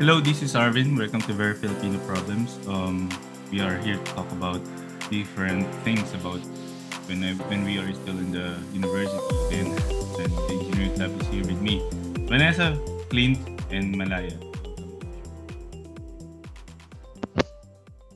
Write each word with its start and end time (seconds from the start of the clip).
Hello, 0.00 0.16
this 0.18 0.40
is 0.40 0.54
Arvin. 0.54 0.96
Welcome 0.96 1.20
to 1.28 1.34
Very 1.36 1.52
Filipino 1.52 2.00
Problems. 2.08 2.56
Um, 2.64 3.12
we 3.52 3.60
are 3.60 3.76
here 3.84 4.00
to 4.00 4.04
talk 4.16 4.24
about 4.32 4.64
different 5.12 5.68
things 5.84 6.08
about 6.16 6.40
when 7.04 7.20
I, 7.20 7.36
when 7.52 7.68
we 7.68 7.76
are 7.76 7.92
still 7.92 8.16
in 8.16 8.32
the 8.32 8.56
university 8.72 9.60
and 9.60 9.76
then 10.16 10.32
the 10.32 10.56
engineering 10.56 10.96
lab 10.96 11.12
is 11.20 11.28
here 11.28 11.44
with 11.44 11.60
me. 11.60 11.84
Vanessa, 12.24 12.80
Clint, 13.12 13.44
and 13.68 13.92
Malaya. 13.92 14.32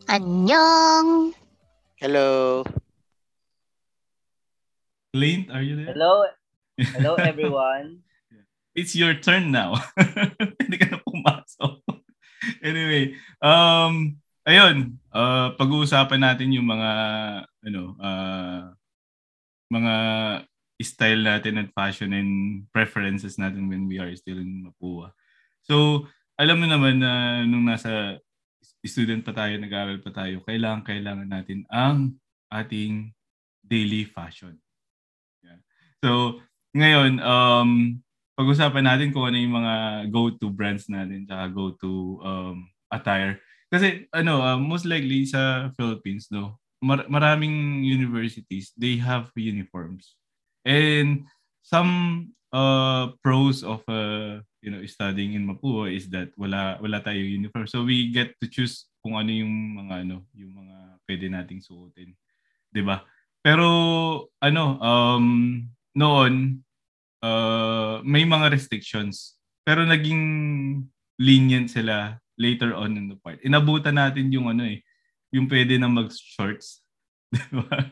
Annyeong! 0.08 1.36
Hello. 2.00 2.64
Clint, 5.12 5.52
are 5.52 5.60
you 5.60 5.76
there? 5.84 5.92
Hello, 5.92 6.24
hello 6.80 7.14
everyone. 7.20 8.00
It's 8.74 8.96
your 8.96 9.14
turn 9.14 9.54
now. 9.54 9.78
Hindi 10.58 10.74
ka 10.74 10.83
na 10.83 10.83
pumasok. 10.83 10.83
Anyway, 12.64 13.12
um, 13.44 14.16
ayun, 14.48 14.96
uh, 15.12 15.52
pag-uusapan 15.60 16.20
natin 16.24 16.56
yung 16.56 16.64
mga, 16.64 16.90
ano, 17.68 17.82
uh, 18.00 18.72
mga 19.68 19.94
style 20.80 21.22
natin 21.22 21.60
at 21.60 21.68
fashion 21.76 22.10
and 22.16 22.64
preferences 22.72 23.36
natin 23.36 23.68
when 23.68 23.86
we 23.86 24.00
are 24.00 24.10
still 24.16 24.40
in 24.40 24.66
Mapua. 24.66 25.12
So, 25.62 26.08
alam 26.34 26.58
mo 26.58 26.66
naman 26.66 26.98
na 26.98 27.44
nung 27.46 27.68
nasa 27.68 28.18
student 28.84 29.24
pa 29.24 29.32
tayo, 29.32 29.56
nag-aaral 29.56 30.02
pa 30.02 30.10
tayo, 30.12 30.44
kailangan, 30.44 30.82
kailangan 30.84 31.28
natin 31.30 31.64
ang 31.72 32.18
ating 32.52 33.14
daily 33.64 34.04
fashion. 34.04 34.60
Yeah. 35.40 35.60
So, 36.04 36.42
ngayon, 36.76 37.22
um, 37.22 38.03
pag-usapan 38.34 38.84
natin 38.84 39.10
kung 39.14 39.30
ano 39.30 39.38
yung 39.38 39.56
mga 39.62 39.74
go-to 40.10 40.50
brands 40.50 40.90
natin 40.90 41.26
tsaka 41.26 41.46
go-to 41.54 42.18
um, 42.22 42.66
attire. 42.90 43.38
Kasi 43.70 44.06
ano, 44.10 44.42
uh, 44.42 44.58
most 44.58 44.86
likely 44.86 45.26
sa 45.26 45.70
Philippines, 45.74 46.30
no, 46.30 46.58
mar- 46.82 47.06
maraming 47.10 47.82
universities, 47.82 48.74
they 48.74 48.98
have 48.98 49.30
uniforms. 49.34 50.18
And 50.66 51.26
some 51.62 52.34
uh, 52.54 53.14
pros 53.22 53.62
of 53.62 53.82
uh, 53.86 54.42
you 54.62 54.70
know 54.70 54.80
studying 54.86 55.34
in 55.34 55.44
Mapua 55.44 55.92
is 55.92 56.08
that 56.10 56.30
wala 56.38 56.78
wala 56.80 57.00
tayo 57.02 57.18
uniform. 57.20 57.66
So 57.66 57.82
we 57.86 58.10
get 58.10 58.34
to 58.40 58.46
choose 58.46 58.88
kung 59.04 59.14
ano 59.14 59.30
yung 59.30 59.78
mga 59.78 59.94
ano, 60.08 60.24
yung 60.32 60.52
mga 60.54 60.76
pwede 61.04 61.26
nating 61.28 61.60
suotin. 61.60 62.16
'Di 62.72 62.82
ba? 62.82 63.04
Pero 63.44 63.68
ano, 64.40 64.64
um 64.80 65.26
noon 65.94 66.63
uh, 67.24 68.04
may 68.04 68.28
mga 68.28 68.52
restrictions. 68.52 69.40
Pero 69.64 69.88
naging 69.88 70.20
lenient 71.16 71.72
sila 71.72 72.20
later 72.36 72.76
on 72.76 73.00
in 73.00 73.08
the 73.08 73.18
part. 73.24 73.40
Inabutan 73.40 73.96
natin 73.96 74.28
yung 74.28 74.52
ano 74.52 74.68
eh, 74.68 74.84
yung 75.32 75.48
pwede 75.48 75.80
na 75.80 75.88
mag-shorts. 75.88 76.84
Diba? 77.32 77.90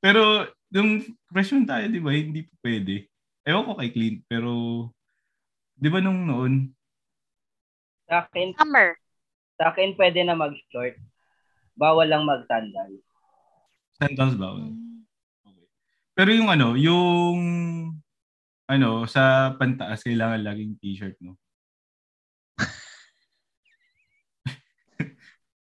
Pero 0.00 0.48
yung 0.74 1.04
question 1.30 1.62
tayo, 1.64 1.86
di 1.86 2.02
ba, 2.02 2.10
hindi 2.12 2.44
po 2.44 2.52
pwede. 2.66 3.06
Ewan 3.46 3.64
ko 3.64 3.72
kay 3.78 3.88
Clint, 3.94 4.20
pero 4.26 4.50
di 5.78 5.88
ba 5.88 6.02
nung 6.02 6.26
noon? 6.26 6.68
Sa 8.10 8.26
akin, 8.26 8.52
Summer. 8.58 8.98
sa 9.56 9.70
akin 9.72 9.96
pwede 9.96 10.20
na 10.26 10.36
mag-short. 10.36 10.98
Bawal 11.78 12.10
lang 12.10 12.26
mag-sandal. 12.26 12.90
Sandals 13.96 14.36
ba? 14.36 14.50
Okay. 14.50 15.66
Pero 16.18 16.30
yung 16.34 16.50
ano, 16.50 16.74
yung 16.74 17.38
ano, 18.64 19.04
sa 19.04 19.52
pantaas, 19.56 20.00
kailangan 20.04 20.40
laging 20.40 20.76
t-shirt, 20.80 21.16
no? 21.20 21.36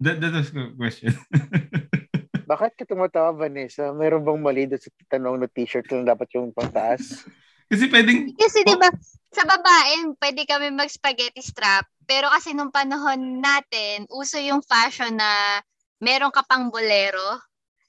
that, 0.03 0.21
that 0.23 0.33
was 0.33 0.51
the 0.51 0.71
question. 0.79 1.11
Bakit 2.51 2.77
ka 2.77 2.85
tumatawa, 2.85 3.33
Vanessa? 3.33 3.89
Meron 3.91 4.21
bang 4.21 4.39
mali 4.39 4.63
doon 4.69 4.79
sa 4.79 4.89
tanong 5.09 5.41
na 5.41 5.49
t-shirt 5.49 5.89
lang 5.89 6.05
dapat 6.05 6.29
yung 6.37 6.53
pangtaas? 6.53 7.25
Kasi 7.71 7.89
pwedeng... 7.89 8.29
Kasi 8.37 8.61
di 8.61 8.77
ba 8.77 8.93
sa 9.33 9.41
babae, 9.41 10.13
pwede 10.21 10.45
kami 10.45 10.69
mag-spaghetti 10.69 11.41
strap. 11.41 11.89
Pero 12.05 12.29
kasi 12.29 12.53
nung 12.53 12.69
panahon 12.69 13.41
natin, 13.41 14.05
uso 14.13 14.37
yung 14.37 14.61
fashion 14.61 15.17
na 15.17 15.59
meron 15.97 16.29
ka 16.29 16.45
pang 16.45 16.69
bolero. 16.69 17.41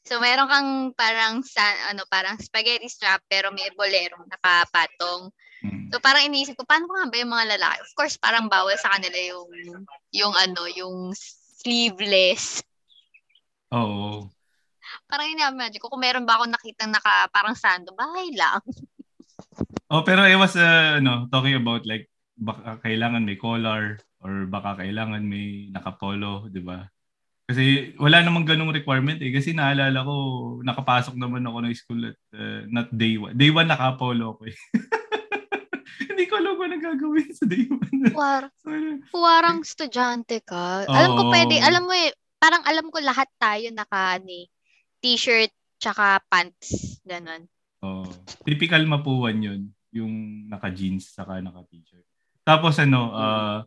So 0.06 0.22
meron 0.22 0.46
kang 0.46 0.70
parang 0.94 1.42
sa, 1.42 1.66
ano 1.90 2.06
parang 2.06 2.38
spaghetti 2.38 2.86
strap 2.86 3.26
pero 3.26 3.50
may 3.50 3.66
bolero 3.74 4.22
nakapatong. 4.30 5.34
Hmm. 5.66 5.90
So 5.90 5.98
parang 5.98 6.30
iniisip 6.30 6.54
ko 6.54 6.62
paano 6.62 6.86
nga 6.86 7.10
ba 7.10 7.16
yung 7.18 7.34
mga 7.34 7.58
lalaki? 7.58 7.78
Of 7.82 7.92
course 7.98 8.14
parang 8.14 8.46
bawal 8.46 8.78
sa 8.78 8.94
kanila 8.94 9.18
yung 9.18 9.50
yung 10.14 10.34
ano, 10.38 10.62
yung 10.70 11.10
sleeveless. 11.66 12.62
Oo. 13.74 14.30
Parang 15.10 15.26
ina-imagine 15.26 15.82
ko 15.82 15.90
kung 15.90 16.06
meron 16.06 16.22
ba 16.22 16.38
ako 16.38 16.54
nakitang 16.54 16.94
naka 16.94 17.26
parang 17.34 17.58
sando, 17.58 17.90
bahay 17.92 18.30
lang. 18.30 18.62
Oh, 19.86 20.02
pero 20.02 20.26
I 20.26 20.34
was 20.34 20.58
uh, 20.58 20.98
ano, 20.98 21.30
talking 21.30 21.54
about 21.54 21.86
like 21.86 22.10
baka 22.34 22.82
kailangan 22.82 23.22
may 23.22 23.38
collar 23.38 24.02
or 24.18 24.42
baka 24.50 24.82
kailangan 24.82 25.22
may 25.22 25.70
nakapolo, 25.70 26.50
'di 26.50 26.58
ba? 26.66 26.90
Kasi 27.46 27.94
wala 28.02 28.26
namang 28.26 28.42
ganung 28.42 28.74
requirement 28.74 29.22
eh. 29.22 29.30
Kasi 29.30 29.54
naalala 29.54 30.02
ko, 30.02 30.14
nakapasok 30.66 31.14
naman 31.14 31.46
ako 31.46 31.58
ng 31.62 31.74
school 31.78 32.02
at 32.10 32.18
uh, 32.34 32.66
not 32.66 32.90
day 32.90 33.14
one. 33.14 33.38
Day 33.38 33.54
one 33.54 33.70
nakapolo 33.70 34.34
ako 34.34 34.50
eh. 34.50 34.56
Hindi 36.10 36.26
ko 36.26 36.42
alam 36.42 36.58
kung 36.58 36.66
anong 36.66 36.84
gagawin 36.90 37.30
sa 37.30 37.46
day 37.46 37.70
one. 37.70 38.10
War, 38.10 38.50
So, 38.60 38.74
ano, 38.74 38.98
Puwarang 39.14 39.62
estudyante 39.62 40.42
ka. 40.42 40.90
Alam 40.90 41.10
ko 41.14 41.22
Oo. 41.30 41.32
pwede, 41.32 41.62
alam 41.62 41.86
mo 41.86 41.94
eh, 41.94 42.10
parang 42.42 42.66
alam 42.66 42.90
ko 42.90 42.98
lahat 42.98 43.30
tayo 43.38 43.70
naka 43.70 44.18
ni 44.18 44.50
t-shirt 44.98 45.54
tsaka 45.78 46.18
pants, 46.26 46.98
ganun. 47.06 47.46
oh, 47.84 48.10
typical 48.42 48.82
mapuwan 48.90 49.38
yun. 49.38 49.70
Yung 49.94 50.44
naka-jeans 50.50 51.14
saka 51.14 51.38
naka-t-shirt. 51.38 52.02
Tapos 52.42 52.74
ano, 52.82 53.14
uh, 53.14 53.58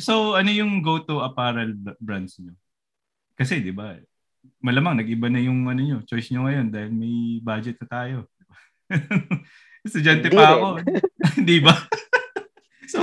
so 0.00 0.34
ano 0.40 0.48
yung 0.48 0.80
go-to 0.80 1.20
apparel 1.20 1.76
brands 2.00 2.40
nyo? 2.40 2.56
Kasi 3.36 3.64
di 3.64 3.72
ba, 3.72 3.96
malamang 4.62 4.98
nag-iba 4.98 5.26
na 5.30 5.40
yung 5.42 5.66
ano 5.66 5.80
nyo, 5.80 5.98
choice 6.06 6.30
nyo 6.30 6.46
ngayon 6.46 6.66
dahil 6.70 6.90
may 6.90 7.38
budget 7.42 7.78
na 7.82 7.88
tayo. 7.88 8.16
Estudyante 9.86 10.30
pa 10.30 10.54
ako. 10.54 10.68
Di 11.48 11.58
ba? 11.58 11.74
so, 12.92 13.02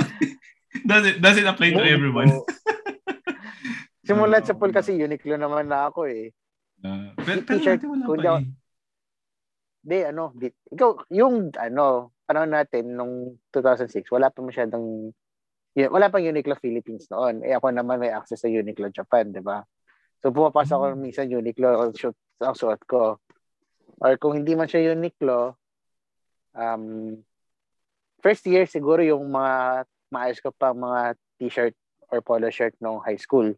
does 0.80 1.04
it, 1.12 1.16
does 1.20 1.36
it 1.36 1.44
apply 1.44 1.76
to 1.76 1.84
everyone? 1.84 2.32
Simulat 4.00 4.48
sa 4.48 4.56
pool 4.56 4.72
kasi 4.72 4.96
Uniqlo 4.96 5.36
naman 5.36 5.68
na 5.68 5.92
ako 5.92 6.08
eh. 6.08 6.32
Uh, 6.80 7.12
pero, 7.20 7.44
pero 7.44 7.60
dati 7.60 7.84
wala 7.84 8.04
pa 8.08 8.40
eh. 8.40 8.48
Di, 9.80 9.98
ano, 10.08 10.32
di, 10.32 10.48
ikaw, 10.72 11.04
yung, 11.12 11.52
ano, 11.56 12.16
panahon 12.24 12.52
natin, 12.52 12.96
nung 12.96 13.36
2006, 13.52 14.08
wala 14.08 14.32
pa 14.32 14.40
masyadong, 14.40 15.12
yun, 15.76 15.90
wala 15.92 16.08
pang 16.08 16.24
Uniqlo 16.24 16.56
Philippines 16.56 17.12
noon. 17.12 17.44
Eh 17.44 17.52
ako 17.52 17.76
naman 17.76 18.00
may 18.00 18.12
access 18.12 18.40
sa 18.40 18.48
Uniqlo 18.48 18.88
Japan, 18.88 19.28
di 19.36 19.44
ba? 19.44 19.60
So 20.20 20.32
pumapasok 20.32 20.76
ako 20.76 20.86
Hmm. 20.94 21.02
minsan 21.02 21.32
Uniqlo 21.32 21.68
ang 21.80 21.92
suot, 21.96 22.16
ang 22.40 22.56
suot 22.56 22.80
ko. 22.84 23.16
Or 24.00 24.12
kung 24.16 24.36
hindi 24.36 24.56
man 24.56 24.68
siya 24.68 24.96
Uniqlo, 24.96 25.56
um, 26.56 27.16
first 28.20 28.44
year 28.48 28.64
siguro 28.68 29.00
yung 29.04 29.28
mga 29.28 29.84
maayos 30.12 30.40
ko 30.40 30.52
pa 30.52 30.72
mga 30.72 31.16
t-shirt 31.40 31.74
or 32.12 32.20
polo 32.20 32.48
shirt 32.52 32.76
nung 32.80 33.00
high 33.02 33.18
school. 33.20 33.52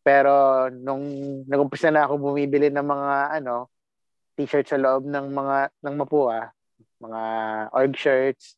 Pero 0.00 0.66
nung 0.72 1.04
nag-umpisa 1.44 1.92
na 1.92 2.08
ako 2.08 2.32
bumibili 2.32 2.72
ng 2.72 2.84
mga 2.84 3.40
ano, 3.42 3.68
t-shirt 4.34 4.64
sa 4.64 4.80
loob 4.80 5.04
ng 5.04 5.26
mga 5.28 5.56
ng 5.84 5.94
Mapua, 6.00 6.48
mga 7.00 7.22
org 7.76 7.94
shirts, 7.96 8.56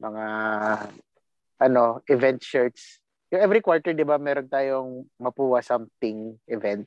mga 0.00 0.24
ano, 1.62 2.02
event 2.08 2.40
shirts. 2.42 3.01
Yung 3.32 3.40
every 3.40 3.64
quarter, 3.64 3.96
'di 3.96 4.04
ba, 4.04 4.20
meron 4.20 4.46
tayong 4.46 5.08
Mapua 5.16 5.64
something 5.64 6.36
event. 6.46 6.84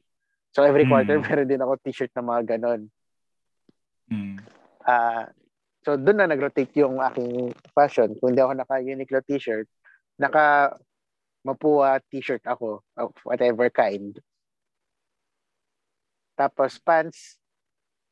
So 0.54 0.62
every 0.62 0.86
Hmm. 0.86 0.94
quarter 0.94 1.18
meron 1.26 1.50
din 1.50 1.60
ako 1.60 1.74
t-shirt 1.82 2.14
na 2.14 2.22
mga 2.22 2.56
ganon. 2.56 2.88
Hmm. 4.06 4.38
Ah, 4.86 5.34
so 5.82 5.98
doon 5.98 6.22
na 6.22 6.30
nag-rotate 6.30 6.70
yung 6.78 7.02
aking 7.02 7.50
fashion. 7.74 8.14
Kung 8.22 8.32
hindi 8.32 8.46
ako 8.46 8.54
naka-Uniqlo 8.62 9.20
t-shirt, 9.26 9.66
naka 10.22 10.78
Mapua 11.42 12.02
t-shirt 12.10 12.42
ako 12.46 12.86
of 12.98 13.14
whatever 13.26 13.70
kind. 13.74 14.18
Tapos 16.34 16.78
pants, 16.82 17.38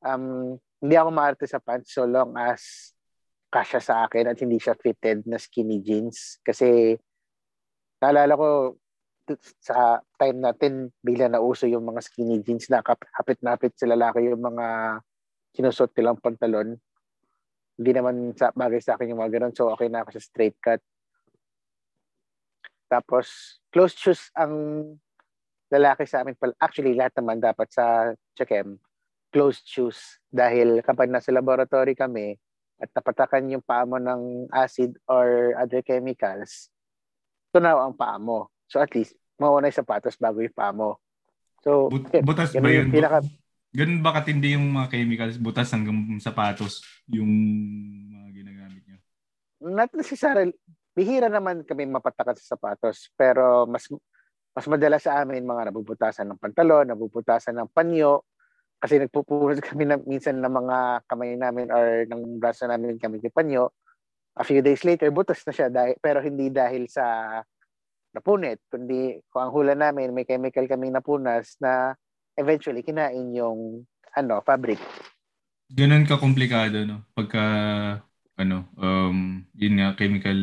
um, 0.02 0.58
hindi 0.82 0.96
ako 0.98 1.10
maarte 1.10 1.46
sa 1.50 1.58
pants 1.62 1.94
so 1.94 2.06
long 2.06 2.34
as 2.38 2.94
kasya 3.50 3.82
sa 3.82 3.96
akin 4.06 4.30
at 4.30 4.38
hindi 4.42 4.58
siya 4.58 4.74
fitted 4.78 5.26
na 5.26 5.38
skinny 5.38 5.82
jeans. 5.82 6.42
Kasi 6.42 6.98
naalala 8.04 8.36
ko 8.36 8.76
sa 9.64 10.04
time 10.20 10.44
natin 10.44 10.92
bigla 11.00 11.32
nauso 11.32 11.64
yung 11.64 11.88
mga 11.88 12.04
skinny 12.04 12.44
jeans 12.44 12.68
na 12.68 12.84
kap- 12.84 13.08
hapit-napit 13.16 13.72
sa 13.80 13.88
lalaki 13.88 14.28
yung 14.28 14.44
mga 14.44 15.00
sinusot 15.56 15.96
nilang 15.96 16.20
pantalon. 16.20 16.76
Hindi 17.80 17.92
naman 17.96 18.36
sa 18.36 18.52
bagay 18.52 18.84
sa 18.84 19.00
akin 19.00 19.16
yung 19.16 19.24
mga 19.24 19.40
ganun. 19.40 19.56
So, 19.56 19.72
okay 19.72 19.88
na 19.88 20.04
ako 20.04 20.20
sa 20.20 20.22
straight 20.22 20.60
cut. 20.60 20.84
Tapos, 22.92 23.58
closed 23.72 23.98
shoes 23.98 24.28
ang 24.36 24.54
lalaki 25.72 26.04
sa 26.06 26.22
amin. 26.22 26.36
pala. 26.38 26.54
Actually, 26.60 26.94
lahat 26.94 27.16
naman 27.18 27.42
dapat 27.42 27.72
sa 27.72 28.14
Chakem, 28.38 28.78
closed 29.34 29.66
shoes. 29.66 30.22
Dahil 30.30 30.84
kapag 30.86 31.10
nasa 31.10 31.34
laboratory 31.34 31.98
kami 31.98 32.38
at 32.78 32.92
napatakan 32.94 33.50
yung 33.50 33.66
paa 33.66 33.88
mo 33.88 33.98
ng 33.98 34.52
acid 34.54 34.94
or 35.10 35.58
other 35.58 35.82
chemicals, 35.82 36.70
tunaw 37.54 37.86
ang 37.86 37.94
paa 37.94 38.18
mo. 38.18 38.50
So 38.66 38.82
at 38.82 38.90
least, 38.98 39.14
mawala 39.38 39.70
yung 39.70 39.78
sapatos 39.78 40.18
bago 40.18 40.42
yung 40.42 40.58
paa 40.58 40.74
mo. 40.74 40.98
So, 41.62 41.88
But, 41.88 42.26
butas 42.26 42.52
ba 42.58 42.68
yun? 42.68 42.90
Pinaka... 42.90 43.24
Ganun 43.74 44.02
ba 44.06 44.14
katindi 44.20 44.54
yung 44.54 44.70
mga 44.74 44.90
chemicals? 44.92 45.38
Butas 45.38 45.72
hanggang 45.74 45.98
sapatos 46.22 46.84
yung 47.10 47.30
mga 48.10 48.28
ginagamit 48.44 48.82
nyo? 48.86 48.98
Not 49.72 49.90
necessarily. 49.94 50.54
Bihira 50.94 51.32
naman 51.32 51.66
kami 51.66 51.90
mapatakan 51.90 52.38
sa 52.38 52.54
sapatos. 52.54 53.10
Pero 53.18 53.66
mas 53.66 53.90
mas 54.54 54.70
madalas 54.70 55.02
sa 55.02 55.26
amin 55.26 55.42
mga 55.42 55.74
nabubutasan 55.74 56.30
ng 56.30 56.38
pantalon, 56.38 56.86
nabubutasan 56.86 57.58
ng 57.58 57.74
panyo, 57.74 58.22
kasi 58.78 59.00
nagpupunas 59.00 59.64
kami 59.74 59.88
na, 59.88 59.96
minsan 60.04 60.38
ng 60.38 60.54
mga 60.54 60.78
kamay 61.08 61.40
namin 61.40 61.72
or 61.72 62.04
ng 62.06 62.38
braso 62.38 62.68
namin 62.68 63.00
kami 63.00 63.24
ng 63.24 63.34
panyo. 63.34 63.72
A 64.34 64.44
few 64.44 64.66
days 64.66 64.82
later, 64.82 65.14
butas 65.14 65.46
na 65.46 65.54
siya 65.54 65.70
dahil, 65.70 65.96
pero 66.02 66.18
hindi 66.18 66.50
dahil 66.50 66.90
sa 66.90 67.38
napunit, 68.14 68.62
kundi 68.70 69.22
kung 69.30 69.50
ang 69.50 69.54
hula 69.54 69.74
namin, 69.74 70.14
may 70.14 70.26
chemical 70.26 70.66
kaming 70.70 70.94
napunas 70.94 71.58
na 71.58 71.98
eventually 72.38 72.86
kinain 72.86 73.34
yung 73.34 73.86
ano, 74.14 74.42
fabric. 74.46 74.78
Ganun 75.74 76.06
ka 76.06 76.22
komplikado 76.22 76.86
no? 76.86 77.02
Pagka 77.18 77.44
ano 78.34 78.66
um 78.82 79.46
yun 79.54 79.78
nga 79.78 79.94
chemical 79.94 80.38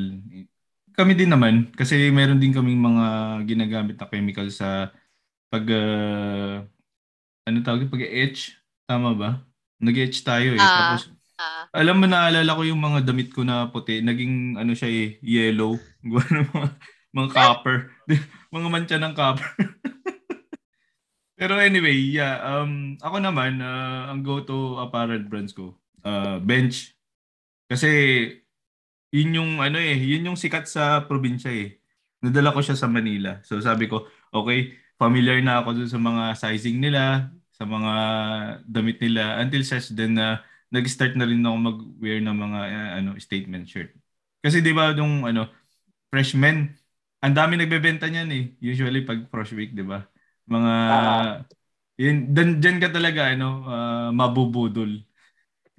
kami 0.94 1.12
din 1.18 1.30
naman 1.30 1.70
kasi 1.74 2.10
meron 2.10 2.38
din 2.38 2.54
kaming 2.54 2.78
mga 2.78 3.06
ginagamit 3.46 3.98
na 3.98 4.06
chemical 4.06 4.46
sa 4.50 4.90
pag 5.50 5.66
uh, 5.66 6.62
ano 7.46 7.56
tawag 7.62 7.90
pag 7.90 8.02
etch 8.06 8.58
tama 8.86 9.14
ba? 9.14 9.30
Nag-etch 9.80 10.22
tayo 10.26 10.54
eh 10.54 10.60
uh, 10.60 10.66
tapos 10.66 11.10
uh, 11.40 11.64
alam 11.72 11.96
mo 11.96 12.04
naalala 12.04 12.52
ko 12.52 12.62
yung 12.68 12.80
mga 12.84 13.08
damit 13.08 13.32
ko 13.32 13.40
na 13.40 13.72
puti 13.72 14.04
naging 14.04 14.60
ano 14.60 14.76
siya 14.76 14.92
eh 14.92 15.08
yellow 15.24 15.80
mga 16.04 16.76
mga 17.16 17.28
copper 17.32 17.88
mga 18.54 18.68
mancha 18.68 18.96
ng 19.00 19.16
copper 19.16 19.48
Pero 21.40 21.56
anyway, 21.56 21.96
yeah, 21.96 22.36
um 22.44 23.00
ako 23.00 23.16
naman 23.16 23.64
uh, 23.64 24.12
ang 24.12 24.20
go-to 24.20 24.76
apparel 24.76 25.24
brands 25.24 25.56
ko, 25.56 25.72
uh, 26.04 26.36
Bench. 26.36 26.92
Kasi 27.64 27.88
yun 29.08 29.40
yung 29.40 29.50
ano 29.56 29.80
eh, 29.80 29.96
yun 29.96 30.28
yung 30.28 30.36
sikat 30.36 30.68
sa 30.68 31.08
probinsya 31.08 31.48
eh. 31.48 31.80
Nadala 32.20 32.52
ko 32.52 32.60
siya 32.60 32.76
sa 32.76 32.92
Manila. 32.92 33.40
So 33.40 33.56
sabi 33.64 33.88
ko, 33.88 34.04
okay, 34.28 34.76
familiar 35.00 35.40
na 35.40 35.64
ako 35.64 35.80
dun 35.80 35.88
sa 35.88 35.96
mga 35.96 36.36
sizing 36.36 36.76
nila, 36.76 37.32
sa 37.56 37.64
mga 37.64 37.94
damit 38.68 39.00
nila 39.00 39.40
until 39.40 39.64
such 39.64 39.96
then 39.96 40.20
na 40.20 40.28
uh, 40.28 40.49
nag-start 40.70 41.18
na 41.18 41.26
rin 41.26 41.42
ako 41.42 41.56
mag-wear 41.58 42.18
ng 42.22 42.36
mga 42.36 42.60
uh, 42.62 42.90
ano 43.02 43.10
statement 43.18 43.66
shirt. 43.66 43.90
Kasi 44.40 44.62
'di 44.62 44.72
ba 44.72 44.94
nung 44.94 45.26
ano 45.26 45.50
freshmen, 46.08 46.74
ang 47.20 47.34
dami 47.34 47.58
nagbebenta 47.58 48.06
niyan 48.06 48.30
eh. 48.30 48.44
Usually 48.62 49.02
pag 49.02 49.26
fresh 49.28 49.52
week, 49.52 49.74
'di 49.74 49.84
ba? 49.84 50.06
Mga 50.46 50.72
uh, 50.90 51.34
yun 52.00 52.32
dan 52.32 52.62
diyan 52.62 52.78
ka 52.80 52.88
talaga 52.88 53.28
ano 53.34 53.48
uh, 53.66 54.08
mabubudol. 54.14 55.04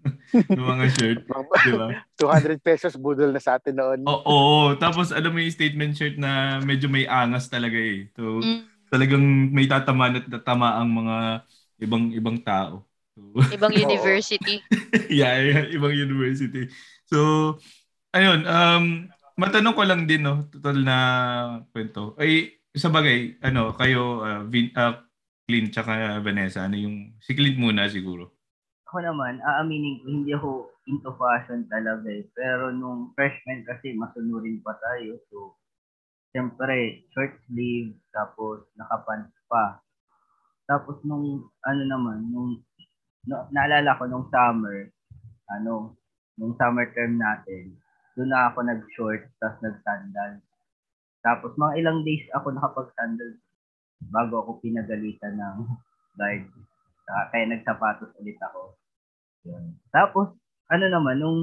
ng 0.57 0.65
mga 0.65 0.85
shirt, 0.97 1.19
di 1.61 1.73
ba? 1.77 1.93
200 2.17 2.57
pesos 2.57 2.97
budol 2.97 3.29
na 3.29 3.37
sa 3.37 3.61
atin 3.61 3.77
noon. 3.77 4.01
Oo, 4.09 4.25
oo. 4.25 4.61
tapos 4.73 5.13
alam 5.13 5.29
mo 5.29 5.37
yung 5.37 5.53
statement 5.53 5.93
shirt 5.93 6.17
na 6.17 6.57
medyo 6.57 6.89
may 6.89 7.05
angas 7.05 7.45
talaga 7.45 7.77
eh. 7.77 8.09
So, 8.17 8.41
mm. 8.41 8.89
talagang 8.89 9.21
may 9.53 9.69
tatamaan 9.69 10.17
at 10.17 10.25
tatama 10.25 10.73
ang 10.81 10.89
mga 10.89 11.15
ibang 11.85 12.05
ibang 12.17 12.37
tao. 12.41 12.81
So, 13.21 13.55
ibang 13.55 13.73
university. 13.85 14.59
yeah, 15.21 15.37
yeah, 15.39 15.63
ibang 15.69 15.93
university. 15.93 16.67
So, 17.05 17.57
ayun, 18.11 18.43
um, 18.49 19.07
matanong 19.37 19.75
ko 19.77 19.83
lang 19.85 20.09
din, 20.09 20.25
no, 20.25 20.49
total 20.49 20.77
na 20.81 20.97
kwento. 21.69 22.17
Ay, 22.17 22.59
sa 22.73 22.89
bagay, 22.89 23.39
ano, 23.45 23.71
kayo, 23.77 24.23
uh, 24.25 24.41
Vin, 24.47 24.73
uh, 24.75 24.99
Clint 25.45 25.71
tsaka 25.75 26.19
Vanessa, 26.23 26.65
ano 26.65 26.79
yung, 26.79 27.15
si 27.19 27.35
Clint 27.35 27.59
muna 27.59 27.87
siguro. 27.87 28.31
Ako 28.91 29.03
naman, 29.03 29.39
aaminin 29.43 30.03
ko, 30.03 30.05
hindi 30.07 30.31
ako 30.35 30.49
into 30.87 31.11
fashion 31.15 31.63
talaga 31.71 32.07
eh. 32.11 32.27
Pero 32.35 32.71
nung 32.71 33.15
freshman 33.15 33.63
kasi, 33.63 33.95
masunurin 33.95 34.59
pa 34.59 34.75
tayo. 34.79 35.19
So, 35.31 35.55
siyempre, 36.31 37.07
short 37.11 37.35
sleeve, 37.47 37.95
tapos 38.11 38.67
nakapants 38.75 39.35
pa. 39.47 39.79
Tapos 40.67 40.99
nung, 41.03 41.51
ano 41.67 41.81
naman, 41.83 42.31
nung, 42.31 42.63
no, 43.27 43.45
naalala 43.53 43.97
ko 43.97 44.09
nung 44.09 44.27
summer, 44.31 44.89
ano, 45.51 45.97
nung 46.39 46.55
summer 46.57 46.89
term 46.95 47.19
natin, 47.19 47.75
doon 48.17 48.29
na 48.31 48.49
ako 48.49 48.65
nag-short, 48.65 49.23
tapos 49.39 49.59
nag-sandals. 49.61 50.43
Tapos 51.21 51.53
mga 51.53 51.73
ilang 51.77 52.01
days 52.01 52.25
ako 52.33 52.49
nakapag-sandals 52.51 53.37
bago 54.09 54.41
ako 54.41 54.57
pinagalitan 54.65 55.37
ng 55.37 55.57
guide. 56.17 56.49
Kaya 57.05 57.45
nagsapatos 57.45 58.09
ulit 58.17 58.39
ako. 58.41 58.73
Yun. 59.45 59.77
Tapos, 59.93 60.33
ano 60.71 60.85
naman, 60.87 61.19
nung 61.21 61.41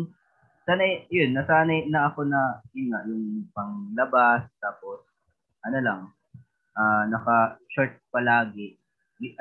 sanay, 0.64 1.06
yun, 1.12 1.36
nasanay 1.36 1.86
na 1.86 2.10
ako 2.10 2.26
na, 2.26 2.62
yun 2.72 2.88
nga, 2.90 3.00
yung 3.06 3.46
panglabas, 3.52 4.48
tapos, 4.58 5.04
ano 5.66 5.78
lang, 5.78 6.00
uh, 6.78 7.04
naka-short 7.10 8.00
palagi. 8.10 8.78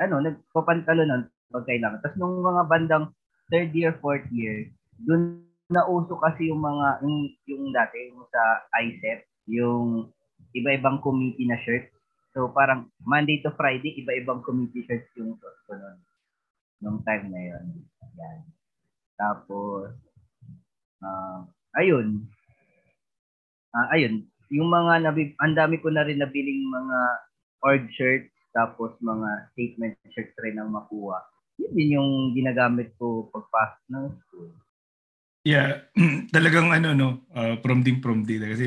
Ano, 0.02 0.20
nagpapantalo 0.20 1.02
pag 1.06 1.37
kailangan. 1.52 2.00
Tapos 2.04 2.18
nung 2.20 2.44
mga 2.44 2.62
bandang 2.68 3.04
third 3.48 3.72
year, 3.72 3.96
fourth 4.04 4.26
year, 4.28 4.68
dun 5.00 5.48
nauso 5.68 6.16
kasi 6.16 6.48
yung 6.48 6.64
mga, 6.64 7.04
yung, 7.04 7.16
yung 7.44 7.64
dati, 7.76 8.08
yung 8.08 8.24
sa 8.32 8.42
ICEP, 8.80 9.20
yung 9.52 10.08
iba-ibang 10.56 11.00
committee 11.04 11.44
na 11.44 11.60
shirt. 11.60 11.92
So 12.32 12.48
parang 12.52 12.88
Monday 13.04 13.40
to 13.44 13.52
Friday, 13.56 13.96
iba-ibang 14.00 14.40
committee 14.44 14.84
shirts 14.88 15.12
yung 15.16 15.36
suot 15.36 15.56
ko 15.68 15.72
noon. 15.76 15.98
Nung 16.80 16.98
time 17.04 17.28
na 17.28 17.40
yun. 17.52 17.64
Yan. 18.16 18.40
Tapos, 19.18 19.92
uh, 21.04 21.44
ayun. 21.76 22.24
Uh, 23.76 23.88
ayun. 23.92 24.24
Yung 24.48 24.72
mga, 24.72 25.04
nabi, 25.04 25.36
ang 25.44 25.52
dami 25.52 25.76
ko 25.84 25.92
na 25.92 26.06
rin 26.06 26.22
nabiling 26.22 26.64
mga 26.64 26.98
org 27.60 27.84
shirts, 27.92 28.32
tapos 28.56 28.96
mga 29.04 29.52
statement 29.52 29.98
shirts 30.14 30.32
rin 30.40 30.56
ang 30.56 30.72
makuha. 30.72 31.20
Yun 31.58 31.72
din 31.74 31.96
yung 31.98 32.10
ginagamit 32.32 32.94
ko 32.96 33.26
pagpasok 33.34 33.82
ng 33.90 34.04
school. 34.22 34.48
Yeah, 35.46 35.90
talagang 36.34 36.70
ano 36.70 36.94
no, 36.94 37.08
uh, 37.34 37.58
from 37.62 37.82
din 37.82 37.98
from 37.98 38.22
din 38.22 38.42
kasi 38.42 38.64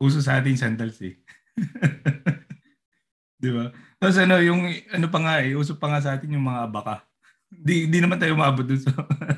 uso 0.00 0.18
sa 0.18 0.38
ating 0.42 0.58
sandals 0.58 0.98
eh. 1.04 1.18
'Di 3.40 3.50
ba? 3.52 3.70
Tapos 4.00 4.16
ano, 4.18 4.40
yung 4.40 4.64
ano 4.90 5.06
pa 5.12 5.18
nga 5.22 5.34
eh, 5.44 5.54
uso 5.54 5.76
pa 5.76 5.92
nga 5.92 6.00
sa 6.00 6.16
atin 6.16 6.34
yung 6.34 6.46
mga 6.46 6.66
abaka. 6.66 6.96
Di 7.66 7.86
di 7.86 7.98
naman 8.00 8.18
tayo 8.18 8.34
maabot 8.34 8.66
dun 8.66 8.80
sa, 8.80 8.90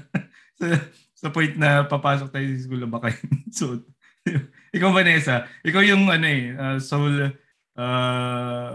sa 0.58 0.66
sa 1.12 1.28
point 1.30 1.54
na 1.54 1.86
papasok 1.86 2.34
tayo 2.34 2.46
sa 2.50 2.62
school 2.66 2.82
abaka 2.82 3.14
so, 3.54 3.78
ikaw 4.74 4.90
Vanessa, 4.90 5.46
ikaw 5.62 5.82
yung 5.82 6.10
ano 6.10 6.26
eh, 6.26 6.54
uh, 6.54 6.78
soul 6.82 7.30
uh, 7.78 8.74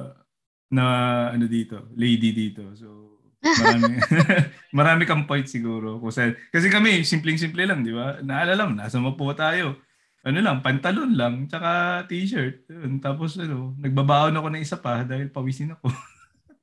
na 0.67 0.85
ano 1.31 1.45
dito, 1.47 1.87
lady 1.95 2.31
dito. 2.35 2.71
So 2.75 3.16
marami, 3.55 3.93
marami 4.79 5.03
kang 5.07 5.23
point 5.23 5.47
siguro. 5.47 6.01
Kasi, 6.03 6.35
kasi 6.51 6.67
kami, 6.67 7.07
simpleng-simple 7.07 7.63
lang, 7.63 7.85
di 7.85 7.95
ba? 7.95 8.19
Naalala 8.19 8.67
mo, 8.67 8.73
nasa 8.75 8.99
mapo 8.99 9.31
tayo 9.31 9.79
ano 10.27 10.43
lang, 10.43 10.59
pantalon 10.59 11.15
lang, 11.15 11.47
tsaka 11.47 12.03
t-shirt. 12.11 12.67
Yun. 12.67 12.99
Tapos 12.99 13.39
ano, 13.39 13.71
nagbabaon 13.79 14.35
ako 14.35 14.47
ng 14.51 14.63
isa 14.63 14.75
pa 14.75 15.07
dahil 15.07 15.31
pawisin 15.31 15.71
ako. 15.71 15.87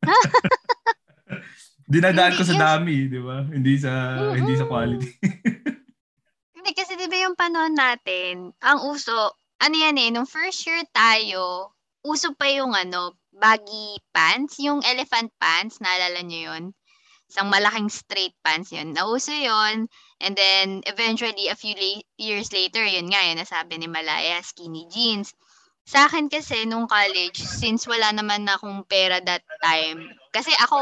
Dinadaan 1.92 2.36
ko 2.36 2.44
sa 2.44 2.60
dami, 2.60 3.08
di 3.08 3.20
ba? 3.24 3.40
Hindi 3.40 3.80
sa 3.80 3.92
mm-hmm. 4.20 4.36
hindi 4.36 4.52
sa 4.60 4.68
quality. 4.68 5.08
hindi 6.60 6.70
kasi 6.76 6.92
di 7.00 7.08
ba 7.08 7.16
yung 7.24 7.36
panahon 7.40 7.72
natin, 7.72 8.52
ang 8.60 8.84
uso, 8.84 9.32
ano 9.56 9.74
yan 9.76 9.96
eh, 9.96 10.12
nung 10.12 10.28
first 10.28 10.60
year 10.68 10.84
tayo, 10.92 11.72
uso 12.04 12.36
pa 12.36 12.52
yung 12.52 12.76
ano, 12.76 13.16
baggy 13.36 13.98
pants, 14.14 14.58
yung 14.62 14.80
elephant 14.86 15.30
pants, 15.42 15.78
naalala 15.82 16.22
nyo 16.22 16.40
yun? 16.54 16.64
Isang 17.30 17.48
malaking 17.50 17.90
straight 17.90 18.36
pants 18.44 18.70
yun. 18.70 18.94
Nauso 18.94 19.34
yun. 19.34 19.90
And 20.20 20.34
then, 20.36 20.82
eventually, 20.86 21.48
a 21.50 21.56
few 21.58 21.74
la- 21.74 22.04
years 22.16 22.52
later, 22.52 22.84
yun 22.84 23.10
nga, 23.10 23.20
yun 23.26 23.40
nasabi 23.40 23.80
ni 23.80 23.88
Malaya, 23.90 24.38
skinny 24.44 24.86
jeans. 24.86 25.34
Sa 25.84 26.08
akin 26.08 26.32
kasi, 26.32 26.64
nung 26.64 26.88
college, 26.88 27.36
since 27.42 27.84
wala 27.90 28.08
naman 28.14 28.46
na 28.48 28.56
akong 28.56 28.86
pera 28.88 29.20
that 29.20 29.44
time, 29.60 30.08
kasi 30.32 30.54
ako, 30.62 30.80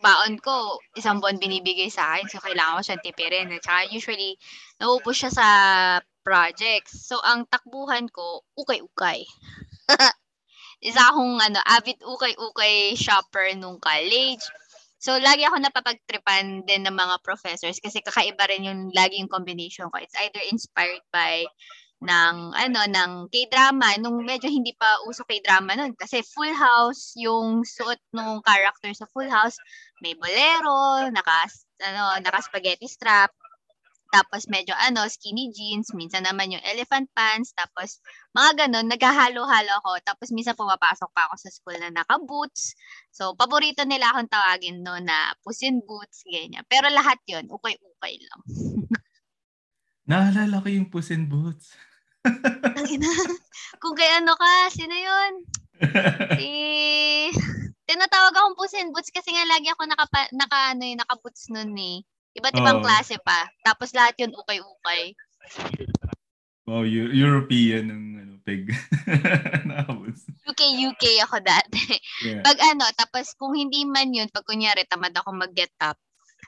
baon 0.00 0.40
ko, 0.40 0.80
isang 0.96 1.20
buwan 1.20 1.36
binibigay 1.36 1.92
sa 1.92 2.16
akin, 2.16 2.26
so 2.30 2.40
kailangan 2.40 2.80
ko 2.80 2.82
siyang 2.86 3.04
tipirin. 3.04 3.52
At 3.52 3.64
saka 3.64 3.80
usually, 3.92 4.40
nauubos 4.80 5.16
siya 5.20 5.32
sa 5.32 5.46
projects. 6.24 7.04
So, 7.04 7.20
ang 7.20 7.44
takbuhan 7.50 8.08
ko, 8.08 8.44
ukay-ukay. 8.56 9.28
Isa 10.80 11.12
akong 11.12 11.36
ano, 11.36 11.60
avid 11.68 12.00
ukay-ukay 12.00 12.96
shopper 12.96 13.52
nung 13.56 13.76
college. 13.80 14.40
So, 15.00 15.16
lagi 15.16 15.44
ako 15.48 15.56
napapagtripan 15.60 16.64
din 16.68 16.84
ng 16.84 16.96
mga 16.96 17.24
professors 17.24 17.80
kasi 17.80 18.04
kakaiba 18.04 18.44
rin 18.48 18.68
yung 18.68 18.80
laging 18.92 19.28
combination 19.28 19.88
ko. 19.88 19.96
It's 20.00 20.16
either 20.16 20.40
inspired 20.48 21.04
by 21.12 21.44
ng 22.00 22.36
ano 22.56 22.80
ng 22.88 23.12
K-drama 23.28 24.00
nung 24.00 24.24
medyo 24.24 24.48
hindi 24.48 24.72
pa 24.72 25.04
uso 25.04 25.20
K-drama 25.28 25.76
noon 25.76 25.92
kasi 25.92 26.24
Full 26.24 26.56
House 26.56 27.12
yung 27.20 27.60
suot 27.60 28.00
ng 28.16 28.40
character 28.40 28.88
sa 28.96 29.04
Full 29.12 29.28
House 29.28 29.60
may 30.00 30.16
bolero 30.16 31.04
naka 31.12 31.44
ano 31.84 32.16
naka 32.24 32.40
spaghetti 32.40 32.88
strap 32.88 33.36
tapos 34.10 34.50
medyo 34.50 34.74
ano, 34.74 35.06
skinny 35.06 35.54
jeans, 35.54 35.94
minsan 35.94 36.26
naman 36.26 36.50
yung 36.50 36.64
elephant 36.66 37.06
pants, 37.14 37.54
tapos 37.54 38.02
mga 38.34 38.66
ganun, 38.66 38.90
naghahalo-halo 38.90 39.72
ako. 39.82 40.02
Tapos 40.02 40.34
minsan 40.34 40.58
pumapasok 40.58 41.10
pa 41.14 41.30
ako 41.30 41.34
sa 41.38 41.50
school 41.54 41.78
na 41.78 41.94
naka-boots. 41.94 42.74
So, 43.14 43.38
paborito 43.38 43.86
nila 43.86 44.10
akong 44.10 44.26
tawagin 44.26 44.82
no 44.82 44.98
na 44.98 45.30
pusin 45.46 45.78
boots, 45.86 46.26
ganyan. 46.26 46.66
Pero 46.66 46.90
lahat 46.90 47.22
yon 47.30 47.46
ukay-ukay 47.46 48.18
lang. 48.18 48.40
Naalala 50.10 50.58
ko 50.58 50.68
yung 50.74 50.90
pusin 50.90 51.30
boots. 51.30 51.70
Kung 53.80 53.94
kay 53.94 54.10
ano 54.18 54.34
ka, 54.34 54.52
sino 54.74 54.94
yun? 54.94 55.32
si... 56.38 56.50
Tinatawag 57.90 58.34
akong 58.34 58.58
pusin 58.58 58.90
boots 58.94 59.10
kasi 59.10 59.34
nga 59.34 59.46
lagi 59.46 59.70
ako 59.70 59.82
naka, 59.86 60.06
naka, 60.34 60.58
ano, 60.74 60.82
eh, 60.86 60.94
naka-boots 60.94 61.50
nun 61.50 61.74
eh. 61.74 62.02
Iba't 62.34 62.54
ibang 62.54 62.80
oh. 62.80 62.84
klase 62.84 63.18
pa. 63.20 63.48
Tapos 63.66 63.90
lahat 63.90 64.14
yun 64.20 64.32
ukay-ukay. 64.34 65.14
Wow, 66.70 66.86
U- 66.86 67.14
European 67.14 67.90
ng 67.90 68.04
ano, 68.22 68.34
pig. 68.46 68.70
UK, 70.50 70.62
UK 70.90 71.04
ako 71.26 71.36
dati. 71.42 71.82
Yeah. 72.22 72.42
Pag 72.46 72.58
ano, 72.62 72.86
tapos 72.94 73.34
kung 73.34 73.58
hindi 73.58 73.82
man 73.82 74.14
yun, 74.14 74.30
pag 74.30 74.46
kunyari 74.46 74.86
tamad 74.86 75.14
ako 75.14 75.34
mag-get 75.34 75.74
up, 75.82 75.98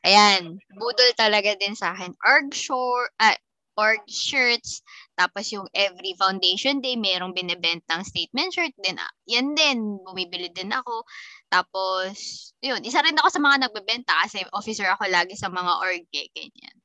ayan, 0.06 0.62
budol 0.78 1.10
talaga 1.18 1.58
din 1.58 1.74
sa 1.74 1.94
akin. 1.94 2.14
Org 2.22 2.54
short, 2.54 3.10
uh, 3.18 3.34
org 3.74 4.04
shirts, 4.06 4.84
tapos 5.16 5.48
yung 5.50 5.64
every 5.72 6.12
foundation 6.14 6.84
day, 6.84 6.94
merong 6.94 7.32
binibentang 7.32 8.04
statement 8.04 8.52
shirt 8.52 8.74
din. 8.78 9.00
Ah, 9.00 9.12
yan 9.24 9.56
din, 9.56 9.98
bumibili 10.04 10.52
din 10.52 10.70
ako. 10.70 11.02
Tapos, 11.52 12.12
yun, 12.64 12.80
isa 12.80 13.04
rin 13.04 13.12
ako 13.20 13.28
sa 13.28 13.42
mga 13.44 13.68
nagbebenta 13.68 14.16
kasi 14.24 14.40
officer 14.56 14.88
ako 14.88 15.04
lagi 15.12 15.36
sa 15.36 15.52
mga 15.52 15.72
org, 15.84 16.08
eh, 16.16 16.32
ganyan. 16.32 16.76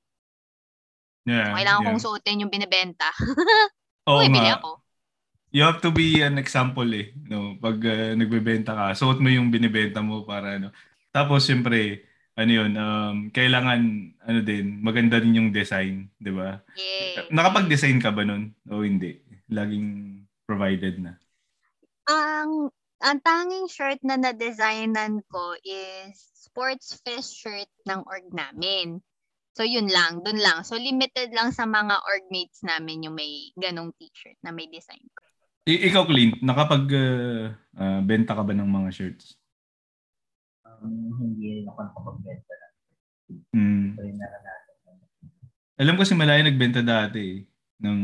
Yeah, 1.23 1.55
Kailangan 1.55 1.81
yeah. 1.83 1.87
kong 1.87 2.03
suotin 2.03 2.41
yung 2.43 2.51
binibenta. 2.51 3.07
Oo 4.11 4.19
Bumibili 4.19 4.51
nga. 4.51 4.59
ako. 4.59 4.83
You 5.55 5.63
have 5.63 5.79
to 5.79 5.95
be 5.95 6.19
an 6.19 6.35
example 6.35 6.87
eh. 6.91 7.15
No? 7.31 7.55
Pag 7.55 7.79
uh, 7.79 8.11
nagbebenta 8.19 8.75
ka, 8.75 8.85
suot 8.91 9.23
mo 9.23 9.31
yung 9.31 9.47
binibenta 9.47 10.03
mo 10.03 10.27
para 10.27 10.59
ano. 10.59 10.75
Tapos, 11.15 11.47
siyempre, 11.47 12.03
ano 12.35 12.51
yun, 12.51 12.71
um, 12.75 13.15
kailangan, 13.31 13.79
ano 14.27 14.39
din, 14.43 14.83
maganda 14.83 15.17
din 15.23 15.39
yung 15.39 15.49
design, 15.55 16.11
di 16.19 16.29
ba? 16.29 16.59
Yeah. 16.75 17.31
Nakapag-design 17.31 18.03
ka 18.03 18.11
ba 18.11 18.27
nun? 18.27 18.51
O 18.67 18.83
hindi? 18.83 19.23
Laging 19.47 20.21
provided 20.43 20.99
na? 20.99 21.15
Ang, 22.07 22.71
ang 23.03 23.21
tanging 23.21 23.67
shirt 23.69 24.01
na 24.01 24.17
na-designan 24.17 25.21
ko 25.29 25.53
is 25.61 26.17
sports 26.33 26.97
fest 27.05 27.37
shirt 27.37 27.69
ng 27.85 28.01
org 28.05 28.27
namin. 28.33 29.01
So, 29.57 29.65
yun 29.65 29.89
lang, 29.89 30.21
dun 30.21 30.37
lang. 30.37 30.61
So, 30.61 30.77
limited 30.77 31.33
lang 31.33 31.49
sa 31.49 31.65
mga 31.65 32.01
org 32.05 32.25
mates 32.29 32.61
namin 32.61 33.09
yung 33.09 33.17
may 33.17 33.53
ganong 33.57 33.93
t-shirt 33.97 34.37
na 34.45 34.53
may 34.53 34.69
design 34.69 35.01
ko. 35.17 35.25
I- 35.65 35.89
ikaw, 35.89 36.05
Clint, 36.05 36.39
nakapag 36.45 36.85
uh, 36.93 37.51
uh, 37.75 37.99
benta 38.05 38.37
ka 38.37 38.45
ba 38.45 38.53
ng 38.53 38.69
mga 38.69 38.89
shirts? 38.93 39.37
um, 40.81 41.13
hindi 41.19 41.65
ako 41.65 41.79
nakapagbenta 41.83 42.53
na. 42.53 42.67
Mm. 43.55 43.87
Alam 45.77 45.95
ko 45.99 46.03
si 46.05 46.13
Malaya 46.17 46.41
nagbenta 46.41 46.81
dati 46.81 47.21
eh, 47.21 47.37
ng 47.85 47.99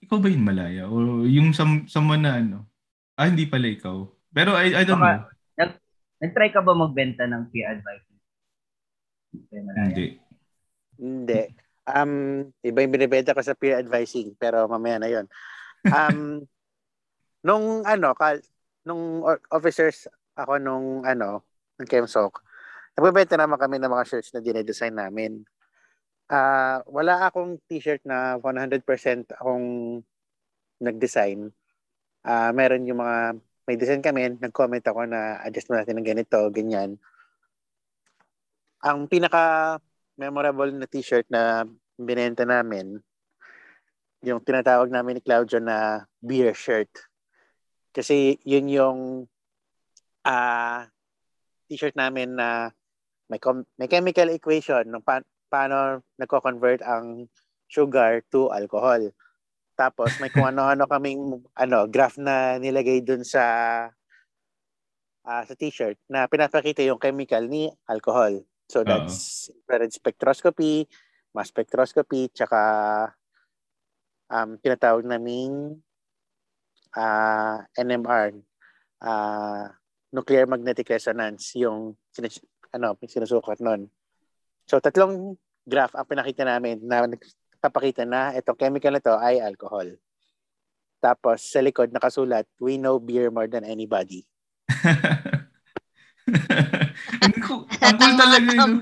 ikaw 0.00 0.16
ba 0.16 0.32
yung 0.32 0.46
Malaya 0.46 0.88
o 0.88 1.24
yung 1.28 1.52
sam 1.52 1.84
someone 1.84 2.24
na 2.24 2.40
ano? 2.40 2.58
Ah, 3.20 3.28
hindi 3.28 3.44
pala 3.44 3.68
ikaw. 3.68 4.08
Pero 4.30 4.54
I, 4.54 4.74
I 4.74 4.84
don't 4.86 5.02
Baka, 5.02 5.26
know. 5.26 5.28
Nag, 5.58 5.70
nag-try 6.22 6.50
ka 6.54 6.62
ba 6.62 6.72
magbenta 6.74 7.26
ng 7.26 7.50
peer 7.50 7.74
advising? 7.74 8.18
Hindi. 9.50 10.06
Hindi. 11.00 11.42
Um, 11.90 12.46
iba 12.62 12.78
yung 12.84 12.94
binibenta 12.94 13.34
ko 13.34 13.42
sa 13.42 13.58
peer 13.58 13.82
advising, 13.82 14.34
pero 14.38 14.70
mamaya 14.70 15.02
na 15.02 15.10
yon. 15.10 15.26
Um, 15.90 16.46
nung 17.46 17.82
ano, 17.82 18.14
kal, 18.14 18.38
nung 18.86 19.24
officers 19.50 20.06
ako 20.38 20.60
nung 20.62 21.02
ano, 21.02 21.42
ng 21.80 21.88
Kemsok, 21.88 22.44
nagbebenta 22.94 23.34
naman 23.34 23.58
kami 23.58 23.80
ng 23.80 23.90
mga 23.90 24.06
shirts 24.06 24.30
na 24.36 24.44
dinedesign 24.44 24.94
namin. 24.94 25.42
Uh, 26.30 26.78
wala 26.86 27.26
akong 27.26 27.58
t-shirt 27.66 28.04
na 28.06 28.38
100% 28.38 28.84
akong 29.34 29.98
nag-design. 30.78 31.50
Uh, 32.22 32.50
meron 32.54 32.86
yung 32.86 33.02
mga, 33.02 33.40
may 33.70 33.78
design 33.78 34.02
kami, 34.02 34.34
nag-comment 34.34 34.82
ako 34.82 35.06
na 35.06 35.38
adjust 35.46 35.70
mo 35.70 35.78
natin 35.78 35.94
ng 35.94 36.10
ganito, 36.10 36.42
ganyan. 36.50 36.98
Ang 38.82 39.06
pinaka 39.06 39.78
memorable 40.18 40.74
na 40.74 40.90
t-shirt 40.90 41.30
na 41.30 41.62
binenta 41.94 42.42
namin, 42.42 42.98
yung 44.26 44.42
tinatawag 44.42 44.90
namin 44.90 45.16
ni 45.16 45.22
Claudio 45.22 45.62
na 45.62 46.02
beer 46.18 46.50
shirt. 46.50 46.90
Kasi 47.94 48.42
yun 48.42 48.66
yung 48.66 48.98
uh, 50.26 50.80
t-shirt 51.70 51.94
namin 51.94 52.34
na 52.34 52.74
may, 53.30 53.38
com- 53.38 53.70
may 53.78 53.86
chemical 53.86 54.34
equation 54.34 54.82
ng 54.82 55.04
pa- 55.06 55.22
paano 55.46 56.02
nagko-convert 56.18 56.82
ang 56.82 57.30
sugar 57.70 58.26
to 58.34 58.50
alcohol. 58.50 59.14
Tapos 59.80 60.12
may 60.20 60.28
kung 60.28 60.44
ano-ano 60.44 60.84
kaming 60.84 61.40
ano 61.56 61.88
graph 61.88 62.20
na 62.20 62.60
nilagay 62.60 63.00
dun 63.00 63.24
sa 63.24 63.44
uh, 65.24 65.42
sa 65.48 65.54
t-shirt 65.56 65.96
na 66.04 66.28
pinapakita 66.28 66.84
yung 66.84 67.00
chemical 67.00 67.48
ni 67.48 67.72
alcohol. 67.88 68.44
So 68.68 68.84
that's 68.84 69.48
uh-huh. 69.48 69.56
infrared 69.56 69.92
spectroscopy, 69.96 70.84
mass 71.32 71.48
spectroscopy, 71.48 72.28
tsaka 72.28 72.60
um, 74.28 74.60
tinatawag 74.60 75.08
naming 75.08 75.80
uh, 76.92 77.64
NMR, 77.72 78.36
uh, 79.00 79.64
nuclear 80.12 80.44
magnetic 80.44 80.92
resonance 80.92 81.56
yung 81.56 81.96
sinus- 82.12 82.44
ano, 82.68 83.00
sinusukat 83.00 83.64
noon. 83.64 83.88
So 84.68 84.76
tatlong 84.76 85.40
graph 85.64 85.96
ang 85.96 86.04
pinakita 86.04 86.44
namin 86.44 86.84
na 86.84 87.08
nagpapakita 87.60 88.08
na 88.08 88.32
itong 88.40 88.56
chemical 88.56 88.96
na 88.96 89.04
to 89.04 89.20
ay 89.20 89.36
alcohol. 89.36 89.84
Tapos 90.96 91.44
sa 91.44 91.60
likod 91.60 91.92
nakasulat, 91.92 92.48
we 92.56 92.80
know 92.80 92.96
beer 92.96 93.28
more 93.28 93.44
than 93.44 93.68
anybody. 93.68 94.24
ang, 97.20 97.34
cool, 97.44 97.68
ang 97.68 97.96
cool 98.00 98.14
talaga 98.16 98.48
yun. 98.48 98.80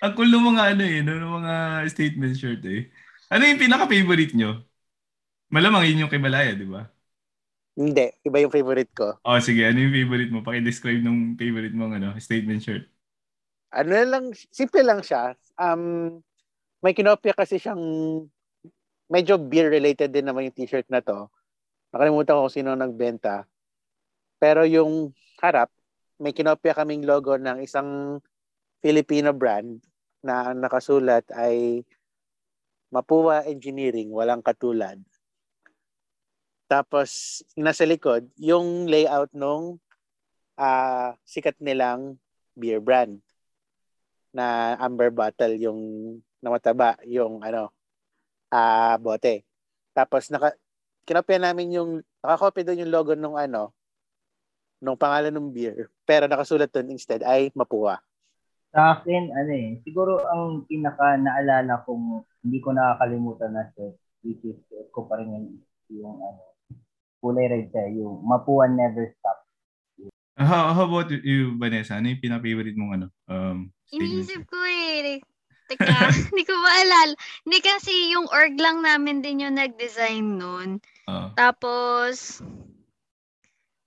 Ang 0.00 0.12
cool 0.16 0.30
ng 0.32 0.46
mga 0.56 0.62
ano 0.72 0.82
eh, 0.88 0.98
ng 1.04 1.20
mga 1.20 1.54
statement 1.92 2.34
shirt 2.40 2.64
eh. 2.64 2.88
Ano 3.28 3.44
yung 3.44 3.60
pinaka-favorite 3.60 4.32
nyo? 4.32 4.64
Malamang 5.52 5.84
yun 5.84 6.08
yung 6.08 6.12
kay 6.12 6.20
Malaya, 6.20 6.56
di 6.56 6.64
ba? 6.64 6.88
Hindi, 7.76 8.08
iba 8.24 8.40
yung 8.40 8.52
favorite 8.52 8.92
ko. 8.96 9.20
Oh, 9.20 9.36
sige. 9.36 9.68
Ano 9.68 9.84
yung 9.84 9.92
favorite 9.92 10.32
mo? 10.32 10.40
Paki-describe 10.40 11.04
ng 11.04 11.36
favorite 11.36 11.76
mo 11.76 11.92
ano, 11.92 12.16
statement 12.16 12.64
shirt. 12.64 12.88
Ano 13.68 13.92
lang, 13.92 14.32
simple 14.32 14.80
lang 14.80 15.04
siya. 15.04 15.36
Um, 15.60 16.24
may 16.82 16.94
kinopya 16.94 17.34
kasi 17.34 17.58
siyang 17.58 17.82
medyo 19.10 19.40
beer-related 19.40 20.12
din 20.12 20.26
naman 20.28 20.50
yung 20.50 20.56
t-shirt 20.56 20.86
na 20.92 21.02
to. 21.02 21.26
Nakalimutan 21.90 22.36
ko 22.36 22.40
kung 22.46 22.54
sino 22.54 22.70
nagbenta. 22.76 23.48
Pero 24.38 24.62
yung 24.68 25.10
harap, 25.40 25.72
may 26.20 26.36
kinopya 26.36 26.76
kaming 26.76 27.02
logo 27.08 27.34
ng 27.34 27.64
isang 27.64 28.20
Filipino 28.78 29.34
brand 29.34 29.80
na 30.22 30.52
ang 30.52 30.58
nakasulat 30.62 31.26
ay 31.34 31.82
Mapua 32.88 33.44
Engineering, 33.44 34.08
walang 34.14 34.40
katulad. 34.40 34.96
Tapos, 36.68 37.40
nasa 37.56 37.88
likod, 37.88 38.28
yung 38.36 38.88
layout 38.88 39.32
nung 39.32 39.80
uh, 40.60 41.10
sikat 41.24 41.56
nilang 41.60 42.20
beer 42.52 42.80
brand 42.82 43.20
na 44.32 44.76
amber 44.76 45.08
bottle 45.08 45.56
yung 45.56 45.80
namataba 46.42 46.98
yung 47.06 47.42
ano 47.42 47.72
uh, 48.52 48.96
bote. 49.00 49.44
Tapos 49.92 50.30
naka 50.30 50.54
kinopya 51.08 51.38
namin 51.40 51.74
yung 51.74 51.90
nakakopya 52.22 52.68
doon 52.68 52.82
yung 52.86 52.92
logo 52.92 53.12
nung 53.16 53.36
ano 53.38 53.72
nung 54.78 54.94
pangalan 54.94 55.34
ng 55.34 55.50
beer 55.50 55.90
pero 56.06 56.30
nakasulat 56.30 56.70
doon 56.70 56.94
instead 56.94 57.24
ay 57.26 57.50
Mapua. 57.56 57.98
Sa 58.70 59.00
akin 59.00 59.32
ano 59.34 59.52
eh 59.52 59.80
siguro 59.82 60.22
ang 60.28 60.68
pinaka 60.68 61.18
naalala 61.18 61.82
kong 61.82 62.22
hindi 62.46 62.58
ko 62.62 62.70
nakakalimutan 62.76 63.52
na 63.56 63.64
siya 63.74 63.90
which 64.22 64.42
is 64.46 64.58
ko 64.94 65.08
pa 65.08 65.18
rin 65.18 65.34
yung, 65.34 65.46
yung 65.90 66.16
ano 66.22 66.48
kulay 67.18 67.46
red 67.50 67.66
siya. 67.70 67.86
Yung 67.98 68.22
Mapuan 68.24 68.78
Never 68.78 69.10
Stop. 69.18 69.38
How, 70.38 70.70
how 70.70 70.86
about 70.86 71.10
you, 71.10 71.58
Vanessa? 71.58 71.98
Ano 71.98 72.14
yung 72.14 72.22
pinapavorite 72.22 72.78
mong 72.78 72.92
ano? 72.94 73.06
Um? 73.26 73.74
Iniisip 73.90 74.46
ko. 74.46 74.54
Teka, 75.68 75.84
hindi 76.32 76.42
ko 76.48 76.56
maalala. 76.56 77.14
Hindi 77.44 77.58
kasi 77.60 77.92
yung 78.16 78.26
org 78.32 78.56
lang 78.56 78.80
namin 78.80 79.20
din 79.20 79.44
yung 79.44 79.60
nag-design 79.60 80.40
nun. 80.40 80.80
Oo. 81.06 81.28
Tapos, 81.36 82.40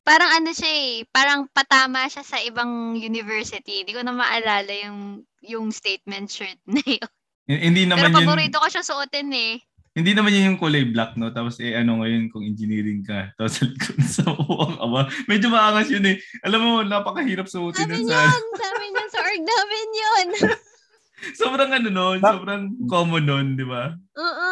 parang 0.05 0.29
ano 0.41 0.49
siya 0.53 0.69
eh, 0.69 0.93
parang 1.09 1.49
patama 1.49 2.05
siya 2.05 2.21
sa 2.21 2.37
ibang 2.41 2.97
university. 2.97 3.81
Hindi 3.81 3.93
ko 3.97 4.01
na 4.05 4.13
maalala 4.13 4.73
yung 4.85 5.25
yung 5.41 5.73
statement 5.73 6.29
shirt 6.29 6.61
na 6.69 6.81
yun. 6.85 7.09
Hindi 7.49 7.89
Pero 7.89 7.97
naman 7.97 8.09
yun, 8.13 8.17
paborito 8.23 8.57
ko 8.61 8.67
siya 8.69 8.85
suotin 8.85 9.33
eh. 9.33 9.59
hindi 9.91 10.15
naman 10.15 10.31
yun 10.31 10.55
yung 10.55 10.59
kulay 10.61 10.87
black, 10.87 11.19
no? 11.19 11.35
Tapos 11.35 11.59
eh, 11.59 11.75
ano 11.75 11.99
ngayon 11.99 12.31
kung 12.31 12.47
engineering 12.47 13.03
ka. 13.03 13.27
Tapos 13.35 13.59
sa 13.59 13.63
likod 13.67 13.97
sa 14.07 14.23
uwang 14.31 14.77
ama. 14.79 15.09
Medyo 15.27 15.51
maangas 15.51 15.91
yun 15.91 16.05
eh. 16.07 16.15
Alam 16.47 16.61
mo, 16.63 16.71
napakahirap 16.85 17.49
suotin 17.49 17.89
Sabi 17.89 18.05
yun, 18.05 18.07
sa... 18.07 18.31
sabi 18.31 18.85
yun 18.87 19.09
sa 19.11 19.19
org 19.19 19.41
namin 19.43 19.87
yun. 19.91 20.27
sobrang 21.39 21.69
ano 21.69 21.89
nun, 21.89 22.17
sobrang 22.19 22.63
common 22.85 23.23
nun, 23.23 23.47
di 23.55 23.63
ba? 23.63 23.93
Oo. 24.17 24.49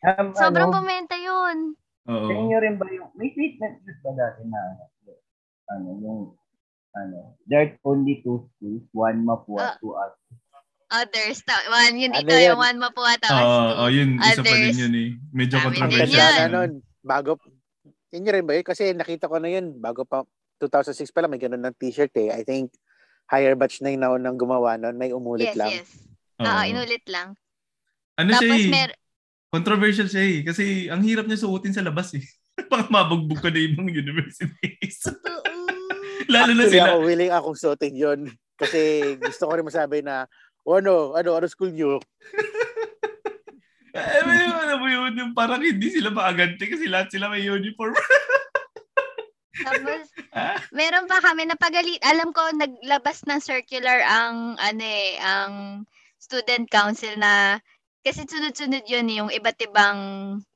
Um, 0.00 0.26
Sobrang 0.32 0.72
ano, 0.72 0.80
bumenta 0.80 1.12
yun. 1.14 1.76
Oo. 2.08 2.26
Sa 2.26 2.32
inyo 2.32 2.56
rin 2.58 2.74
ba 2.76 2.88
yung, 2.88 3.12
may 3.14 3.28
statement 3.30 3.84
news 3.84 4.00
ba 4.00 4.10
dati 4.14 4.40
na, 4.44 4.60
ano, 5.70 5.88
yung, 6.00 6.20
ano, 6.92 7.36
there 7.44 7.60
are 7.60 7.72
only 7.84 8.18
two 8.20 8.48
schools, 8.50 8.84
one 8.92 9.22
Mapua, 9.22 9.60
Ah. 9.60 9.76
two 9.76 9.92
others. 9.92 10.16
Others. 10.90 11.38
Ta- 11.44 11.68
one, 11.70 11.94
yun 11.96 12.10
Ano 12.10 12.24
ito, 12.24 12.32
yan? 12.32 12.50
yung 12.50 12.60
one 12.60 12.78
mapuha 12.80 13.14
tapos 13.14 13.38
Oo, 13.38 13.62
two. 13.62 13.76
oh, 13.78 13.90
yun, 13.92 14.08
isa 14.18 14.42
pa 14.42 14.50
rin 14.50 14.74
Others. 14.74 14.78
yun 14.80 14.94
eh. 14.96 15.08
Medyo 15.30 15.54
din 15.54 15.64
controversial. 15.70 16.32
na 16.34 16.46
nun. 16.50 16.70
Bago, 17.00 17.30
yun 18.10 18.26
yun 18.26 18.34
rin 18.34 18.46
ba 18.48 18.52
yun? 18.58 18.66
Kasi 18.66 18.90
nakita 18.90 19.30
ko 19.30 19.38
na 19.38 19.46
yun, 19.46 19.78
bago 19.78 20.02
pa, 20.02 20.26
2006 20.58 21.14
pa 21.14 21.22
lang, 21.22 21.30
may 21.30 21.38
ganun 21.38 21.62
ng 21.62 21.76
t-shirt 21.78 22.10
eh. 22.18 22.34
I 22.34 22.42
think, 22.42 22.74
higher 23.30 23.54
batch 23.54 23.78
na 23.80 23.94
yung 23.94 24.02
naunang 24.02 24.34
gumawa 24.34 24.74
nun. 24.74 24.98
May 24.98 25.14
umulit 25.14 25.54
Yes, 25.54 25.58
lang. 25.58 25.70
yes. 25.70 25.88
Oo, 26.42 26.50
Oo. 26.50 26.62
inulit 26.66 27.04
lang. 27.06 27.38
Ano 28.18 28.30
siya 28.34 28.50
Tapos 28.50 28.60
eh, 28.60 28.68
mer 28.68 28.90
controversial 29.50 30.08
siya 30.10 30.22
eh. 30.26 30.38
Kasi 30.42 30.64
ang 30.90 31.02
hirap 31.06 31.30
niya 31.30 31.38
suotin 31.38 31.70
sa 31.70 31.86
labas 31.86 32.10
eh. 32.18 32.24
Pang 32.70 32.90
mabugbog 32.90 33.38
ka 33.38 33.48
na 33.48 33.62
ibang 33.62 33.86
universities. 33.86 35.06
Lalo 36.34 36.52
na 36.52 36.66
sila. 36.66 36.94
ako 36.94 37.06
willing 37.06 37.32
akong 37.32 37.58
suotin 37.58 37.94
yun. 37.94 38.20
Kasi 38.54 39.14
gusto 39.16 39.48
ko 39.48 39.52
rin 39.56 39.64
masabi 39.64 40.04
na, 40.04 40.28
o 40.66 40.76
ano, 40.76 41.16
ano, 41.16 41.38
ano 41.38 41.46
school 41.46 41.70
nyo? 41.70 41.96
Eh, 43.90 44.22
may 44.22 44.46
ano 44.46 44.78
mo 44.78 44.86
yun, 44.86 45.18
yung 45.18 45.32
parang 45.34 45.58
hindi 45.58 45.90
sila 45.90 46.14
maagante 46.14 46.62
kasi 46.62 46.86
lahat 46.86 47.10
sila 47.10 47.26
may 47.26 47.42
uniform. 47.42 47.90
Tapos, 49.58 50.02
meron 50.78 51.06
pa 51.10 51.18
kami 51.22 51.46
napagalit. 51.46 52.00
Alam 52.06 52.30
ko, 52.32 52.42
naglabas 52.54 53.26
ng 53.26 53.40
circular 53.42 54.00
ang, 54.06 54.56
ano 54.58 54.84
eh, 54.84 55.18
ang 55.20 55.52
student 56.20 56.66
council 56.70 57.14
na, 57.18 57.58
kasi 58.00 58.24
sunod-sunod 58.24 58.84
yun 58.88 59.12
yung 59.12 59.30
iba't 59.32 59.60
ibang 59.60 60.00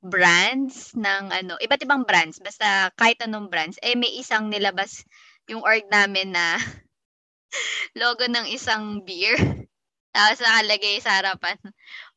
brands 0.01 0.97
ng 0.97 1.25
ano, 1.29 1.61
iba't 1.61 1.85
ibang 1.85 2.09
brands, 2.09 2.41
basta 2.41 2.89
kahit 2.97 3.21
anong 3.21 3.53
brands, 3.53 3.77
eh 3.85 3.93
may 3.93 4.09
isang 4.17 4.49
nilabas 4.49 5.05
yung 5.53 5.61
org 5.61 5.85
namin 5.93 6.33
na 6.33 6.57
logo 8.01 8.25
ng 8.27 8.47
isang 8.51 9.03
beer. 9.05 9.37
Tapos 10.15 10.39
nakalagay 10.41 11.03
sa 11.03 11.19
harapan, 11.19 11.59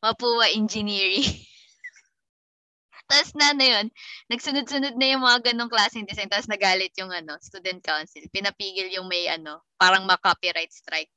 Mapua 0.00 0.54
Engineering. 0.54 1.26
Tapos 3.08 3.32
na 3.34 3.56
ano 3.56 3.64
yun, 3.64 3.86
nagsunod-sunod 4.28 4.94
na 5.00 5.06
yung 5.08 5.24
mga 5.24 5.50
ganong 5.50 5.72
klaseng 5.72 6.04
design. 6.04 6.28
Tapos 6.28 6.44
nagalit 6.46 6.92
yung 7.00 7.08
ano, 7.08 7.40
student 7.40 7.80
council. 7.80 8.20
Pinapigil 8.28 8.92
yung 8.92 9.08
may 9.08 9.26
ano, 9.32 9.64
parang 9.80 10.04
ma-copyright 10.04 10.68
strike. 10.68 11.08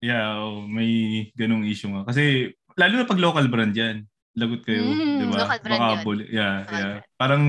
Yeah, 0.00 0.40
oh, 0.40 0.64
may 0.64 0.88
ganong 1.36 1.68
issue 1.68 1.92
nga. 1.92 2.08
Kasi 2.08 2.52
lalo 2.76 2.92
na 2.96 3.08
pag 3.08 3.20
local 3.20 3.46
brand 3.52 3.76
yan. 3.76 4.08
Lagot 4.36 4.64
kayo, 4.68 4.84
Mm, 4.84 5.16
di 5.16 5.24
ba? 5.32 5.36
local 5.44 5.60
brand 5.64 5.80
Baka 5.80 5.92
yun. 6.04 6.18
yeah, 6.28 6.56
Local 6.60 6.72
yeah. 6.72 6.84
brand. 7.00 7.04
Parang 7.16 7.44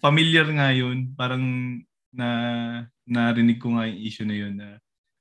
familiar 0.00 0.46
nga 0.48 0.68
yun. 0.72 0.96
Parang 1.12 1.44
na 2.10 2.28
narinig 3.04 3.60
ko 3.60 3.76
nga 3.76 3.88
yung 3.88 4.00
issue 4.00 4.24
na 4.28 4.36
yun 4.36 4.54
na, 4.56 4.68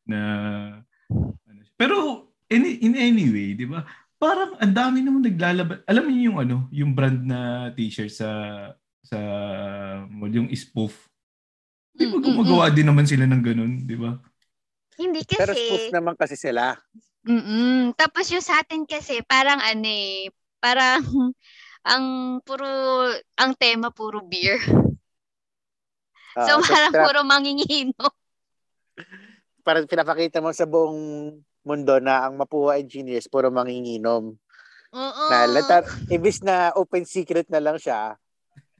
na 0.08 0.19
ano. 1.47 1.62
Pero 1.75 1.95
in, 2.47 2.63
in 2.65 2.95
anyway, 2.95 3.54
di 3.54 3.67
ba? 3.67 3.84
Parang 4.19 4.51
ang 4.60 4.73
dami 4.75 4.99
naman 4.99 5.23
naglalaban. 5.23 5.79
Alam 5.88 6.03
niyo 6.12 6.19
yung 6.32 6.38
ano, 6.43 6.58
yung 6.75 6.91
brand 6.91 7.23
na 7.23 7.39
t-shirt 7.71 8.12
sa 8.12 8.29
sa 8.99 9.17
mall, 10.12 10.32
yung 10.32 10.51
spoof. 10.51 11.08
Di 11.95 12.05
ba 12.08 12.19
Mm, 12.19 12.23
mm, 12.23 12.25
gumagawa 12.27 12.67
din 12.71 12.88
naman 12.88 13.08
sila 13.08 13.23
ng 13.27 13.43
ganun, 13.43 13.73
di 13.88 13.95
ba? 13.95 14.19
Hindi 14.99 15.23
Pero 15.23 15.51
kasi. 15.55 15.63
spoof 15.63 15.84
naman 15.95 16.15
kasi 16.19 16.36
sila. 16.36 16.75
Mm-mm. 17.27 17.95
Tapos 17.95 18.27
yung 18.32 18.43
sa 18.43 18.60
atin 18.63 18.84
kasi, 18.88 19.23
parang 19.23 19.60
ano 19.60 19.88
eh, 19.88 20.32
parang 20.60 20.99
ang 21.91 22.05
puro, 22.43 22.67
ang 23.39 23.51
tema 23.55 23.91
puro 23.91 24.19
beer. 24.23 24.60
Oo, 26.38 26.45
so 26.45 26.51
tapos 26.60 26.67
parang 26.71 26.91
pina- 26.91 27.03
puro 27.08 27.19
mangingino. 27.23 28.03
parang 29.65 29.86
pinapakita 29.88 30.39
mo 30.43 30.49
sa 30.55 30.65
buong 30.65 30.99
mundo 31.69 32.01
na 32.01 32.25
ang 32.25 32.34
Mapua 32.34 32.82
engineers 32.82 33.29
puro 33.29 33.53
manginginom. 33.53 34.34
Oo. 34.89 35.23
Na 35.29 35.45
letter, 35.45 35.86
ibis 36.10 36.41
na 36.41 36.73
open 36.73 37.05
secret 37.05 37.45
na 37.45 37.62
lang 37.62 37.77
siya, 37.77 38.17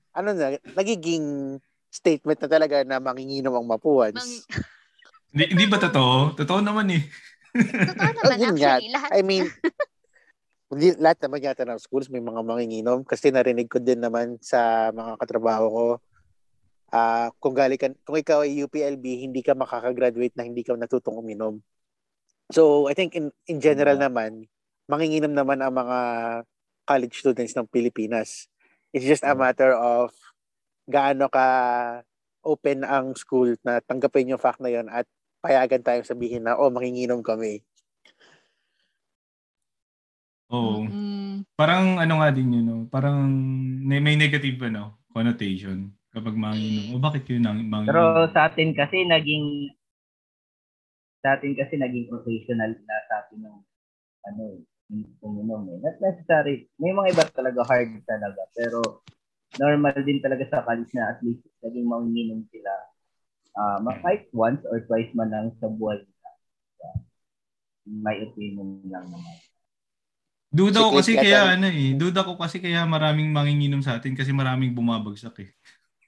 ano 0.10 0.34
na, 0.34 0.58
nagiging 0.74 1.58
statement 1.88 2.42
na 2.42 2.50
talaga 2.50 2.82
na 2.82 2.98
manginginom 2.98 3.54
ang 3.54 3.70
Mapuans. 3.70 4.18
Mang- 4.18 4.46
Hindi, 5.30 5.46
hindi 5.54 5.66
ba 5.70 5.78
totoo? 5.78 6.34
Totoo 6.34 6.58
naman 6.58 6.90
eh. 6.90 7.06
Totoo 7.54 8.02
Oh, 8.02 8.14
naman 8.18 8.38
nga. 8.50 8.50
actually. 8.50 8.90
Lahat. 8.90 9.10
I 9.14 9.22
mean, 9.22 9.46
hindi, 10.70 10.98
lahat 10.98 11.22
naman 11.22 11.46
yata 11.46 11.66
ng 11.66 11.78
schools 11.78 12.10
may 12.10 12.18
mga 12.18 12.42
manginginom 12.42 13.06
kasi 13.06 13.30
narinig 13.30 13.70
ko 13.70 13.78
din 13.78 14.02
naman 14.02 14.42
sa 14.42 14.90
mga 14.90 15.22
katrabaho 15.22 15.66
ko 15.70 15.86
ah 16.90 17.30
kung 17.38 17.54
gali 17.54 17.78
ka, 17.78 17.94
kung 18.02 18.18
ikaw 18.18 18.42
ay 18.42 18.66
UPLB, 18.66 19.22
hindi 19.22 19.46
ka 19.46 19.54
makakagraduate 19.54 20.34
na 20.34 20.50
hindi 20.50 20.66
ka 20.66 20.74
natutong 20.74 21.22
uminom. 21.22 21.62
So, 22.50 22.90
I 22.90 22.98
think 22.98 23.14
in, 23.14 23.30
in 23.46 23.62
general 23.62 23.98
naman, 23.98 24.50
manginginom 24.90 25.38
naman 25.38 25.62
ang 25.62 25.74
mga 25.78 26.00
college 26.90 27.22
students 27.22 27.54
ng 27.54 27.70
Pilipinas. 27.70 28.50
It's 28.90 29.06
just 29.06 29.22
a 29.22 29.38
matter 29.38 29.78
of 29.78 30.10
gaano 30.90 31.30
ka 31.30 31.48
open 32.42 32.82
ang 32.82 33.14
school 33.14 33.54
na 33.62 33.78
tanggapin 33.86 34.34
yung 34.34 34.42
fact 34.42 34.58
na 34.58 34.74
yon 34.74 34.90
at 34.90 35.06
payagan 35.46 35.86
tayong 35.86 36.10
sabihin 36.10 36.50
na, 36.50 36.58
oh, 36.58 36.74
manginginom 36.74 37.22
kami. 37.22 37.62
Oo. 40.50 40.90
Mm. 40.90 41.46
Parang 41.54 42.02
ano 42.02 42.14
nga 42.20 42.34
din 42.34 42.50
yun, 42.50 42.66
no? 42.66 42.80
parang 42.90 43.30
may 43.86 44.02
may 44.02 44.18
negative 44.18 44.58
ano, 44.66 44.98
connotation 45.14 45.94
kapag 46.10 46.34
manginom. 46.34 46.98
O 46.98 47.02
bakit 47.02 47.30
yun 47.30 47.46
ang 47.46 47.62
manginom? 47.62 47.94
Pero 47.94 48.04
sa 48.34 48.50
atin 48.50 48.74
kasi 48.74 49.06
naging 49.06 49.70
sa 51.20 51.36
atin 51.36 51.56
kasi 51.56 51.76
naging 51.76 52.08
professional 52.08 52.72
na 52.72 52.98
sa 53.08 53.16
atin 53.26 53.40
ng 53.44 53.58
ano 54.30 54.42
eh, 54.56 55.06
uminom 55.22 55.70
eh. 55.70 55.78
Not 55.84 55.98
necessary. 56.02 56.68
May 56.82 56.96
mga 56.96 57.14
iba 57.14 57.24
talaga 57.30 57.62
hard 57.68 58.02
talaga. 58.08 58.42
Pero 58.56 59.06
normal 59.58 59.96
din 60.02 60.24
talaga 60.24 60.46
sa 60.50 60.66
college 60.66 60.92
na 60.96 61.14
at 61.14 61.20
least 61.22 61.44
naging 61.62 61.88
manginginom 61.88 62.42
sila. 62.50 62.74
Ah, 63.60 63.82
uh, 63.82 63.98
kahit 64.06 64.30
once 64.32 64.62
or 64.70 64.80
twice 64.86 65.12
man 65.18 65.30
lang 65.34 65.52
sa 65.60 65.68
nila. 65.68 66.06
Yeah. 66.80 66.98
My 67.90 68.16
opinion 68.22 68.86
lang 68.88 69.10
naman. 69.10 69.38
Duda 70.50 70.82
ko 70.82 70.98
kasi 70.98 71.14
kaya 71.14 71.54
ano 71.58 71.70
eh. 71.70 71.94
Duda 71.94 72.26
ko 72.26 72.34
kasi 72.34 72.58
kaya 72.58 72.82
maraming 72.86 73.30
manginginom 73.30 73.86
sa 73.86 74.02
atin 74.02 74.18
kasi 74.18 74.34
maraming 74.34 74.74
bumabagsak 74.74 75.46
eh. 75.46 75.50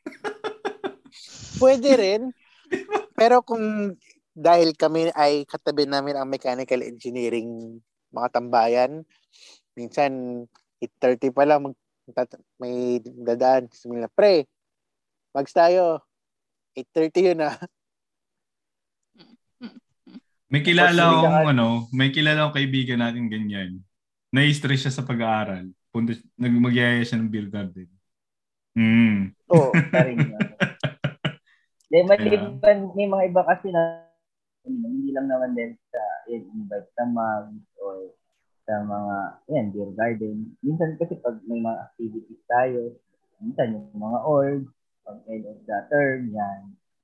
Pwede 1.62 1.90
rin. 1.94 2.24
Pero 3.14 3.46
kung 3.46 3.94
dahil 4.32 4.72
kami 4.76 5.12
ay 5.12 5.44
katabi 5.44 5.88
namin 5.88 6.16
ang 6.16 6.28
mechanical 6.28 6.80
engineering 6.80 7.80
mga 8.12 8.30
tambayan, 8.32 8.92
minsan 9.76 10.44
8.30 10.84 11.32
pa 11.32 11.44
lang 11.48 11.64
mag, 11.64 11.76
may 12.60 13.00
dadaan. 13.00 13.72
Sabi 13.72 14.00
nila, 14.02 14.12
pre, 14.12 14.50
mags 15.32 15.56
tayo. 15.56 16.04
8.30 16.76 17.30
yun 17.32 17.40
ah. 17.48 17.56
May 20.52 20.68
kilala 20.68 21.00
akong 21.08 21.48
ano, 21.56 21.88
may 21.96 22.12
kilala 22.12 22.44
akong 22.44 22.60
kaibigan 22.60 23.00
natin 23.00 23.32
ganyan. 23.32 23.80
Na-stress 24.36 24.88
siya 24.88 24.92
sa 24.92 25.08
pag-aaral. 25.08 25.72
Punta, 25.92 26.16
nagmagyaya 26.36 27.00
siya 27.04 27.20
ng 27.20 27.32
beer 27.32 27.48
garden. 27.48 27.88
Mm. 28.76 29.32
Oo. 29.52 29.72
Sa 29.72 30.00
rin 30.04 30.20
yan. 30.20 30.48
Then, 31.92 32.08
maliban, 32.08 32.92
may 32.96 33.08
mga 33.08 33.24
iba 33.32 33.42
kasi 33.44 33.72
na 33.72 34.11
hindi 34.64 35.10
lang 35.12 35.28
naman 35.28 35.54
din 35.54 35.74
sa 35.90 36.02
yun, 36.26 36.46
invite 36.54 36.90
sa 36.94 37.04
mag 37.04 37.50
or 37.78 38.14
sa 38.62 38.80
mga 38.80 39.16
yan, 39.50 39.66
beer 39.70 39.92
garden. 39.92 40.38
Minsan 40.62 40.96
kasi 40.96 41.18
pag 41.18 41.42
may 41.44 41.58
mga 41.58 41.80
activities 41.84 42.44
tayo, 42.46 42.94
minsan 43.40 43.74
yung 43.74 43.90
mga 43.92 44.20
org, 44.22 44.62
pag 45.02 45.18
end 45.26 45.46
of 45.46 45.58
the 45.60 45.78
term, 45.90 46.30
yan. 46.30 46.60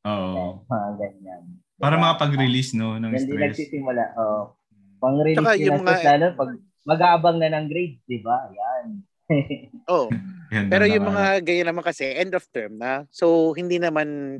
Oo. 0.05 0.29
Yan, 0.33 0.53
mga 0.63 0.89
ganyan. 0.95 1.43
Para 1.77 1.93
Diba? 1.93 2.03
makapag-release 2.03 2.73
no 2.73 2.97
ng 2.97 3.11
Yan 3.11 3.21
stress. 3.21 3.41
nagsisimula. 3.53 4.03
Oh. 4.17 4.53
Pang-release 4.97 5.37
Tsaka 5.37 5.53
din 5.53 5.65
yung 5.67 5.81
ng 5.81 5.85
mga- 5.85 6.05
lalo 6.07 6.25
pag 6.33 6.51
mag-aabang 6.87 7.37
na 7.37 7.49
ng 7.51 7.65
grades, 7.67 7.99
di 8.05 8.19
ba? 8.21 8.47
Yan. 8.49 8.85
Oh, 9.85 10.07
Yan 10.55 10.71
pero 10.71 10.87
yung 10.87 11.03
mga 11.03 11.43
ganyan 11.43 11.67
naman 11.67 11.83
kasi 11.83 12.07
end 12.15 12.31
of 12.31 12.47
term 12.49 12.79
na. 12.79 13.03
So 13.11 13.51
hindi 13.51 13.75
naman 13.75 14.39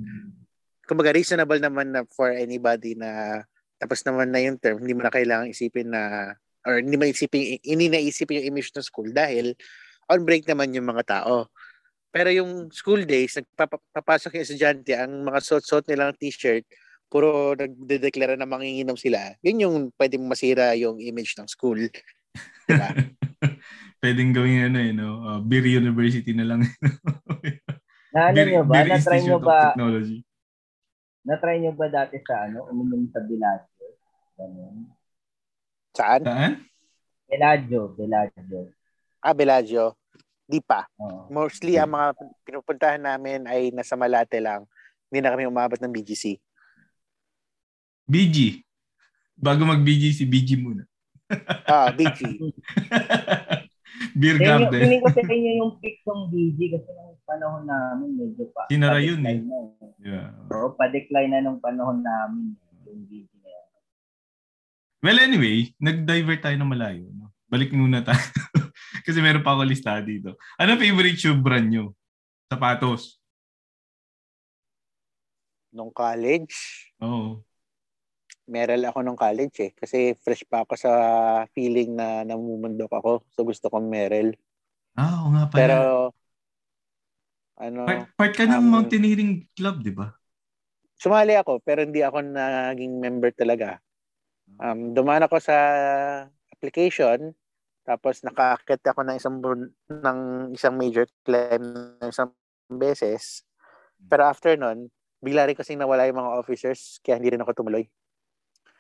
kumbaga 0.88 1.12
reasonable 1.12 1.60
naman 1.60 1.92
na 1.92 2.02
for 2.16 2.32
anybody 2.32 2.96
na 2.96 3.44
tapos 3.78 4.02
naman 4.02 4.34
na 4.34 4.42
yung 4.42 4.58
term, 4.58 4.82
hindi 4.82 4.98
mo 4.98 5.06
na 5.06 5.14
kailangan 5.14 5.54
isipin 5.54 5.94
na 5.94 6.34
or 6.66 6.82
hindi 6.82 6.98
mo 6.98 7.06
isipin 7.06 7.62
hindi 7.62 7.88
na 7.88 8.02
isipin 8.02 8.42
yung 8.42 8.50
image 8.56 8.74
ng 8.74 8.86
school 8.86 9.10
dahil 9.14 9.54
on 10.10 10.24
break 10.26 10.48
naman 10.50 10.74
yung 10.74 10.88
mga 10.90 11.22
tao. 11.22 11.52
Pero 12.10 12.32
yung 12.34 12.72
school 12.74 13.04
days, 13.06 13.38
nagpapasok 13.38 14.40
yung 14.40 14.46
estudyante, 14.48 14.96
ang 14.96 15.28
mga 15.28 15.44
suot-suot 15.44 15.86
nilang 15.86 16.16
t-shirt, 16.18 16.66
puro 17.12 17.54
nagdedeklara 17.54 18.40
na 18.40 18.48
manginginom 18.48 18.98
sila. 18.98 19.36
Yun 19.44 19.64
yung 19.64 19.76
pwedeng 20.00 20.26
masira 20.26 20.74
yung 20.74 20.98
image 20.98 21.36
ng 21.38 21.46
school. 21.46 21.78
Diba? 22.66 22.90
Pwedeng 24.02 24.32
gawin 24.32 24.72
ano 24.72 24.80
eh, 24.80 24.92
no? 24.94 25.10
Uh, 25.26 25.40
Beer 25.42 25.66
University 25.68 26.32
na 26.32 26.46
lang. 26.46 26.62
Na 28.14 28.32
ano 28.32 28.36
Beer- 28.36 28.50
nyo 28.56 28.64
ba? 28.64 28.74
Beer 28.82 28.88
Na-try 28.94 29.20
nyo 29.22 29.38
Institute 29.38 29.42
of 29.42 29.44
ba? 29.44 29.60
Technology. 29.74 30.18
Na-try 31.28 31.60
nyo 31.60 31.76
ba 31.76 31.92
dati 31.92 32.16
sa 32.24 32.48
ano? 32.48 32.72
Uminom 32.72 33.12
sa 33.12 33.20
Bellagio? 33.20 33.88
Ganun. 34.40 34.88
Saan? 35.92 36.22
Saan? 36.24 36.54
Bellagio, 37.28 37.92
Bellagio. 37.92 38.72
Ah, 39.20 39.36
Bellagio. 39.36 40.00
Di 40.48 40.64
pa. 40.64 40.88
Oo. 40.96 41.28
Mostly 41.28 41.76
ang 41.76 41.92
mga 41.92 42.16
pinupuntahan 42.48 43.04
namin 43.04 43.44
ay 43.44 43.76
nasa 43.76 44.00
Malate 44.00 44.40
lang. 44.40 44.64
Hindi 45.12 45.20
na 45.20 45.36
kami 45.36 45.44
umabot 45.44 45.76
ng 45.76 45.92
BGC. 45.92 46.40
BG. 48.08 48.64
Bago 49.36 49.68
mag-BG, 49.68 50.16
si 50.16 50.24
BG 50.24 50.56
muna. 50.56 50.88
Ah, 51.68 51.92
BG. 51.92 52.24
Beer 54.18 54.38
Garden. 54.42 54.82
feeling 54.82 55.02
ko 55.06 55.10
sa 55.14 55.22
inyo 55.22 55.52
yung 55.62 55.74
pick 55.78 56.02
ng 56.02 56.22
BG 56.34 56.60
kasi 56.74 56.90
nung 56.98 57.14
panahon 57.24 57.64
namin 57.70 58.10
medyo 58.18 58.50
pa. 58.50 58.66
Sinara 58.66 58.98
yun 58.98 59.22
pa-decline 59.22 59.46
na 59.46 59.58
eh. 59.62 59.92
Yeah. 60.02 60.30
Oo, 60.50 60.68
pa-decline 60.74 61.32
na 61.32 61.46
nung 61.46 61.62
panahon 61.62 62.02
namin 62.02 62.58
yung 62.90 63.06
BG 63.06 63.30
na 63.46 63.50
yan. 63.54 63.68
Well, 65.06 65.20
anyway, 65.22 65.70
nag-divert 65.78 66.42
tayo 66.42 66.58
ng 66.58 66.72
malayo. 66.74 67.06
No? 67.14 67.30
Balik 67.46 67.70
muna 67.78 68.02
tayo. 68.02 68.26
Kasi 69.06 69.22
meron 69.22 69.46
pa 69.46 69.54
ako 69.54 69.64
lista 69.64 70.02
dito. 70.02 70.36
Ano 70.58 70.76
favorite 70.82 71.16
shoe 71.22 71.38
brand 71.38 71.70
nyo? 71.70 71.94
Sapatos. 72.50 73.22
Nung 75.72 75.94
college, 75.94 76.90
Oo. 76.98 77.46
Meral 78.48 78.82
ako 78.88 79.04
nung 79.04 79.20
college 79.20 79.58
eh. 79.68 79.72
Kasi 79.76 80.16
fresh 80.18 80.48
pa 80.48 80.64
ako 80.64 80.74
sa 80.80 80.92
feeling 81.52 81.94
na 81.94 82.24
namumundok 82.24 82.92
ako. 82.92 83.12
So 83.36 83.44
gusto 83.44 83.68
kong 83.68 83.92
meral. 83.92 84.34
Ah, 84.98 85.22
oo 85.22 85.30
nga 85.36 85.46
pala. 85.52 85.60
Pero, 85.60 85.78
ano, 87.62 87.82
part, 87.86 88.04
part 88.18 88.34
ka 88.34 88.44
ng 88.48 88.64
um, 88.64 88.72
Mountaineering 88.72 89.46
Club, 89.54 89.84
di 89.86 89.94
ba? 89.94 90.18
sumali 90.98 91.38
ako 91.38 91.62
pero 91.62 91.86
hindi 91.86 92.02
ako 92.02 92.26
naging 92.26 92.98
member 92.98 93.32
talaga. 93.38 93.78
Um, 94.58 94.98
dumaan 94.98 95.24
ako 95.24 95.38
sa 95.38 95.58
application 96.50 97.38
tapos 97.86 98.20
nakaakit 98.26 98.84
ako 98.84 99.06
ng 99.06 99.16
isang 99.16 99.38
ng 99.88 100.20
isang 100.52 100.76
major 100.76 101.06
climb 101.24 101.64
ng 102.02 102.10
isang 102.10 102.34
beses. 102.68 103.46
Pero 104.10 104.28
after 104.28 104.58
nun, 104.58 104.90
bigla 105.22 105.48
rin 105.48 105.56
kasing 105.56 105.80
nawala 105.80 106.10
yung 106.10 106.20
mga 106.20 106.36
officers 106.42 107.00
kaya 107.06 107.22
hindi 107.22 107.38
rin 107.38 107.42
ako 107.46 107.64
tumuloy. 107.64 107.86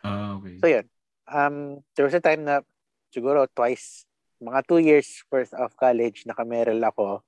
Ah, 0.07 0.39
okay. 0.39 0.55
So 0.63 0.67
yun. 0.71 0.85
Um, 1.27 1.83
there 1.93 2.07
was 2.07 2.15
a 2.15 2.23
time 2.23 2.47
na 2.47 2.63
siguro 3.11 3.45
twice, 3.51 4.07
mga 4.39 4.63
two 4.63 4.79
years 4.79 5.09
worth 5.27 5.51
of 5.53 5.75
college, 5.75 6.23
nakameral 6.23 6.79
ako. 6.87 7.27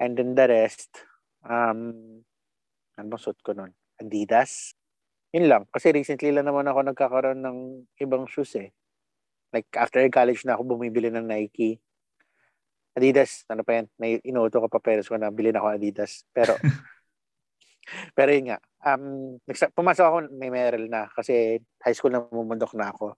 And 0.00 0.16
then 0.16 0.32
the 0.32 0.48
rest, 0.48 0.88
um, 1.44 2.24
ano 2.96 3.16
suit 3.20 3.36
ko 3.44 3.52
nun? 3.52 3.76
Adidas. 4.00 4.72
Yun 5.36 5.46
lang. 5.46 5.62
Kasi 5.68 5.92
recently 5.92 6.32
lang 6.32 6.48
naman 6.48 6.64
ako 6.66 6.80
nagkakaroon 6.88 7.44
ng 7.44 7.58
ibang 8.00 8.24
shoes 8.24 8.56
eh. 8.56 8.72
Like 9.52 9.68
after 9.76 10.00
college 10.08 10.42
na 10.48 10.56
ako 10.56 10.74
bumibili 10.74 11.12
ng 11.12 11.26
Nike. 11.26 11.78
Adidas, 12.96 13.44
ano 13.46 13.62
pa 13.62 13.78
yan? 13.78 13.86
May 14.00 14.18
inuto 14.24 14.58
ko 14.58 14.66
pa 14.66 14.82
pero 14.82 15.04
ko 15.04 15.14
na 15.20 15.30
bilhin 15.30 15.54
ako 15.54 15.68
Adidas. 15.76 16.24
Pero 16.32 16.56
pero 18.16 18.30
yun 18.30 18.54
nga, 18.54 18.58
um, 18.86 19.36
pumasok 19.74 20.04
ako, 20.06 20.16
may 20.34 20.50
meral 20.52 20.86
na 20.86 21.08
kasi 21.10 21.58
high 21.82 21.96
school 21.96 22.12
na 22.12 22.24
mumundok 22.30 22.74
na 22.78 22.90
ako. 22.92 23.14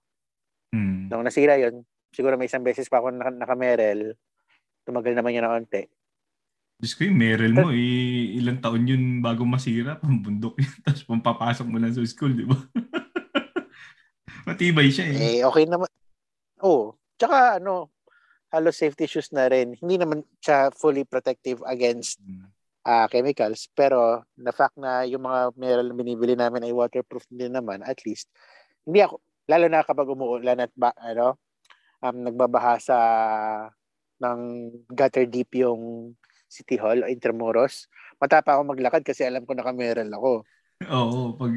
Hmm. 0.73 1.07
Nung 1.09 1.25
nasira 1.25 1.57
yun, 1.57 1.85
siguro 2.13 2.37
may 2.37 2.49
isang 2.49 2.65
beses 2.65 2.89
pa 2.89 3.01
ako 3.01 3.13
naka- 3.13 3.37
naka-meral, 3.37 4.17
tumagal 4.85 5.13
naman 5.13 5.33
yun 5.33 5.43
na 5.45 5.53
onte. 5.53 5.89
Diyos 6.81 6.99
ko 6.99 7.07
yung 7.07 7.15
Meryl 7.15 7.53
mo, 7.55 7.71
eh, 7.71 8.35
ilang 8.35 8.59
taon 8.59 8.83
yun 8.83 9.23
bago 9.23 9.47
masira, 9.47 9.95
pambundok 10.03 10.59
yun, 10.59 10.73
tapos 10.83 11.03
pampapasok 11.07 11.65
mo 11.69 11.77
lang 11.79 11.93
sa 11.93 12.03
school, 12.03 12.33
di 12.33 12.45
ba? 12.45 12.57
Matibay 14.49 14.91
siya 14.91 15.07
eh. 15.07 15.39
Eh, 15.39 15.41
okay 15.47 15.63
naman. 15.63 15.87
Oo. 16.59 16.99
Tsaka, 17.15 17.63
ano, 17.63 17.93
halos 18.53 18.77
safety 18.77 19.09
shoes 19.09 19.33
na 19.33 19.49
rin. 19.49 19.73
Hindi 19.79 19.97
naman 19.97 20.21
siya 20.37 20.69
fully 20.75 21.07
protective 21.07 21.63
against 21.65 22.21
Hmm. 22.21 22.52
Ah, 22.87 23.07
chemicals. 23.11 23.67
Pero, 23.75 24.23
the 24.37 24.51
fact 24.55 24.75
na 24.79 25.03
yung 25.07 25.23
mga 25.25 25.55
meral 25.57 25.87
na 25.91 25.95
binibili 25.97 26.35
namin 26.37 26.67
ay 26.67 26.73
waterproof 26.75 27.23
din 27.31 27.55
naman, 27.55 27.81
at 27.83 27.99
least, 28.07 28.27
hindi 28.87 29.03
ako, 29.03 29.19
lalo 29.47 29.65
na 29.71 29.83
kapag 29.83 30.07
umuulan 30.11 30.59
at 30.63 30.73
ba, 30.75 30.91
ano, 30.99 31.39
um, 32.03 32.17
nagbabaha 32.27 32.79
sa 32.79 32.97
ng 34.23 34.39
gutter 34.91 35.27
deep 35.27 35.51
yung 35.55 36.13
City 36.47 36.77
Hall 36.79 37.01
o 37.03 37.09
Intramuros, 37.09 37.87
matapa 38.21 38.55
ako 38.55 38.71
maglakad 38.71 39.03
kasi 39.03 39.25
alam 39.25 39.43
ko 39.43 39.55
nakameral 39.57 40.07
ako. 40.13 40.45
Oo, 40.85 41.35
pag 41.39 41.53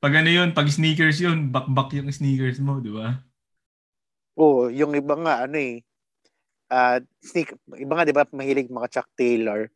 pag 0.00 0.12
ano 0.16 0.30
yun, 0.32 0.56
pag 0.56 0.68
sneakers 0.72 1.20
yun, 1.20 1.52
back-back 1.52 1.92
yung 1.96 2.08
sneakers 2.08 2.56
mo, 2.60 2.80
di 2.80 2.88
ba? 2.92 3.20
Oo, 4.38 4.70
yung 4.70 4.94
iba 4.94 5.14
nga, 5.18 5.34
ano 5.44 5.56
eh, 5.58 5.82
ah 6.70 7.02
sneak, 7.22 7.54
iba 7.78 7.92
nga, 7.98 8.06
di 8.06 8.14
ba, 8.14 8.24
mahilig 8.30 8.70
mga 8.70 8.90
Chuck 8.90 9.08
Taylor. 9.18 9.68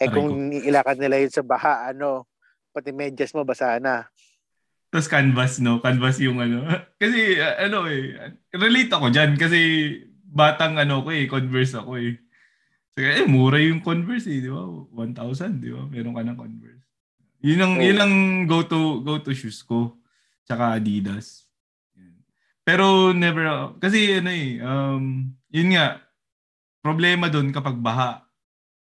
Eh 0.00 0.08
Aray 0.08 0.14
kung 0.14 0.52
ilakad 0.52 0.96
nila 1.00 1.20
yun 1.20 1.32
sa 1.32 1.44
baha, 1.44 1.92
ano, 1.92 2.28
pati 2.72 2.92
medyas 2.94 3.34
mo, 3.36 3.44
basa 3.44 3.76
na. 3.82 4.08
Tapos 4.92 5.08
canvas, 5.08 5.60
no? 5.60 5.80
Canvas 5.80 6.20
yung 6.20 6.40
ano. 6.40 6.64
Kasi, 7.02 7.40
uh, 7.40 7.68
ano 7.68 7.88
eh, 7.88 8.36
relate 8.52 8.92
ako 8.92 9.08
dyan 9.08 9.40
kasi 9.40 9.60
batang 10.32 10.76
ano 10.76 11.00
ko 11.04 11.12
eh, 11.12 11.24
Converse 11.28 11.76
ako 11.76 11.96
eh. 12.00 12.20
So, 12.92 13.00
eh, 13.00 13.24
mura 13.24 13.56
yung 13.56 13.80
Converse 13.80 14.28
eh, 14.28 14.44
di 14.44 14.52
ba? 14.52 14.64
1,000, 14.64 15.64
di 15.64 15.72
ba? 15.72 15.88
Meron 15.88 16.12
ka 16.12 16.22
ng 16.24 16.36
Converse. 16.36 16.84
Yun 17.42 17.60
ang, 17.60 17.74
Oo. 17.80 17.82
yun 17.82 17.98
ang 17.98 18.14
go-to, 18.46 19.00
go-to 19.00 19.32
shoes 19.32 19.64
ko. 19.64 19.96
Tsaka 20.44 20.76
Adidas. 20.76 21.48
Pero 22.62 23.10
never, 23.10 23.74
kasi 23.82 24.22
ano 24.22 24.30
eh, 24.30 24.62
um, 24.62 25.26
yun 25.50 25.74
nga, 25.74 25.98
problema 26.78 27.26
doon 27.26 27.50
kapag 27.50 27.74
baha. 27.74 28.22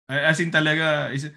As 0.10 0.42
in 0.42 0.50
talaga, 0.50 1.14
is, 1.14 1.30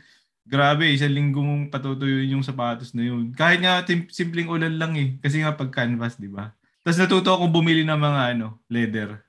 grabe, 0.49 0.89
isang 0.89 1.13
linggo 1.13 1.45
mong 1.45 1.69
patutuyuin 1.69 2.41
yung 2.41 2.47
sapatos 2.47 2.97
na 2.97 3.05
yun. 3.05 3.37
Kahit 3.37 3.61
nga 3.61 3.85
tim- 3.85 4.09
simpleng 4.09 4.49
ulan 4.49 4.81
lang 4.81 4.97
eh. 4.97 5.21
Kasi 5.21 5.45
nga 5.45 5.53
pag 5.53 5.69
canvas, 5.69 6.17
di 6.17 6.33
ba? 6.33 6.57
Tapos 6.81 6.97
natuto 6.97 7.37
akong 7.37 7.53
bumili 7.53 7.85
ng 7.85 8.01
mga 8.01 8.23
ano, 8.33 8.65
leather. 8.73 9.21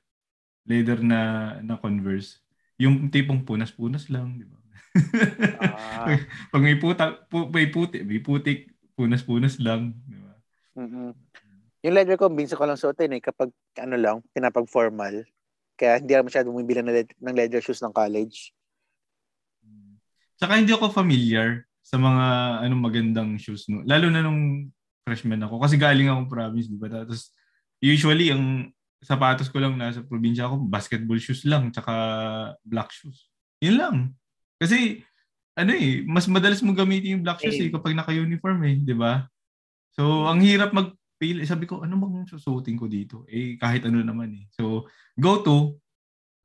Leather 0.63 1.03
na, 1.03 1.19
na 1.59 1.75
Converse. 1.75 2.39
Yung 2.79 3.11
tipong 3.11 3.43
punas-punas 3.43 4.07
lang, 4.07 4.39
di 4.39 4.47
ba? 4.47 4.57
Ah, 5.59 6.07
pag 6.53 6.63
may 6.63 6.79
puta, 6.79 7.27
pu, 7.27 7.51
may 7.51 7.67
puti, 7.67 8.01
may 8.01 8.23
putik, 8.23 8.71
punas-punas 8.95 9.59
lang, 9.59 9.93
di 10.07 10.17
ba? 10.17 10.33
mm 10.79 11.11
Yung 11.83 11.95
leather 11.99 12.15
ko, 12.15 12.31
minsan 12.31 12.55
ko 12.55 12.63
lang 12.63 12.79
suotin 12.79 13.11
eh, 13.11 13.19
kapag 13.19 13.51
ano 13.75 13.99
lang, 13.99 14.15
pinapag-formal. 14.31 15.27
Kaya 15.75 15.99
hindi 15.99 16.15
ako 16.15 16.31
masyadong 16.31 16.55
bumibili 16.55 16.79
ng, 16.79 16.87
leather, 16.87 17.15
ng 17.19 17.35
leather 17.35 17.59
shoes 17.59 17.83
ng 17.83 17.91
college. 17.91 18.55
Saka 20.37 20.59
hindi 20.59 20.73
ako 20.73 20.89
familiar 20.91 21.65
sa 21.83 21.99
mga 21.99 22.25
anong 22.65 22.83
magandang 22.83 23.31
shoes 23.37 23.67
no. 23.67 23.83
Lalo 23.83 24.07
na 24.09 24.23
nung 24.23 24.71
freshman 25.03 25.43
ako 25.43 25.59
kasi 25.59 25.75
galing 25.75 26.07
akong 26.07 26.31
province, 26.31 26.71
di 26.71 26.79
ba? 26.79 26.87
Tapos 26.89 27.29
usually 27.83 28.31
ang 28.31 28.71
sapatos 29.03 29.51
ko 29.51 29.59
lang 29.59 29.75
nasa 29.75 29.99
probinsya 29.99 30.47
ako, 30.47 30.63
basketball 30.63 31.19
shoes 31.19 31.43
lang 31.43 31.69
tsaka 31.75 31.93
black 32.63 32.89
shoes. 32.95 33.27
Yun 33.59 33.75
lang. 33.75 33.95
Kasi 34.57 35.03
ano 35.53 35.71
eh, 35.75 36.01
mas 36.07 36.25
madalas 36.25 36.63
mo 36.65 36.73
gamitin 36.73 37.19
yung 37.19 37.23
black 37.25 37.43
shoes 37.43 37.59
eh 37.61 37.69
kapag 37.69 37.93
naka-uniform 37.93 38.59
eh, 38.65 38.75
di 38.81 38.95
ba? 38.97 39.27
So, 39.93 40.25
ang 40.25 40.41
hirap 40.41 40.73
magpili. 40.73 41.45
Sabi 41.45 41.69
ko, 41.69 41.85
ano 41.85 41.93
bang 42.01 42.25
susuotin 42.25 42.73
ko 42.73 42.89
dito? 42.89 43.21
Eh, 43.29 43.53
kahit 43.61 43.85
ano 43.85 44.01
naman 44.01 44.33
eh. 44.33 44.45
So, 44.49 44.89
go 45.13 45.45
to, 45.45 45.77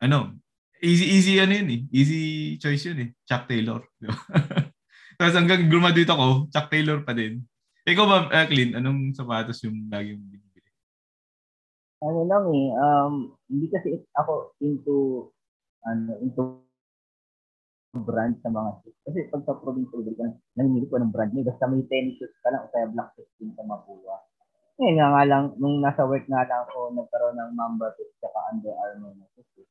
ano, 0.04 0.36
easy, 0.82 1.06
easy 1.16 1.32
ano 1.38 1.52
yun 1.54 1.68
eh. 1.70 1.80
Easy 1.90 2.20
choice 2.58 2.90
yun 2.90 2.98
eh. 3.04 3.08
Chuck 3.24 3.46
Taylor. 3.50 3.82
Tapos 5.18 5.34
hanggang 5.34 5.66
graduate 5.66 6.10
ako, 6.10 6.46
Chuck 6.50 6.70
Taylor 6.70 7.02
pa 7.02 7.14
din. 7.14 7.42
Ikaw 7.88 8.04
ba, 8.04 8.18
uh, 8.28 8.46
Clint, 8.46 8.76
anong 8.76 9.16
sapatos 9.16 9.64
yung 9.64 9.88
lagi 9.88 10.12
mong 10.14 10.30
binibili? 10.30 10.70
Ano 12.04 12.20
lang 12.28 12.44
eh, 12.52 12.68
um, 12.76 13.14
hindi 13.48 13.66
kasi 13.72 13.96
ako 14.14 14.54
into, 14.62 15.26
ano, 15.82 16.20
into 16.22 16.68
brand 17.96 18.36
sa 18.44 18.52
mga 18.52 18.70
shoes. 18.84 18.98
Kasi 19.08 19.18
pag 19.32 19.42
sa 19.48 19.56
province 19.56 19.90
ka, 19.90 20.26
namimili 20.60 20.86
ko 20.86 21.00
ng 21.00 21.10
brand 21.10 21.32
nyo. 21.32 21.48
Basta 21.48 21.64
may 21.66 21.82
tennis 21.88 22.20
shoes 22.20 22.36
ka 22.44 22.52
lang 22.52 22.68
o 22.68 22.70
kaya 22.70 22.92
black 22.92 23.10
shoes 23.16 23.30
din 23.40 23.50
sa 23.56 23.64
mabuha. 23.64 24.16
Ngayon 24.78 24.94
nga, 24.94 25.08
nga 25.10 25.24
lang, 25.26 25.44
nung 25.58 25.82
nasa 25.82 26.06
work 26.06 26.28
nga 26.28 26.46
lang 26.46 26.62
ako, 26.68 26.94
nagkaroon 26.94 27.34
ng 27.40 27.52
Mamba 27.56 27.90
shoes 27.96 28.12
tsaka 28.22 28.38
Under 28.52 28.74
Armour 28.76 29.16
na 29.16 29.26
shoes. 29.34 29.66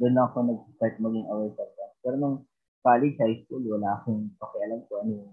Doon 0.00 0.12
lang 0.16 0.26
ako 0.30 0.38
nag-start 0.46 0.94
maging 1.00 1.26
aware 1.28 1.52
sa 1.56 1.64
brand. 1.64 1.94
Pero 2.00 2.14
nung 2.16 2.36
college, 2.82 3.16
high 3.20 3.38
school, 3.44 3.62
wala 3.66 4.00
akong 4.00 4.32
pakialam 4.40 4.80
ko 4.88 4.92
ano 5.04 5.10
yung 5.20 5.32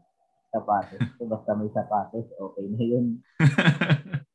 sapatos. 0.50 1.02
So, 1.18 1.30
basta 1.30 1.52
may 1.56 1.72
sapatos, 1.72 2.28
okay 2.28 2.66
na 2.68 2.84
yun. 2.84 3.06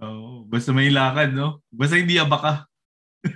Oh, 0.00 0.48
basta 0.48 0.72
may 0.72 0.88
lakad, 0.88 1.36
no? 1.36 1.60
Basta 1.68 2.00
hindi 2.00 2.16
abaka. 2.16 2.64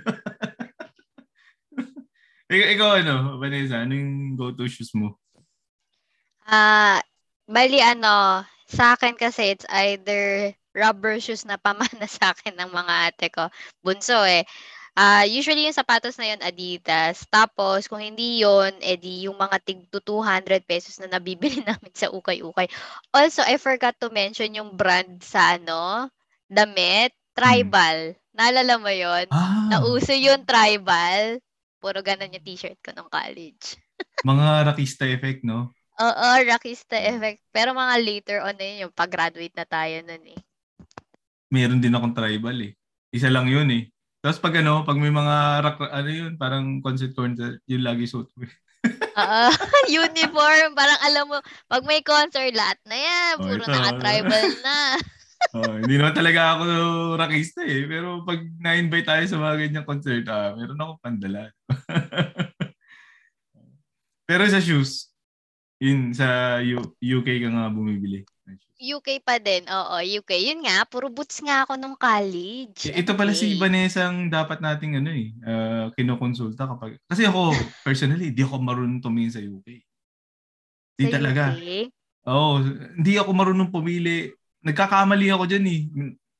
ikaw, 2.49 2.67
ikaw 2.73 2.89
ano, 3.05 3.37
Vanessa, 3.37 3.85
ano 3.85 3.93
yung 3.93 4.33
go-to 4.33 4.65
shoes 4.65 4.89
mo? 4.97 5.13
Ah, 6.49 6.97
uh, 6.97 6.99
bali 7.45 7.77
ano, 7.85 8.41
sa 8.65 8.97
akin 8.97 9.13
kasi 9.13 9.53
it's 9.53 9.69
either 9.69 10.57
rubber 10.73 11.21
shoes 11.21 11.45
na 11.45 11.61
pamana 11.61 12.09
sa 12.17 12.33
akin 12.33 12.57
ng 12.57 12.73
mga 12.73 12.93
ate 13.13 13.29
ko. 13.29 13.45
Bunso 13.85 14.25
eh. 14.25 14.41
Uh, 14.95 15.27
usually 15.27 15.67
yung 15.67 15.75
sapatos 15.75 16.15
na 16.15 16.31
yun 16.31 16.39
Adidas. 16.39 17.27
Tapos 17.27 17.91
kung 17.91 17.99
hindi 17.99 18.39
yun, 18.39 18.71
edi 18.79 19.27
yung 19.27 19.35
mga 19.35 19.59
tig 19.59 19.83
200 19.91 20.63
pesos 20.63 20.95
na 21.03 21.19
nabibili 21.19 21.59
namin 21.67 21.91
sa 21.91 22.07
ukay-ukay. 22.15 22.71
Also, 23.11 23.43
I 23.43 23.59
forgot 23.59 23.99
to 23.99 24.07
mention 24.07 24.55
yung 24.55 24.79
brand 24.79 25.19
sa 25.19 25.59
ano, 25.59 26.07
damit, 26.47 27.11
Tribal. 27.35 28.15
Hmm. 28.15 28.19
Naalala 28.39 28.75
mo 28.79 28.87
yun? 28.87 29.27
Ah. 29.35 29.67
Nauso 29.67 30.15
yung 30.15 30.47
Tribal. 30.47 31.43
Puro 31.83 31.99
ganun 31.99 32.31
yung 32.31 32.47
t-shirt 32.47 32.79
ko 32.79 32.95
nung 32.95 33.11
college. 33.11 33.75
mga 34.27 34.71
Rakista 34.71 35.03
effect, 35.11 35.43
no? 35.43 35.75
Oo, 35.99 36.27
Rakista 36.47 36.95
effect. 36.95 37.43
Pero 37.51 37.75
mga 37.75 37.95
later 37.99 38.37
on 38.47 38.55
na 38.55 38.63
yun, 38.63 38.87
yung 38.87 38.93
pag-graduate 38.95 39.55
na 39.59 39.67
tayo 39.67 39.99
nun 40.07 40.23
eh. 40.23 40.39
Meron 41.51 41.83
din 41.83 41.91
akong 41.91 42.15
tribal 42.15 42.55
eh. 42.63 42.71
Isa 43.11 43.27
lang 43.27 43.51
yun 43.51 43.67
eh. 43.75 43.91
Tapos 44.25 44.41
pag 44.41 44.57
ano, 44.57 44.81
pag 44.81 44.97
may 44.97 45.13
mga 45.13 45.35
rock, 45.61 45.85
ano 45.85 46.09
yun, 46.09 46.33
parang 46.33 46.81
concert 46.81 47.13
concert, 47.13 47.61
yun 47.69 47.85
lagi 47.85 48.09
suit 48.09 48.25
ko. 48.33 48.41
Oo, 48.41 49.43
uniform. 50.01 50.73
Parang 50.73 50.99
alam 51.05 51.29
mo, 51.29 51.37
pag 51.69 51.85
may 51.85 52.01
concert, 52.01 52.49
lahat 52.57 52.81
na 52.89 52.97
yan. 52.97 53.31
Oh, 53.37 53.45
Puro 53.45 53.61
oh, 53.61 53.69
naka-tribal 53.69 54.45
na. 54.65 54.77
oh, 55.61 55.77
hindi 55.77 56.01
naman 56.01 56.17
talaga 56.17 56.57
ako 56.57 56.65
rockista 57.21 57.61
eh. 57.69 57.85
Pero 57.85 58.25
pag 58.25 58.41
na-invite 58.57 59.05
tayo 59.05 59.23
sa 59.29 59.37
mga 59.37 59.55
ganyang 59.61 59.85
concert, 59.85 60.25
ah, 60.33 60.57
meron 60.57 60.81
ako 60.81 60.91
pandala. 61.05 61.53
Pero 64.25 64.41
sa 64.49 64.57
shoes, 64.57 65.13
yun 65.77 66.17
sa 66.17 66.57
U- 66.65 66.97
UK 66.97 67.45
ka 67.45 67.49
nga 67.53 67.69
bumibili. 67.69 68.25
UK 68.75 69.23
pa 69.23 69.39
din. 69.39 69.63
Oo, 69.67 69.95
UK. 69.99 70.31
Yun 70.51 70.67
nga, 70.67 70.83
puro 70.87 71.07
boots 71.07 71.39
nga 71.39 71.63
ako 71.63 71.79
nung 71.79 71.95
college. 71.95 72.91
Ito 72.91 73.15
pala 73.15 73.31
si 73.31 73.55
Vanessa 73.55 74.11
ang 74.11 74.27
dapat 74.27 74.59
nating 74.59 74.99
ano 74.99 75.09
eh, 75.15 75.31
uh, 75.47 75.85
kinukonsulta 75.95 76.67
kapag... 76.67 76.99
Kasi 77.07 77.23
ako, 77.23 77.55
personally, 77.87 78.35
di 78.35 78.43
ako 78.43 78.59
marunong 78.59 78.99
tumingin 78.99 79.33
sa 79.33 79.41
UK. 79.41 79.67
Di 80.99 81.05
sa 81.07 81.19
talaga. 81.19 81.55
UK? 81.55 81.91
Oo, 82.25 82.63
hindi 82.99 83.13
ako 83.15 83.31
marunong 83.31 83.69
pumili 83.71 84.33
nagkakamali 84.65 85.29
ako 85.29 85.43
dyan 85.45 85.65
eh. 85.69 85.81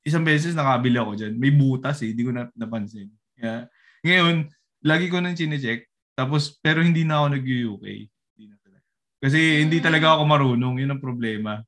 Isang 0.02 0.26
beses 0.26 0.58
nakabili 0.58 0.98
ako 0.98 1.13
dyan. 1.13 1.34
May 1.38 1.54
butas 1.54 2.02
eh. 2.02 2.10
Hindi 2.12 2.26
ko 2.26 2.32
na 2.34 2.50
napansin. 2.58 3.13
Yeah. 3.38 3.69
Ngayon, 4.02 4.50
lagi 4.82 5.06
ko 5.13 5.21
nang 5.21 5.38
chinecheck. 5.38 5.86
Tapos, 6.17 6.58
pero 6.58 6.82
hindi 6.82 7.06
na 7.06 7.21
ako 7.21 7.28
nag-UK. 7.38 7.86
Hindi 8.10 8.43
na 8.50 8.58
talaga. 8.58 8.86
Kasi 9.21 9.39
hindi 9.62 9.78
talaga 9.78 10.17
ako 10.17 10.24
marunong. 10.26 10.82
Yun 10.82 10.93
ang 10.98 11.02
problema. 11.02 11.62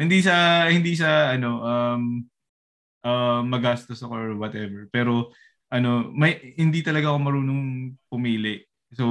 Hindi 0.00 0.24
sa, 0.24 0.64
hindi 0.72 0.96
sa, 0.96 1.36
ano, 1.36 1.60
um, 1.60 2.02
uh, 3.04 3.44
magastos 3.44 4.00
ako 4.00 4.12
or 4.16 4.32
whatever. 4.40 4.88
Pero, 4.88 5.28
ano, 5.68 6.08
may, 6.16 6.56
hindi 6.56 6.80
talaga 6.80 7.12
ako 7.12 7.18
marunong 7.20 7.62
pumili. 8.08 8.64
So, 8.96 9.04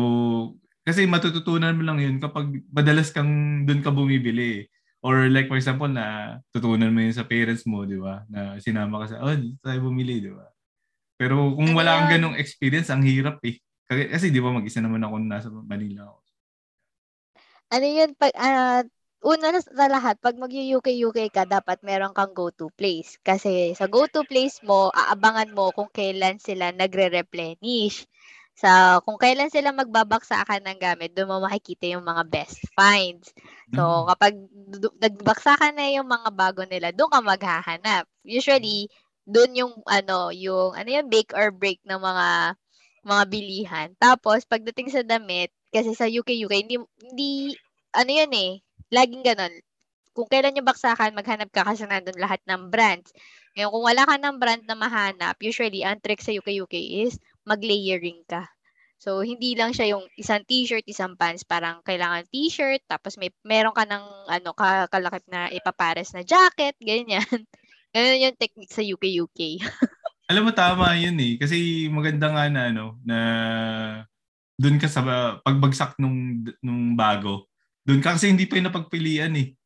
kasi 0.82 1.06
matututunan 1.06 1.78
mo 1.78 1.86
lang 1.86 2.02
yun 2.02 2.18
kapag 2.18 2.66
madalas 2.74 3.14
kang 3.14 3.64
doon 3.70 3.86
ka 3.86 3.94
bumibili. 3.94 4.66
Or 5.00 5.32
like 5.32 5.48
for 5.48 5.56
example 5.56 5.88
na 5.88 6.36
tutunan 6.52 6.92
mo 6.92 7.00
yun 7.00 7.16
sa 7.16 7.24
parents 7.24 7.64
mo, 7.64 7.88
di 7.88 7.96
ba? 7.96 8.28
Na 8.28 8.60
sinama 8.60 9.06
ka 9.06 9.16
sa, 9.16 9.24
oh, 9.24 9.38
tayo 9.64 9.80
bumili, 9.86 10.20
di 10.20 10.34
ba? 10.34 10.50
Pero 11.16 11.56
kung 11.56 11.72
ano 11.72 11.80
wala 11.80 12.04
kang 12.04 12.20
ganong 12.20 12.36
experience, 12.36 12.92
ang 12.92 13.06
hirap 13.06 13.40
eh. 13.48 13.62
Kasi 13.88 14.34
di 14.34 14.44
ba 14.44 14.52
mag-isa 14.52 14.84
naman 14.84 15.00
ako 15.06 15.16
nasa 15.24 15.48
Manila 15.48 16.10
ako. 16.10 16.20
Ano 17.70 17.86
yun, 17.86 18.12
pag, 18.18 18.34
uh, 18.34 18.82
una 19.20 19.52
na 19.52 19.60
sa 19.60 19.88
lahat, 19.92 20.16
pag 20.24 20.40
mag-UK-UK 20.40 21.32
ka, 21.32 21.44
dapat 21.44 21.84
meron 21.84 22.16
kang 22.16 22.32
go-to 22.32 22.72
place. 22.74 23.20
Kasi 23.20 23.76
sa 23.76 23.92
go-to 23.92 24.24
place 24.24 24.64
mo, 24.64 24.92
aabangan 24.96 25.52
mo 25.52 25.72
kung 25.76 25.92
kailan 25.92 26.40
sila 26.40 26.72
nagre-replenish. 26.72 28.08
Sa 28.60 29.00
kung 29.04 29.16
kailan 29.16 29.52
sila 29.52 29.72
magbabaksakan 29.72 30.68
ng 30.68 30.80
gamit, 30.80 31.16
doon 31.16 31.32
mo 31.32 31.38
makikita 31.48 31.88
yung 31.96 32.04
mga 32.04 32.28
best 32.28 32.60
finds. 32.76 33.32
So, 33.72 33.84
mm. 33.84 34.06
kapag 34.12 34.34
nagbaksakan 35.00 35.80
na 35.80 35.88
yung 35.96 36.08
mga 36.08 36.30
bago 36.36 36.64
nila, 36.68 36.92
doon 36.92 37.12
ka 37.12 37.20
maghahanap. 37.24 38.04
Usually, 38.28 38.92
doon 39.24 39.52
yung 39.56 39.74
ano, 39.88 40.32
yung 40.36 40.76
ano 40.76 40.90
yung 40.92 41.08
bake 41.08 41.32
or 41.36 41.56
break 41.56 41.80
ng 41.88 42.00
mga 42.00 42.60
mga 43.04 43.24
bilihan. 43.32 43.88
Tapos 43.96 44.44
pagdating 44.44 44.92
sa 44.92 45.04
damit, 45.08 45.52
kasi 45.72 45.96
sa 45.96 46.10
UK 46.10 46.50
UK 46.50 46.54
hindi 46.68 46.76
hindi 47.00 47.32
ano 47.96 48.12
yan 48.12 48.34
eh, 48.36 48.52
laging 48.90 49.24
ganun. 49.26 49.54
Kung 50.14 50.28
kailan 50.28 50.58
yung 50.58 50.68
baksakan, 50.68 51.16
maghanap 51.16 51.50
ka 51.54 51.64
kasi 51.64 51.86
nandun 51.86 52.18
lahat 52.20 52.42
ng 52.50 52.68
brands. 52.68 53.14
Ngayon, 53.56 53.72
kung 53.72 53.86
wala 53.86 54.04
ka 54.04 54.16
ng 54.20 54.36
brand 54.42 54.64
na 54.68 54.76
mahanap, 54.76 55.36
usually, 55.40 55.86
ang 55.86 56.02
trick 56.02 56.20
sa 56.20 56.34
UK 56.36 56.66
UK 56.66 56.76
is 57.08 57.18
mag-layering 57.48 58.22
ka. 58.28 58.46
So, 59.00 59.24
hindi 59.24 59.56
lang 59.56 59.72
siya 59.72 59.96
yung 59.96 60.04
isang 60.20 60.44
t-shirt, 60.44 60.84
isang 60.84 61.16
pants. 61.16 61.48
Parang 61.48 61.80
kailangan 61.88 62.28
t-shirt, 62.28 62.84
tapos 62.84 63.16
may 63.16 63.32
meron 63.48 63.72
ka 63.72 63.88
ng 63.88 64.04
ano, 64.28 64.50
kalakip 64.92 65.24
na 65.32 65.48
ipapares 65.56 66.12
na 66.12 66.22
jacket, 66.22 66.76
ganyan. 66.84 67.24
Ganyan 67.90 68.30
yung 68.30 68.38
technique 68.38 68.70
sa 68.70 68.86
UK-UK. 68.86 69.66
Alam 70.30 70.46
mo, 70.46 70.52
tama 70.54 70.94
yun 70.94 71.18
eh. 71.18 71.42
Kasi 71.42 71.90
maganda 71.90 72.30
nga 72.30 72.46
na, 72.46 72.70
ano, 72.70 73.02
na 73.02 73.18
doon 74.62 74.78
ka 74.78 74.86
sa 74.86 75.02
pagbagsak 75.42 75.98
nung, 75.98 76.46
nung 76.62 76.94
bago. 76.94 77.49
Doon 77.90 78.06
ka 78.06 78.14
kasi 78.14 78.30
hindi 78.30 78.46
pa 78.46 78.62
yung 78.62 78.70
napagpilian 78.70 79.34
eh. 79.34 79.58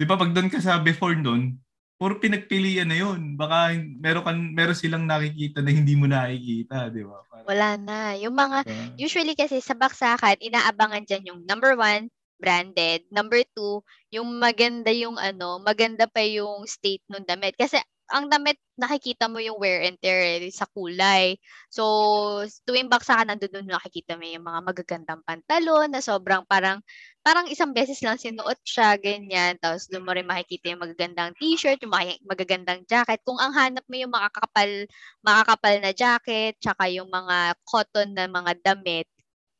Di 0.00 0.08
ba 0.08 0.16
pag 0.16 0.32
doon 0.32 0.48
ka 0.48 0.64
sa 0.64 0.80
before 0.80 1.12
noon, 1.12 1.60
puro 2.00 2.16
pinagpilian 2.16 2.88
na 2.88 2.96
yun. 2.96 3.36
Baka 3.36 3.76
meron, 3.76 4.24
kan, 4.24 4.38
meron 4.56 4.76
silang 4.76 5.04
nakikita 5.04 5.60
na 5.60 5.76
hindi 5.76 5.92
mo 5.92 6.08
nakikita, 6.08 6.88
di 6.88 7.04
ba? 7.04 7.20
Parang, 7.28 7.44
Wala 7.44 7.68
na. 7.76 7.98
Yung 8.16 8.32
mga, 8.32 8.64
uh, 8.64 8.88
usually 8.96 9.36
kasi 9.36 9.60
sa 9.60 9.76
baksakan, 9.76 10.40
inaabangan 10.40 11.04
dyan 11.04 11.28
yung 11.28 11.40
number 11.44 11.76
one, 11.76 12.08
branded. 12.40 13.04
Number 13.12 13.44
two, 13.52 13.84
yung 14.08 14.40
maganda 14.40 14.92
yung 14.92 15.20
ano, 15.20 15.60
maganda 15.60 16.08
pa 16.08 16.24
yung 16.24 16.64
state 16.64 17.04
ng 17.12 17.28
damit. 17.28 17.56
Kasi 17.60 17.76
ang 18.12 18.30
damit, 18.30 18.58
nakikita 18.78 19.26
mo 19.26 19.40
yung 19.42 19.58
wear 19.58 19.82
and 19.82 19.98
tear 19.98 20.20
eh, 20.22 20.52
sa 20.52 20.68
kulay. 20.70 21.34
So, 21.72 21.82
tuwing 22.68 22.86
baksa 22.92 23.18
ka 23.18 23.24
nandun 23.26 23.50
doon 23.50 23.66
nakikita 23.72 24.14
mo 24.14 24.24
yung 24.28 24.46
mga 24.46 24.60
magagandang 24.62 25.22
pantalon 25.26 25.90
na 25.90 25.98
sobrang 26.04 26.44
parang, 26.46 26.78
parang 27.24 27.50
isang 27.50 27.72
beses 27.74 27.98
lang 28.04 28.20
sinuot 28.20 28.60
siya, 28.62 28.94
ganyan. 29.00 29.58
Tapos 29.58 29.88
doon 29.90 30.04
mo 30.06 30.12
rin 30.14 30.28
makikita 30.28 30.70
yung 30.70 30.82
magagandang 30.84 31.34
t-shirt, 31.40 31.82
yung 31.82 31.94
magagandang 32.28 32.84
jacket. 32.86 33.18
Kung 33.26 33.40
ang 33.42 33.50
hanap 33.56 33.82
mo 33.88 33.96
yung 33.98 34.12
makakapal, 34.12 34.70
makakapal 35.24 35.74
na 35.82 35.92
jacket, 35.96 36.54
tsaka 36.62 36.86
yung 36.92 37.10
mga 37.10 37.58
cotton 37.66 38.14
na 38.14 38.30
mga 38.30 38.52
damit, 38.62 39.08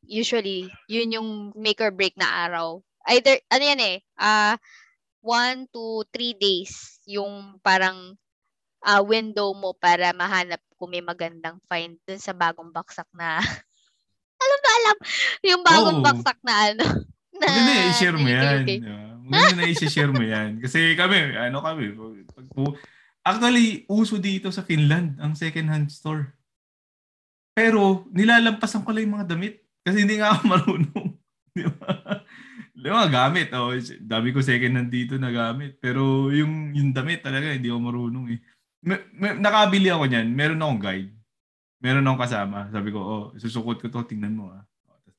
usually, 0.07 0.71
yun 0.87 1.11
yung 1.11 1.29
make 1.57 1.83
or 1.83 1.91
break 1.91 2.15
na 2.15 2.47
araw. 2.47 2.79
Either, 3.07 3.39
ano 3.51 3.63
yan 3.63 3.81
eh, 3.83 3.97
uh, 4.19 4.55
one 5.23 5.67
to 5.75 6.07
three 6.15 6.35
days 6.37 6.99
yung 7.07 7.59
parang 7.59 8.15
uh, 8.87 9.03
window 9.03 9.51
mo 9.51 9.75
para 9.75 10.15
mahanap 10.15 10.63
kung 10.79 10.95
may 10.95 11.03
magandang 11.03 11.59
find 11.67 11.99
dun 12.07 12.21
sa 12.21 12.31
bagong 12.31 12.71
baksak 12.71 13.07
na 13.11 13.43
alam 14.43 14.59
na 14.63 14.71
alam 14.79 14.97
yung 15.43 15.61
bagong 15.67 15.99
oh. 15.99 16.05
baksak 16.05 16.39
na 16.41 16.55
ano 16.71 16.85
na 17.35 17.45
maganda 17.51 17.73
na 17.75 17.85
i-share 17.91 18.17
mo 18.17 18.27
yan 18.31 18.61
maganda 19.27 19.55
na 19.59 19.65
i-share 19.67 20.13
mo 20.13 20.23
yan 20.23 20.49
kasi 20.63 20.95
kami 20.95 21.35
ano 21.35 21.59
kami 21.59 21.91
pag, 22.31 22.47
actually 23.27 23.83
uso 23.91 24.15
dito 24.15 24.47
sa 24.55 24.63
Finland 24.63 25.19
ang 25.19 25.35
second 25.35 25.67
hand 25.67 25.91
store 25.91 26.31
Pero 27.57 28.05
nilalampasan 28.13 28.85
ko 28.85 28.93
lang 28.93 29.09
yung 29.09 29.15
mga 29.17 29.33
damit 29.33 29.65
kasi 29.81 30.05
hindi 30.05 30.21
nga 30.21 30.35
ako 30.35 30.41
marunong. 30.53 31.07
Di 31.55 31.65
ba? 31.65 31.89
Di 32.77 32.89
ba, 32.93 33.09
gamit. 33.09 33.49
Oh, 33.57 33.73
dami 34.03 34.29
ko 34.29 34.45
second 34.45 34.77
hand 34.77 34.91
dito 34.93 35.17
na 35.17 35.33
gamit. 35.33 35.81
Pero 35.81 36.29
yung, 36.29 36.77
yung 36.77 36.93
damit 36.93 37.25
talaga, 37.25 37.49
hindi 37.49 37.73
ako 37.73 37.81
marunong 37.81 38.25
eh. 38.35 38.39
May, 38.83 38.99
may, 39.13 39.33
nakabili 39.37 39.89
ako 39.89 40.05
niyan. 40.05 40.27
Meron 40.33 40.61
akong 40.61 40.81
guide. 40.81 41.11
Meron 41.81 42.05
akong 42.05 42.23
kasama. 42.25 42.69
Sabi 42.69 42.89
ko, 42.93 42.99
oh, 42.99 43.23
susukot 43.37 43.81
ko 43.81 43.87
to, 43.89 44.05
tingnan 44.05 44.37
mo 44.37 44.53
ah. 44.53 44.63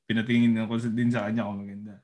Pinatingin 0.09 0.57
ko 0.65 0.75
din 0.81 1.13
sa 1.13 1.29
kanya 1.29 1.45
kung 1.45 1.61
maganda. 1.61 2.01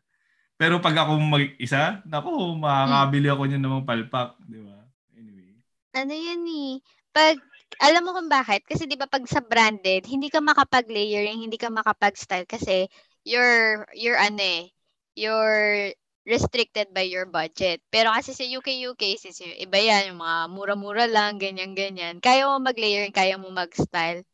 Pero 0.55 0.79
pag 0.79 0.95
ako 0.95 1.19
mag-isa, 1.19 1.99
nako, 2.07 2.55
makakabili 2.55 3.27
ako 3.27 3.41
niyan 3.43 3.63
ng 3.65 3.87
palpak. 3.87 4.39
Di 4.45 4.61
ba? 4.61 4.77
Anyway. 5.17 5.59
Ano 5.91 6.13
yan 6.13 6.43
eh. 6.47 6.73
Pag 7.11 7.41
alam 7.81 8.07
mo 8.07 8.15
kung 8.15 8.31
bakit? 8.31 8.63
Kasi 8.63 8.87
'di 8.87 8.95
ba 8.95 9.09
pag 9.09 9.25
sa 9.27 9.43
branded, 9.43 10.07
hindi 10.07 10.31
ka 10.31 10.39
makapag-layering, 10.39 11.43
hindi 11.43 11.59
ka 11.59 11.67
makapag-style 11.67 12.47
kasi 12.47 12.87
you're 13.27 13.83
you're 13.97 14.19
ano 14.19 14.39
eh, 14.39 14.71
you're 15.17 15.91
restricted 16.25 16.89
by 16.91 17.05
your 17.05 17.29
budget. 17.29 17.79
Pero 17.93 18.09
kasi 18.09 18.33
sa 18.33 18.43
UK 18.43 18.91
UK 18.91 19.15
sis, 19.21 19.39
iba 19.61 19.77
yan, 19.77 20.11
yung 20.11 20.19
mga 20.19 20.37
mura-mura 20.49 21.05
lang, 21.05 21.37
ganyan-ganyan. 21.37 22.17
Kaya 22.17 22.49
mo 22.49 22.57
mag-layering, 22.59 23.13
kaya 23.13 23.37
mo 23.37 23.53
mag-style. 23.53 24.25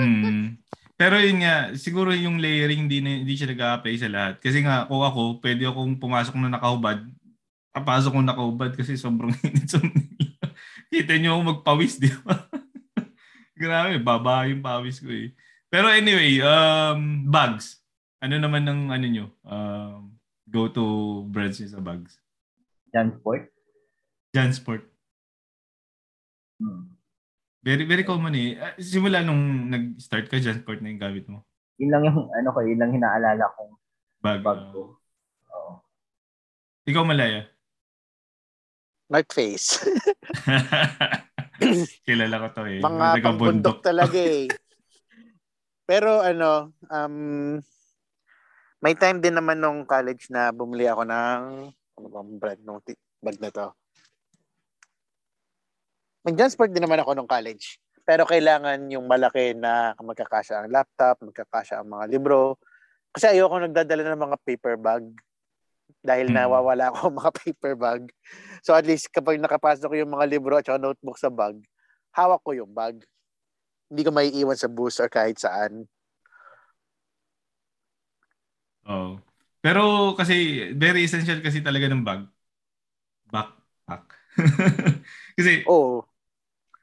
mm. 0.00 0.56
Pero 0.96 1.20
yun 1.20 1.44
nga, 1.44 1.76
siguro 1.76 2.16
yung 2.16 2.40
layering 2.40 2.88
hindi, 2.88 3.04
hindi 3.04 3.34
siya 3.36 3.52
nag-a-apply 3.52 3.94
sa 4.00 4.08
lahat. 4.08 4.34
Kasi 4.40 4.64
nga, 4.64 4.88
kung 4.88 5.04
ako, 5.04 5.44
pwede 5.44 5.68
akong 5.68 6.00
pumasok 6.00 6.34
na 6.40 6.56
nakahubad. 6.56 7.04
Papasok 7.76 8.16
ko 8.16 8.20
nakahubad 8.24 8.70
kasi 8.72 8.96
sobrang 8.96 9.36
init 9.44 9.68
sa 9.68 9.78
Kita 10.88 11.20
nyo 11.20 11.36
ako 11.36 11.42
magpawis, 11.52 12.00
di 12.00 12.08
ba? 12.24 12.48
Grabe, 13.60 14.00
baba 14.00 14.48
yung 14.48 14.64
pawis 14.64 14.96
ko 15.04 15.12
eh. 15.12 15.36
Pero 15.68 15.92
anyway, 15.92 16.40
um, 16.40 17.28
bags. 17.28 17.84
Ano 18.24 18.40
naman 18.40 18.64
ng 18.64 18.80
ano 18.88 19.06
nyo? 19.06 19.26
Um, 19.44 20.15
go-to 20.46 21.26
brands 21.28 21.58
nyo 21.58 21.68
sa 21.68 21.82
bags? 21.82 22.22
Jansport. 22.94 23.50
Jansport. 24.32 24.82
Hmm. 26.62 26.96
Very, 27.66 27.84
very 27.84 28.06
common 28.06 28.34
eh. 28.38 28.56
Ah, 28.56 28.78
simula 28.78 29.26
nung 29.26 29.68
nag-start 29.68 30.30
ka, 30.30 30.38
Jansport 30.38 30.80
na 30.80 30.94
yung 30.94 31.02
gamit 31.02 31.26
mo. 31.26 31.42
Yun 31.76 31.90
lang 31.92 32.02
yung, 32.06 32.30
ano 32.30 32.48
ko, 32.54 32.62
yun 32.62 32.78
lang 32.78 32.94
hinaalala 32.94 33.44
kong 33.58 33.72
bag, 34.22 34.40
bag 34.40 34.70
ko. 34.70 34.96
Oo. 35.52 35.72
Ikaw, 36.86 37.02
Malaya? 37.02 37.44
North 39.10 39.34
Face. 39.34 39.82
Kilala 42.06 42.36
ko 42.42 42.46
to 42.52 42.62
eh. 42.68 42.80
Mga 42.80 43.06
pangbundok 43.24 43.78
talaga 43.80 44.18
eh. 44.18 44.48
Pero 45.88 46.20
ano, 46.20 46.74
um, 46.90 47.58
may 48.86 48.94
time 48.94 49.18
din 49.18 49.34
naman 49.34 49.58
nung 49.58 49.82
college 49.82 50.30
na 50.30 50.54
bumili 50.54 50.86
ako 50.86 51.02
ng 51.02 51.40
ano 51.98 52.06
bang 52.06 52.30
brand 52.38 52.62
nung 52.62 52.78
t- 52.86 52.94
bag 53.18 53.34
na 53.42 53.50
to. 53.50 53.74
Mag-transport 56.22 56.70
din 56.70 56.86
naman 56.86 57.02
ako 57.02 57.18
nung 57.18 57.26
college. 57.26 57.82
Pero 58.06 58.22
kailangan 58.22 58.86
yung 58.94 59.10
malaki 59.10 59.58
na 59.58 59.90
magkakasya 59.98 60.62
ang 60.62 60.70
laptop, 60.70 61.18
magkakasya 61.18 61.82
ang 61.82 61.90
mga 61.90 62.06
libro. 62.14 62.62
Kasi 63.10 63.34
ayoko 63.34 63.58
nagdadala 63.58 64.06
ng 64.06 64.22
mga 64.22 64.38
paper 64.46 64.78
bag 64.78 65.02
dahil 66.06 66.30
mm. 66.30 66.38
nawawala 66.38 66.94
ako 66.94 67.10
mga 67.10 67.32
paper 67.42 67.74
bag. 67.74 68.02
So 68.62 68.70
at 68.70 68.86
least 68.86 69.10
kapag 69.10 69.42
nakapasok 69.42 69.90
ko 69.90 69.96
yung 69.98 70.14
mga 70.14 70.30
libro 70.30 70.54
at 70.54 70.70
notebook 70.78 71.18
sa 71.18 71.26
bag, 71.26 71.58
hawak 72.14 72.38
ko 72.46 72.54
yung 72.54 72.70
bag. 72.70 73.02
Hindi 73.90 74.06
ko 74.06 74.14
may 74.14 74.30
iwan 74.30 74.54
sa 74.54 74.70
bus 74.70 75.02
or 75.02 75.10
kahit 75.10 75.42
saan. 75.42 75.90
Oh. 78.86 79.18
Pero 79.60 80.14
kasi 80.14 80.70
very 80.78 81.04
essential 81.04 81.42
kasi 81.42 81.60
talaga 81.60 81.90
ng 81.90 82.06
bag. 82.06 82.22
Backpack. 83.28 84.04
kasi 85.38 85.66
Oo. 85.66 86.00
Oh. 86.02 86.08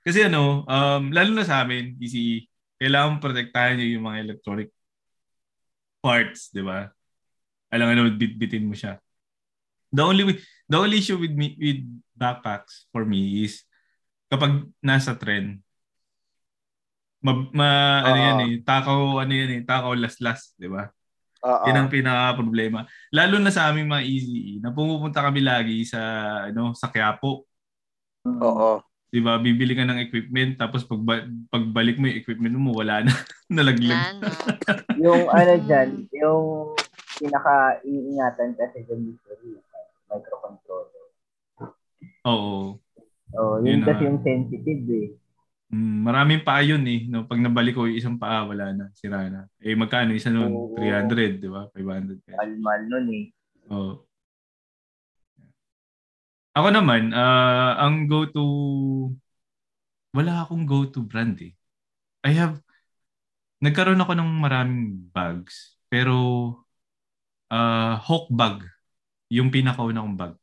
Kasi 0.04 0.28
ano, 0.28 0.68
um, 0.68 1.04
lalo 1.16 1.32
na 1.32 1.48
sa 1.48 1.64
amin, 1.64 1.96
ECE, 1.96 2.52
kailangan 2.76 3.24
protektahan 3.24 3.80
niyo 3.80 3.96
yung 3.96 4.06
mga 4.12 4.20
electronic 4.20 4.70
parts, 6.04 6.52
di 6.52 6.60
ba? 6.60 6.92
Alam 7.72 7.96
ano, 7.96 8.12
bit-bitin 8.12 8.68
mo 8.68 8.76
siya. 8.76 9.00
The 9.96 10.04
only 10.04 10.44
the 10.68 10.78
only 10.78 11.00
issue 11.00 11.16
with 11.16 11.32
me 11.32 11.56
with 11.56 11.88
backpacks 12.20 12.92
for 12.92 13.08
me 13.08 13.48
is 13.48 13.64
kapag 14.28 14.66
nasa 14.82 15.14
trend 15.14 15.62
ma, 17.22 17.32
ma 17.54 17.70
uh, 17.70 18.00
ano 18.10 18.18
yan 18.18 18.40
eh 18.42 18.54
takaw 18.66 19.22
ano 19.22 19.34
yan 19.38 19.52
eh 19.54 19.62
takaw 19.62 19.94
last 19.94 20.58
di 20.58 20.66
ba 20.66 20.90
uh-uh. 21.44 21.68
yan 21.68 21.76
ang 21.76 21.92
pinaka 21.92 22.40
problema 22.40 22.88
lalo 23.12 23.36
na 23.38 23.52
sa 23.52 23.68
aming 23.70 23.92
mga 23.92 24.04
easy 24.08 24.58
na 24.64 24.72
pumupunta 24.72 25.20
kami 25.20 25.44
lagi 25.44 25.84
sa 25.84 26.00
ano 26.50 26.72
sa 26.74 26.90
Quiapo. 26.90 27.46
Oo. 28.24 28.80
Di 29.14 29.22
ba? 29.22 29.38
Bibili 29.38 29.78
ka 29.78 29.86
ng 29.86 30.02
equipment 30.10 30.58
tapos 30.58 30.88
pag 30.90 31.30
pagbalik 31.54 32.02
mo 32.02 32.10
yung 32.10 32.18
equipment 32.18 32.56
mo 32.58 32.74
wala 32.74 33.06
na. 33.06 33.14
Nalaglag. 33.54 34.18
Yung 34.98 35.30
ano 35.30 35.54
diyan 35.62 35.90
yung 36.18 36.74
pinaka 37.22 37.78
iingatan 37.86 38.58
kasi 38.58 38.82
dyan 38.90 39.14
usually 39.14 39.62
microcontroller. 40.10 41.06
Oo. 42.26 42.80
Oh, 43.34 43.58
yun, 43.62 43.82
yun 43.82 43.86
kasi 43.86 44.06
yung 44.06 44.22
sensitive 44.22 44.86
eh. 44.90 45.08
Mm, 45.74 46.06
maraming 46.06 46.42
pa 46.46 46.62
yun 46.62 46.86
eh. 46.86 47.10
No? 47.10 47.26
Pag 47.26 47.42
nabalik 47.42 47.74
ko 47.74 47.90
isang 47.90 48.22
paa, 48.22 48.46
wala 48.46 48.70
na. 48.78 48.86
Sira 48.94 49.26
na. 49.26 49.50
Eh, 49.58 49.74
magkano? 49.74 50.14
Isa 50.14 50.30
nun? 50.30 50.54
Oh, 50.54 50.78
300, 50.78 51.42
di 51.42 51.50
ba? 51.50 51.66
500. 51.74 52.22
Mahal-mahal 52.30 52.82
nun 52.86 53.08
eh. 53.10 53.26
Oo. 53.74 53.82
Oh. 53.82 53.96
Ako 56.54 56.70
naman, 56.70 57.10
uh, 57.10 57.82
ang 57.82 58.06
go-to... 58.06 58.46
Wala 60.14 60.46
akong 60.46 60.70
go-to 60.70 61.02
brand 61.02 61.34
eh. 61.42 61.58
I 62.22 62.38
have... 62.38 62.62
Nagkaroon 63.58 63.98
ako 63.98 64.14
ng 64.14 64.30
maraming 64.38 65.10
bags. 65.10 65.74
Pero... 65.90 66.14
Uh, 67.50 67.98
Hawk 67.98 68.30
bag 68.30 68.66
yung 69.34 69.50
pinakauna 69.50 70.06
kong 70.06 70.18
bag. 70.18 70.34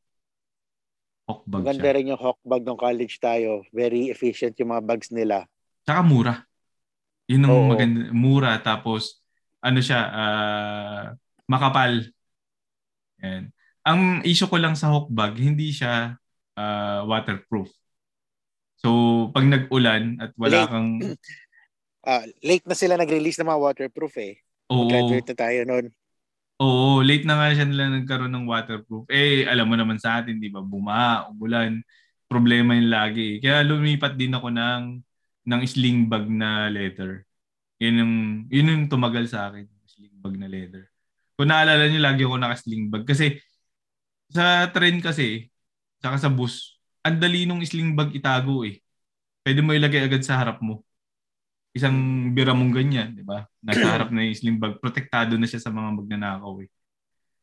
Hawk 1.31 1.47
bag 1.47 1.63
Maganda 1.63 1.87
siya. 1.87 1.95
rin 1.95 2.11
yung 2.11 2.19
Hawk 2.19 2.41
bag 2.43 2.67
ng 2.67 2.79
college 2.79 3.15
tayo. 3.23 3.63
Very 3.71 4.11
efficient 4.11 4.59
yung 4.59 4.75
mga 4.75 4.83
bags 4.83 5.15
nila. 5.15 5.47
Tsaka 5.87 6.03
mura. 6.03 6.43
Yun 7.31 7.47
ang 7.47 7.55
Oo. 7.55 7.69
maganda. 7.71 8.11
Mura 8.11 8.59
tapos 8.59 9.23
ano 9.63 9.79
siya, 9.79 10.01
uh, 10.11 11.05
makapal. 11.47 12.11
Yan. 13.23 13.55
Ang 13.87 14.27
issue 14.27 14.51
ko 14.51 14.59
lang 14.59 14.75
sa 14.75 14.91
Hawk 14.91 15.07
bag, 15.13 15.39
hindi 15.39 15.71
siya 15.71 16.19
uh, 16.59 17.01
waterproof. 17.07 17.71
So, 18.81 19.29
pag 19.31 19.45
nag-ulan 19.45 20.19
at 20.19 20.33
wala 20.41 20.65
late. 20.65 20.71
kang... 20.73 20.91
Uh, 22.01 22.25
late 22.49 22.65
na 22.65 22.77
sila 22.77 22.97
nag-release 22.97 23.39
ng 23.41 23.49
mga 23.49 23.63
waterproof 23.63 24.17
eh. 24.19 24.41
Oo. 24.73 24.89
Graduate 24.89 25.29
na 25.31 25.37
tayo 25.37 25.61
noon. 25.69 25.87
Oo, 26.61 27.01
late 27.01 27.25
na 27.25 27.41
nga 27.41 27.49
siya 27.57 27.65
nila 27.65 27.89
nagkaroon 27.89 28.33
ng 28.37 28.45
waterproof. 28.45 29.09
Eh, 29.09 29.49
alam 29.49 29.65
mo 29.65 29.75
naman 29.81 29.97
sa 29.97 30.21
atin, 30.21 30.37
di 30.37 30.53
ba? 30.53 30.61
Buma, 30.61 31.25
umulan. 31.33 31.81
Problema 32.29 32.77
yung 32.77 32.93
lagi. 32.93 33.41
Kaya 33.41 33.65
lumipat 33.65 34.15
din 34.21 34.37
ako 34.37 34.53
ng, 34.53 34.83
ng 35.49 35.61
sling 35.65 36.05
bag 36.13 36.29
na 36.29 36.69
leather. 36.69 37.25
Yun 37.81 37.95
yung, 38.05 38.15
yun 38.53 38.71
yung 38.73 38.85
tumagal 38.93 39.25
sa 39.33 39.49
akin. 39.49 39.65
Sling 39.89 40.17
bag 40.21 40.37
na 40.37 40.49
leather. 40.53 40.85
Kung 41.41 41.49
naalala 41.49 41.89
niyo, 41.89 42.01
lagi 42.05 42.23
ako 42.29 42.37
naka-sling 42.37 42.93
bag. 42.93 43.09
Kasi 43.09 43.41
sa 44.29 44.69
train 44.69 45.01
kasi, 45.01 45.49
saka 46.05 46.21
sa 46.21 46.29
bus, 46.29 46.77
ang 47.01 47.17
dali 47.17 47.49
nung 47.49 47.65
sling 47.65 47.97
bag 47.97 48.13
itago 48.13 48.69
eh. 48.69 48.85
Pwede 49.41 49.65
mo 49.65 49.73
ilagay 49.73 50.05
agad 50.05 50.21
sa 50.21 50.37
harap 50.37 50.61
mo 50.61 50.85
isang 51.71 51.97
bira 52.35 52.51
mong 52.51 52.73
ganyan, 52.75 53.15
di 53.15 53.23
ba? 53.23 53.47
Nasa 53.67 53.87
harap 53.87 54.11
na 54.11 54.27
yung 54.27 54.37
sling 54.39 54.59
bag, 54.59 54.79
protektado 54.83 55.39
na 55.39 55.47
siya 55.47 55.63
sa 55.63 55.71
mga 55.71 55.91
magnanakaw 56.03 56.55
eh. 56.63 56.71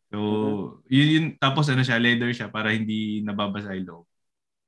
So, 0.07 0.17
mm-hmm. 0.19 0.88
yun, 0.88 1.09
yun, 1.11 1.25
tapos 1.36 1.67
ano 1.67 1.84
siya, 1.84 1.99
leather 1.99 2.32
siya 2.32 2.47
para 2.47 2.71
hindi 2.71 3.19
nababasa 3.23 3.75
yung 3.75 3.88
loob. 3.88 4.05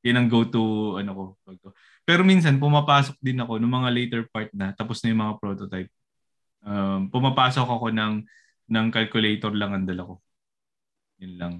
Yun 0.04 0.16
ang 0.20 0.28
go-to, 0.32 1.00
ano 1.00 1.12
ko. 1.12 1.24
Go-to. 1.44 1.70
Pero 2.08 2.24
minsan, 2.24 2.60
pumapasok 2.60 3.20
din 3.20 3.40
ako 3.40 3.60
ng 3.60 3.72
mga 3.72 3.90
later 3.92 4.22
part 4.32 4.52
na, 4.56 4.72
tapos 4.76 5.04
na 5.04 5.12
yung 5.12 5.22
mga 5.24 5.36
prototype. 5.40 5.92
Um, 6.64 7.08
pumapasok 7.12 7.68
ako 7.68 7.88
ng, 7.92 8.24
ng 8.68 8.88
calculator 8.92 9.52
lang 9.56 9.72
ang 9.76 9.86
dala 9.88 10.04
ko. 10.08 10.20
Yun 11.20 11.34
lang. 11.40 11.54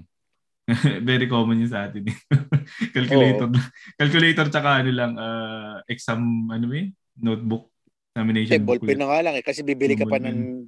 Very 1.08 1.28
common 1.28 1.64
yun 1.64 1.72
sa 1.72 1.88
atin. 1.88 2.04
Eh. 2.04 2.16
calculator. 2.96 3.48
Oo. 3.48 3.60
Calculator 3.96 4.46
tsaka 4.48 4.84
ano 4.84 4.90
lang, 4.92 5.12
uh, 5.16 5.80
exam, 5.88 6.48
ano 6.52 6.64
yun? 6.68 6.92
Notebook. 7.20 7.69
Examination 8.10 8.58
eh, 8.58 8.64
ballpen 8.64 8.98
na 8.98 9.06
nga 9.06 9.20
lang 9.22 9.34
eh. 9.38 9.44
Kasi 9.44 9.62
bibili 9.62 9.94
ka 9.94 10.06
pa 10.08 10.18
ng... 10.18 10.66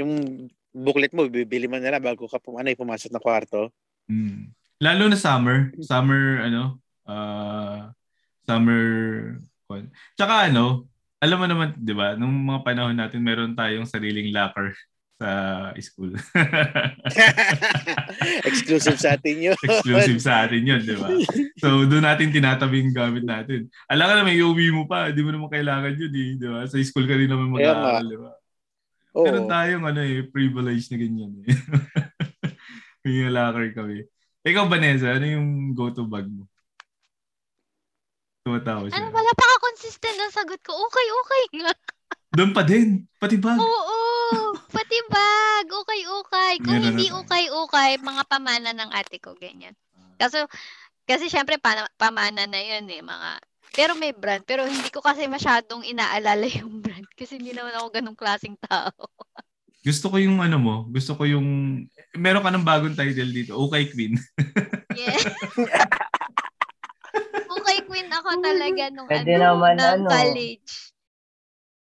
Yung 0.00 0.12
booklet 0.70 1.12
mo, 1.12 1.26
bibili 1.26 1.66
na 1.66 1.80
lang 1.80 2.04
bago 2.04 2.28
ka 2.28 2.38
pum, 2.40 2.60
ano, 2.60 2.68
eh, 2.70 2.78
pumasok 2.78 3.10
na 3.12 3.20
kwarto. 3.20 3.72
Mm. 4.08 4.52
Lalo 4.80 5.02
na 5.08 5.18
summer. 5.18 5.72
Summer, 5.80 6.44
ano, 6.44 6.80
uh, 7.08 7.88
summer... 8.44 8.84
Tsaka 10.18 10.50
ano, 10.50 10.90
alam 11.22 11.38
mo 11.38 11.46
naman, 11.46 11.68
di 11.78 11.94
ba, 11.94 12.18
nung 12.18 12.32
mga 12.32 12.60
panahon 12.66 12.96
natin, 12.96 13.22
meron 13.22 13.54
tayong 13.54 13.86
sariling 13.86 14.34
locker 14.34 14.74
sa 15.20 15.30
school. 15.84 16.16
Exclusive 18.48 18.96
sa 18.96 19.20
atin 19.20 19.52
yun. 19.52 19.58
Exclusive 19.60 20.20
sa 20.24 20.48
atin 20.48 20.64
yun, 20.64 20.80
di 20.80 20.96
ba? 20.96 21.12
So, 21.60 21.84
doon 21.84 22.08
natin 22.08 22.32
tinatabi 22.32 22.80
yung 22.80 22.96
gamit 22.96 23.28
natin. 23.28 23.68
Alam 23.84 24.08
ka 24.08 24.14
naman, 24.16 24.32
iuwi 24.32 24.72
mo 24.72 24.88
pa. 24.88 25.12
Di 25.12 25.20
mo 25.20 25.28
naman 25.28 25.52
kailangan 25.52 25.92
yun, 25.92 26.08
eh, 26.08 26.30
di 26.40 26.48
ba? 26.48 26.64
Sa 26.64 26.80
school 26.80 27.04
ka 27.04 27.20
rin 27.20 27.28
naman 27.28 27.52
mag-aaral, 27.52 28.08
di 28.08 28.16
ba? 28.16 28.32
Oo. 29.12 29.28
Meron 29.28 29.44
tayong 29.44 29.84
ano 29.84 30.00
eh, 30.00 30.24
privilege 30.24 30.88
na 30.88 30.96
ganyan 30.96 31.32
eh. 31.44 31.52
May 33.04 33.28
locker 33.28 33.76
kami. 33.76 34.08
Ikaw, 34.40 34.64
Vanessa, 34.72 35.12
ano 35.12 35.26
yung 35.28 35.76
go-to 35.76 36.08
bag 36.08 36.32
mo? 36.32 36.48
Tumatawa 38.40 38.88
siya. 38.88 38.96
Ano, 38.96 39.12
wala 39.12 39.32
pa 39.36 39.44
ka 39.44 39.56
consistent 39.68 40.16
ang 40.16 40.32
sagot 40.32 40.64
ko. 40.64 40.72
Okay, 40.88 41.06
okay. 41.12 41.42
Doon 42.32 42.56
pa 42.56 42.64
din. 42.64 43.04
Pati 43.20 43.36
bag. 43.36 43.60
Oo, 43.60 44.09
pati 44.70 44.98
bag. 45.08 45.66
Okay, 45.68 46.00
okay. 46.06 46.52
Kung 46.62 46.76
Meron 46.78 46.86
hindi 46.94 47.06
na 47.08 47.24
okay, 47.64 47.90
mga 48.00 48.22
pamana 48.26 48.70
ng 48.74 48.90
ate 48.92 49.18
ko, 49.20 49.34
ganyan. 49.38 49.74
Kaso, 50.20 50.44
kasi 51.08 51.32
syempre, 51.32 51.56
pa- 51.56 51.90
pamana 51.96 52.44
na 52.46 52.60
yun 52.60 52.86
eh, 52.90 53.02
mga 53.02 53.40
pero 53.70 53.94
may 53.94 54.10
brand. 54.10 54.42
Pero 54.42 54.66
hindi 54.66 54.90
ko 54.90 54.98
kasi 55.00 55.30
masyadong 55.30 55.86
inaalala 55.86 56.46
yung 56.58 56.82
brand. 56.82 57.06
Kasi 57.14 57.38
hindi 57.38 57.54
naman 57.54 57.74
ako 57.78 57.86
ganong 57.94 58.18
klaseng 58.18 58.58
tao. 58.66 58.92
Gusto 59.80 60.12
ko 60.12 60.16
yung 60.20 60.44
ano 60.44 60.60
mo. 60.60 60.74
Gusto 60.92 61.16
ko 61.16 61.24
yung... 61.24 61.80
Meron 62.12 62.44
ka 62.44 62.52
ng 62.52 62.66
bagong 62.66 62.98
title 62.98 63.32
dito. 63.32 63.56
Okay, 63.56 63.88
Queen. 63.90 64.14
Yeah. 64.90 65.22
okay, 67.46 67.78
queen 67.86 68.10
ako 68.10 68.42
talaga 68.42 68.90
nung 68.90 69.06
Pwede 69.06 69.38
ano, 69.38 69.54
naman, 69.54 69.78
ng 69.78 70.02
ano. 70.02 70.10
college. 70.10 70.89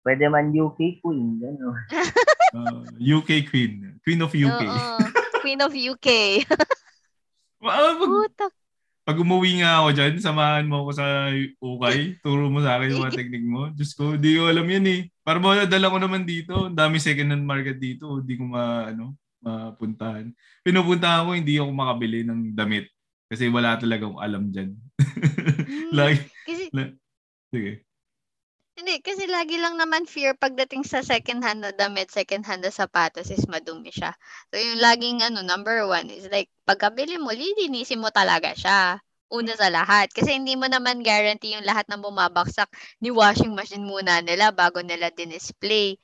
Pwede 0.06 0.30
man 0.30 0.54
UK 0.54 1.02
Queen, 1.02 1.42
gano'n. 1.42 1.74
Uh, 2.56 2.86
UK 3.02 3.50
Queen. 3.50 3.98
Queen 4.06 4.22
of 4.22 4.30
UK. 4.30 4.62
Oo. 4.70 5.02
Queen 5.42 5.60
of 5.60 5.74
UK. 5.74 6.08
Ah, 7.66 7.98
pag, 7.98 8.06
Putak. 8.06 8.52
pag 9.02 9.18
umuwi 9.18 9.58
nga 9.58 9.82
ako 9.82 9.88
dyan, 9.90 10.14
samahan 10.22 10.70
mo 10.70 10.86
ako 10.86 10.90
sa 10.94 11.34
ukay. 11.58 12.14
Turo 12.22 12.46
mo 12.46 12.62
sa 12.62 12.78
akin 12.78 12.94
yung 12.94 13.02
mga 13.02 13.18
technique 13.24 13.48
mo. 13.48 13.66
Diyos 13.74 13.90
ko, 13.98 14.14
di 14.14 14.38
ko 14.38 14.46
alam 14.46 14.62
yan 14.70 14.86
eh. 14.86 15.00
Para 15.26 15.42
mo 15.42 15.50
nadala 15.50 15.90
ko 15.90 15.98
naman 15.98 16.22
dito. 16.22 16.70
Ang 16.70 16.78
dami 16.78 17.02
second 17.02 17.34
hand 17.34 17.42
market 17.42 17.82
dito. 17.82 18.22
Hindi 18.22 18.38
ko 18.38 18.44
ma, 18.46 18.94
ano, 18.94 19.18
mapuntahan. 19.42 20.30
Pinupuntahan 20.62 21.26
ko, 21.26 21.34
hindi 21.34 21.58
ako 21.58 21.70
makabili 21.74 22.22
ng 22.22 22.54
damit. 22.54 22.86
Kasi 23.26 23.50
wala 23.50 23.74
talaga 23.74 24.06
akong 24.06 24.22
alam 24.22 24.42
dyan. 24.54 24.70
Lagi. 25.90 26.22
Kasi, 26.46 26.70
Sige. 27.50 27.85
Hindi, 28.76 29.00
kasi 29.00 29.24
lagi 29.26 29.56
lang 29.56 29.80
naman 29.80 30.04
fear 30.04 30.36
pagdating 30.36 30.84
sa 30.84 31.00
second 31.00 31.40
hand 31.44 31.64
na 31.64 31.72
damit, 31.72 32.12
second 32.12 32.44
hand 32.44 32.60
na 32.64 32.72
sapatos 32.72 33.32
is 33.32 33.48
madumi 33.48 33.88
siya. 33.90 34.12
So, 34.52 34.60
yung 34.60 34.80
laging 34.84 35.18
ano, 35.24 35.40
number 35.40 35.88
one 35.88 36.08
is 36.12 36.28
like, 36.28 36.48
pagkabili 36.68 37.16
mo, 37.16 37.32
lilinisin 37.32 38.00
mo 38.04 38.12
talaga 38.12 38.52
siya. 38.52 39.00
Una 39.32 39.52
sa 39.58 39.68
lahat. 39.72 40.12
Kasi 40.14 40.36
hindi 40.38 40.54
mo 40.54 40.68
naman 40.70 41.00
guarantee 41.02 41.56
yung 41.58 41.66
lahat 41.66 41.88
ng 41.90 42.04
bumabaksak 42.04 42.68
ni 43.02 43.10
washing 43.10 43.52
machine 43.56 43.82
muna 43.82 44.20
nila 44.22 44.52
bago 44.54 44.78
nila 44.84 45.08
din-display. 45.10 45.96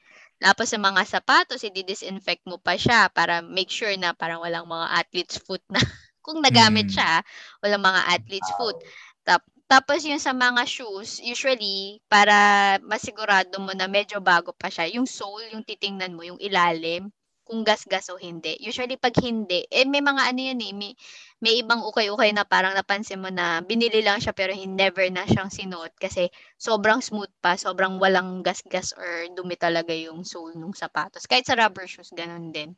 Tapos 0.43 0.73
sa 0.73 0.79
mga 0.81 1.03
sapatos, 1.07 1.62
i-disinfect 1.62 2.43
mo 2.51 2.59
pa 2.59 2.75
siya 2.75 3.07
para 3.12 3.45
make 3.45 3.70
sure 3.70 3.95
na 4.01 4.11
parang 4.16 4.43
walang 4.43 4.66
mga 4.66 4.87
athlete's 4.99 5.39
foot 5.39 5.62
na 5.70 5.79
kung 6.25 6.41
nagamit 6.43 6.89
Mm. 6.91 6.95
siya, 6.99 7.23
walang 7.62 7.83
mga 7.85 8.01
athlete's 8.16 8.51
foot. 8.59 8.79
Tap, 9.23 9.43
tapos 9.73 10.05
yung 10.05 10.20
sa 10.20 10.37
mga 10.37 10.68
shoes, 10.68 11.16
usually, 11.25 11.97
para 12.05 12.77
masigurado 12.85 13.57
mo 13.57 13.73
na 13.73 13.89
medyo 13.89 14.20
bago 14.20 14.53
pa 14.53 14.68
siya, 14.68 14.85
yung 14.93 15.09
sole, 15.09 15.49
yung 15.57 15.64
titingnan 15.64 16.12
mo, 16.12 16.20
yung 16.29 16.37
ilalim, 16.37 17.09
kung 17.41 17.64
gas-gas 17.64 18.12
o 18.12 18.20
hindi. 18.20 18.53
Usually, 18.61 19.01
pag 19.01 19.16
hindi, 19.25 19.64
eh 19.73 19.89
may 19.89 20.05
mga 20.05 20.29
ano 20.29 20.41
yun 20.45 20.61
eh, 20.61 20.73
may, 20.77 20.93
may 21.41 21.53
ibang 21.64 21.89
ukay-ukay 21.89 22.37
na 22.37 22.45
parang 22.45 22.77
napansin 22.77 23.25
mo 23.25 23.33
na 23.33 23.64
binili 23.64 24.05
lang 24.05 24.20
siya 24.20 24.37
pero 24.37 24.53
hin- 24.53 24.77
never 24.77 25.09
na 25.09 25.25
siyang 25.25 25.49
sinuot 25.49 25.97
kasi 25.97 26.29
sobrang 26.61 27.01
smooth 27.01 27.33
pa, 27.41 27.57
sobrang 27.57 27.97
walang 27.97 28.45
gas-gas 28.45 28.93
or 28.95 29.25
dumi 29.33 29.57
talaga 29.57 29.97
yung 29.97 30.20
sole 30.23 30.53
ng 30.53 30.77
sapatos. 30.77 31.25
Kahit 31.25 31.49
sa 31.49 31.57
rubber 31.57 31.89
shoes, 31.89 32.12
ganun 32.12 32.53
din. 32.53 32.77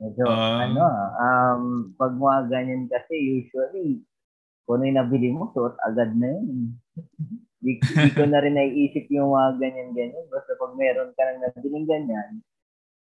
Medyo, 0.00 0.24
Ah. 0.28 0.64
ano, 0.64 0.84
um, 1.20 1.62
pag 2.00 2.12
mga 2.16 2.40
ganyan 2.48 2.88
kasi, 2.88 3.14
usually, 3.44 4.00
kung 4.66 4.82
ano 4.82 4.90
yung 4.90 4.98
nabili 4.98 5.28
mo, 5.30 5.54
suot 5.54 5.78
agad 5.86 6.10
na 6.18 6.26
yun. 6.34 6.74
Di, 7.62 7.78
di 7.78 8.10
ko 8.18 8.26
na 8.26 8.42
rin 8.42 8.58
naiisip 8.58 9.06
yung 9.14 9.30
mga 9.30 9.62
ganyan-ganyan. 9.62 10.26
Basta 10.26 10.58
pag 10.58 10.74
meron 10.74 11.14
ka 11.14 11.22
nang 11.22 11.40
nabiling 11.46 11.86
ganyan, 11.86 12.42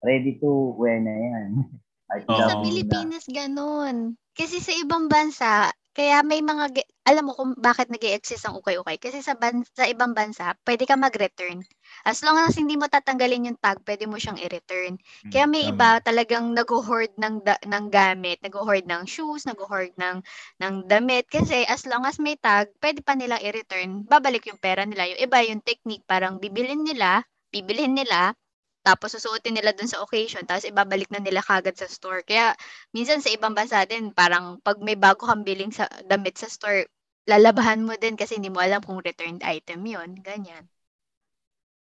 ready 0.02 0.42
to 0.42 0.74
wear 0.74 0.98
na 0.98 1.14
yan. 1.14 1.50
At 2.12 2.26
Oo. 2.26 2.36
Sa. 2.50 2.60
Pilipinas, 2.60 3.24
ganun. 3.30 4.18
Kasi 4.34 4.58
sa 4.58 4.74
ibang 4.74 5.06
bansa, 5.06 5.70
kaya 5.94 6.20
may 6.26 6.42
mga, 6.42 6.82
alam 7.06 7.24
mo 7.30 7.32
kung 7.32 7.54
bakit 7.56 7.88
nag 7.88 8.02
exist 8.02 8.42
ang 8.44 8.58
ukay-ukay. 8.58 8.98
Kasi 8.98 9.22
sa, 9.22 9.38
ban- 9.38 9.64
sa 9.72 9.86
ibang 9.86 10.12
bansa, 10.12 10.58
pwede 10.66 10.84
ka 10.84 10.98
mag-return. 10.98 11.62
As 12.04 12.18
long 12.26 12.38
as 12.38 12.54
hindi 12.58 12.74
mo 12.78 12.86
tatanggalin 12.90 13.48
yung 13.52 13.58
tag, 13.62 13.78
pwede 13.86 14.04
mo 14.10 14.16
siyang 14.18 14.38
i-return. 14.38 14.98
Kaya 15.32 15.46
may 15.46 15.66
Tama. 15.66 15.70
iba 15.74 15.90
talagang 16.02 16.46
nag-hoard 16.54 17.12
ng, 17.18 17.34
da- 17.46 17.62
ng 17.62 17.84
gamit, 17.90 18.38
nag-hoard 18.42 18.84
ng 18.86 19.02
shoes, 19.06 19.46
nag-hoard 19.46 19.94
ng, 19.98 20.16
ng 20.62 20.74
damit. 20.90 21.26
Kasi 21.30 21.62
as 21.66 21.86
long 21.86 22.02
as 22.04 22.18
may 22.18 22.34
tag, 22.38 22.70
pwede 22.82 23.00
pa 23.06 23.14
nilang 23.14 23.42
i-return. 23.42 24.02
Babalik 24.06 24.46
yung 24.50 24.58
pera 24.58 24.82
nila. 24.82 25.06
Yung 25.10 25.20
iba 25.22 25.38
yung 25.46 25.62
technique, 25.62 26.02
parang 26.06 26.38
bibilin 26.42 26.82
nila, 26.82 27.22
bibilhin 27.54 27.94
nila, 27.94 28.34
tapos 28.82 29.14
susuotin 29.14 29.54
nila 29.54 29.70
dun 29.76 29.86
sa 29.86 30.02
occasion, 30.02 30.42
tapos 30.42 30.66
ibabalik 30.66 31.06
na 31.14 31.22
nila 31.22 31.38
kagad 31.42 31.78
sa 31.78 31.86
store. 31.86 32.26
Kaya 32.26 32.54
minsan 32.90 33.22
sa 33.22 33.30
ibang 33.30 33.54
bansa 33.54 33.86
din, 33.86 34.10
parang 34.10 34.58
pag 34.66 34.78
may 34.82 34.98
bago 34.98 35.22
kang 35.30 35.46
billing 35.46 35.70
sa 35.70 35.86
damit 36.10 36.34
sa 36.38 36.50
store, 36.50 36.90
lalabahan 37.30 37.78
mo 37.86 37.94
din 37.94 38.18
kasi 38.18 38.38
hindi 38.38 38.50
mo 38.50 38.58
alam 38.58 38.82
kung 38.82 38.98
returned 38.98 39.42
item 39.46 39.86
yon 39.86 40.10
Ganyan. 40.18 40.66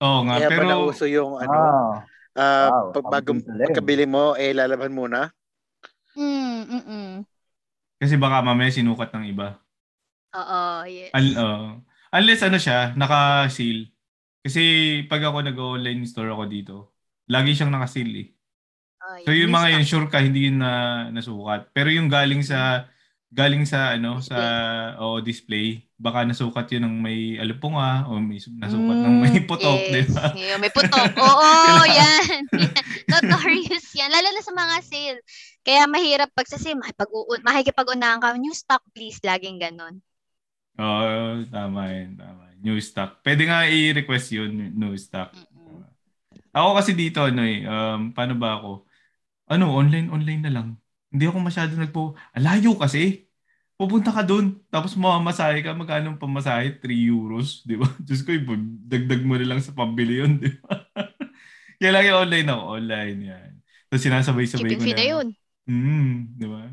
Oo 0.05 0.19
nga, 0.29 0.35
Kaya 0.37 0.49
pero... 0.53 0.65
nauso 0.69 1.05
yung 1.09 1.41
ano, 1.41 1.57
Ah, 2.35 2.37
ah, 2.37 2.67
wow, 2.69 2.85
pag 2.93 3.05
bago 3.09 3.31
pagkabili 3.41 4.05
mo, 4.05 4.37
eh 4.37 4.53
lalaban 4.53 4.93
muna. 4.93 5.33
Mm, 6.15 6.61
mm 6.69 7.11
Kasi 7.99 8.15
baka 8.19 8.43
mamaya 8.43 8.69
sinukat 8.69 9.09
ng 9.15 9.25
iba. 9.31 9.57
Oo, 10.35 10.83
yes. 10.85 11.11
Al, 11.15 11.25
oo. 11.39 11.67
unless 12.11 12.43
ano 12.43 12.57
siya, 12.59 12.91
naka-seal. 12.99 13.87
Kasi 14.43 14.61
pag 15.07 15.23
ako 15.23 15.41
nag-online 15.41 16.03
store 16.05 16.29
ako 16.35 16.43
dito, 16.45 16.75
lagi 17.31 17.55
siyang 17.55 17.71
naka-seal 17.73 18.11
eh. 18.13 18.27
Oh, 18.99 19.17
So 19.25 19.31
yung 19.31 19.53
mga 19.53 19.79
yun, 19.79 19.85
sure 19.87 20.07
ka, 20.11 20.19
hindi 20.19 20.51
yun 20.51 20.59
na 20.59 21.07
nasukat. 21.09 21.71
Pero 21.71 21.87
yung 21.93 22.11
galing 22.11 22.43
sa, 22.43 22.89
galing 23.31 23.63
sa 23.63 23.95
ano, 23.95 24.19
sa 24.19 24.37
o 24.99 25.21
display, 25.23 25.84
baka 25.95 26.27
nasukat 26.27 26.67
yun 26.75 26.83
ng 26.91 26.95
may 26.99 27.39
alupunga 27.39 28.03
o 28.11 28.19
may 28.19 28.35
nasukat 28.37 28.97
ng 28.99 29.15
may 29.15 29.35
Mm, 29.39 29.47
putok, 29.47 29.79
yes. 29.79 29.91
di 29.91 30.01
ba? 30.11 30.27
Yeah, 30.35 30.57
may 30.59 30.71
putok. 30.71 31.07
Oo, 31.23 31.49
yan. 31.87 32.41
Notorious 33.11 33.87
yan. 33.95 34.11
Lalo 34.11 34.27
na 34.31 34.43
sa 34.43 34.53
mga 34.53 34.75
sale. 34.83 35.19
Kaya 35.63 35.87
mahirap 35.87 36.29
pag 36.35 36.47
sa 36.51 36.59
sale, 36.59 36.75
makikipag-unahan 37.43 38.19
ka, 38.19 38.35
new 38.35 38.51
stock 38.51 38.83
please, 38.91 39.23
laging 39.23 39.57
ganon. 39.57 40.03
Oo, 40.75 41.47
tama 41.47 41.87
yun, 41.87 42.19
tama. 42.19 42.51
New 42.59 42.75
stock. 42.83 43.23
Pwede 43.23 43.47
nga 43.47 43.63
i-request 43.63 44.27
yun, 44.35 44.51
new 44.75 44.91
stock. 44.99 45.31
Mm-mm. 45.31 45.87
Ako 46.51 46.75
kasi 46.75 46.91
dito, 46.95 47.23
ano 47.23 47.43
eh, 47.43 47.63
um, 47.63 48.11
paano 48.11 48.35
ba 48.35 48.59
ako? 48.59 48.83
Ano, 49.51 49.71
online, 49.75 50.07
online 50.11 50.41
na 50.43 50.51
lang. 50.51 50.67
Hindi 51.11 51.25
ako 51.27 51.37
masyado 51.39 51.71
nagpo, 51.75 52.15
alayo 52.35 52.75
kasi. 52.75 53.24
Pupunta 53.75 54.07
ka 54.15 54.23
doon, 54.23 54.55
tapos 54.71 54.95
mamamasahe 54.95 55.59
ka, 55.59 55.75
magkano 55.75 56.15
ang 56.15 56.21
pamasahe? 56.21 56.79
3 56.79 57.11
euros, 57.11 57.59
di 57.67 57.75
ba? 57.75 57.83
Diyos 58.05 58.23
ko, 58.23 58.31
dagdag 58.87 59.21
mo 59.27 59.35
na 59.35 59.51
lang 59.51 59.59
sa 59.59 59.75
pambili 59.75 60.23
yun, 60.23 60.39
di 60.39 60.47
ba? 60.63 60.87
Kaya 61.79 61.91
lagi 61.91 62.09
online 62.15 62.47
ako, 62.47 62.63
online 62.79 63.19
yan. 63.19 63.51
Tapos 63.91 64.01
sinasabay-sabay 64.07 64.63
Shipping 64.63 64.79
ko 64.79 64.85
fee 64.87 64.95
na 64.95 65.05
yun. 65.11 65.27
Mm, 65.67 66.11
di 66.39 66.47
ba? 66.47 66.63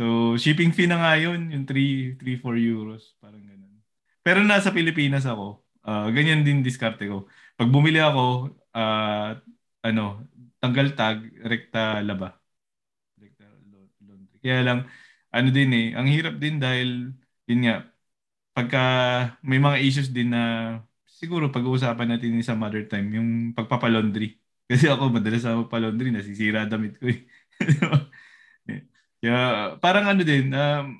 So, 0.00 0.04
shipping 0.40 0.72
fee 0.72 0.88
na 0.88 0.96
nga 0.96 1.12
yun, 1.20 1.52
yung 1.52 1.68
3, 1.68 2.16
3 2.16 2.40
4 2.40 2.56
euros, 2.56 3.20
parang 3.20 3.44
ganun. 3.44 3.84
Pero 4.24 4.40
nasa 4.40 4.72
Pilipinas 4.72 5.28
ako, 5.28 5.60
ah, 5.84 6.08
ganyan 6.08 6.40
din 6.40 6.64
diskarte 6.64 7.04
ko. 7.04 7.28
Pag 7.60 7.68
bumili 7.68 8.00
ako, 8.00 8.48
ah, 8.72 9.36
ano, 9.84 10.24
tanggal 10.56 10.96
tag, 10.96 11.20
rekta 11.44 12.00
laba. 12.00 12.40
Rekta 13.20 13.44
laundry. 14.00 14.40
Kaya 14.40 14.60
lang, 14.64 14.78
ano 15.30 15.48
din 15.54 15.70
eh, 15.74 15.86
ang 15.98 16.06
hirap 16.10 16.34
din 16.42 16.58
dahil, 16.62 17.14
yun 17.50 17.60
nga, 17.66 17.76
pagka 18.56 18.80
may 19.46 19.58
mga 19.62 19.78
issues 19.84 20.10
din 20.12 20.32
na 20.34 20.42
siguro 21.06 21.52
pag-uusapan 21.52 22.16
natin 22.16 22.40
sa 22.44 22.56
mother 22.58 22.86
time, 22.90 23.08
yung 23.16 23.30
pagpapalaundry. 23.56 24.38
Kasi 24.70 24.86
ako, 24.90 25.10
madalas 25.14 25.44
ako 25.46 25.66
magpalaundry, 25.68 26.10
nasisira 26.14 26.66
damit 26.68 26.98
ko 27.00 27.10
eh. 27.14 27.20
Kaya 29.20 29.36
parang 29.82 30.08
ano 30.08 30.22
din, 30.24 30.48
um, 30.52 30.96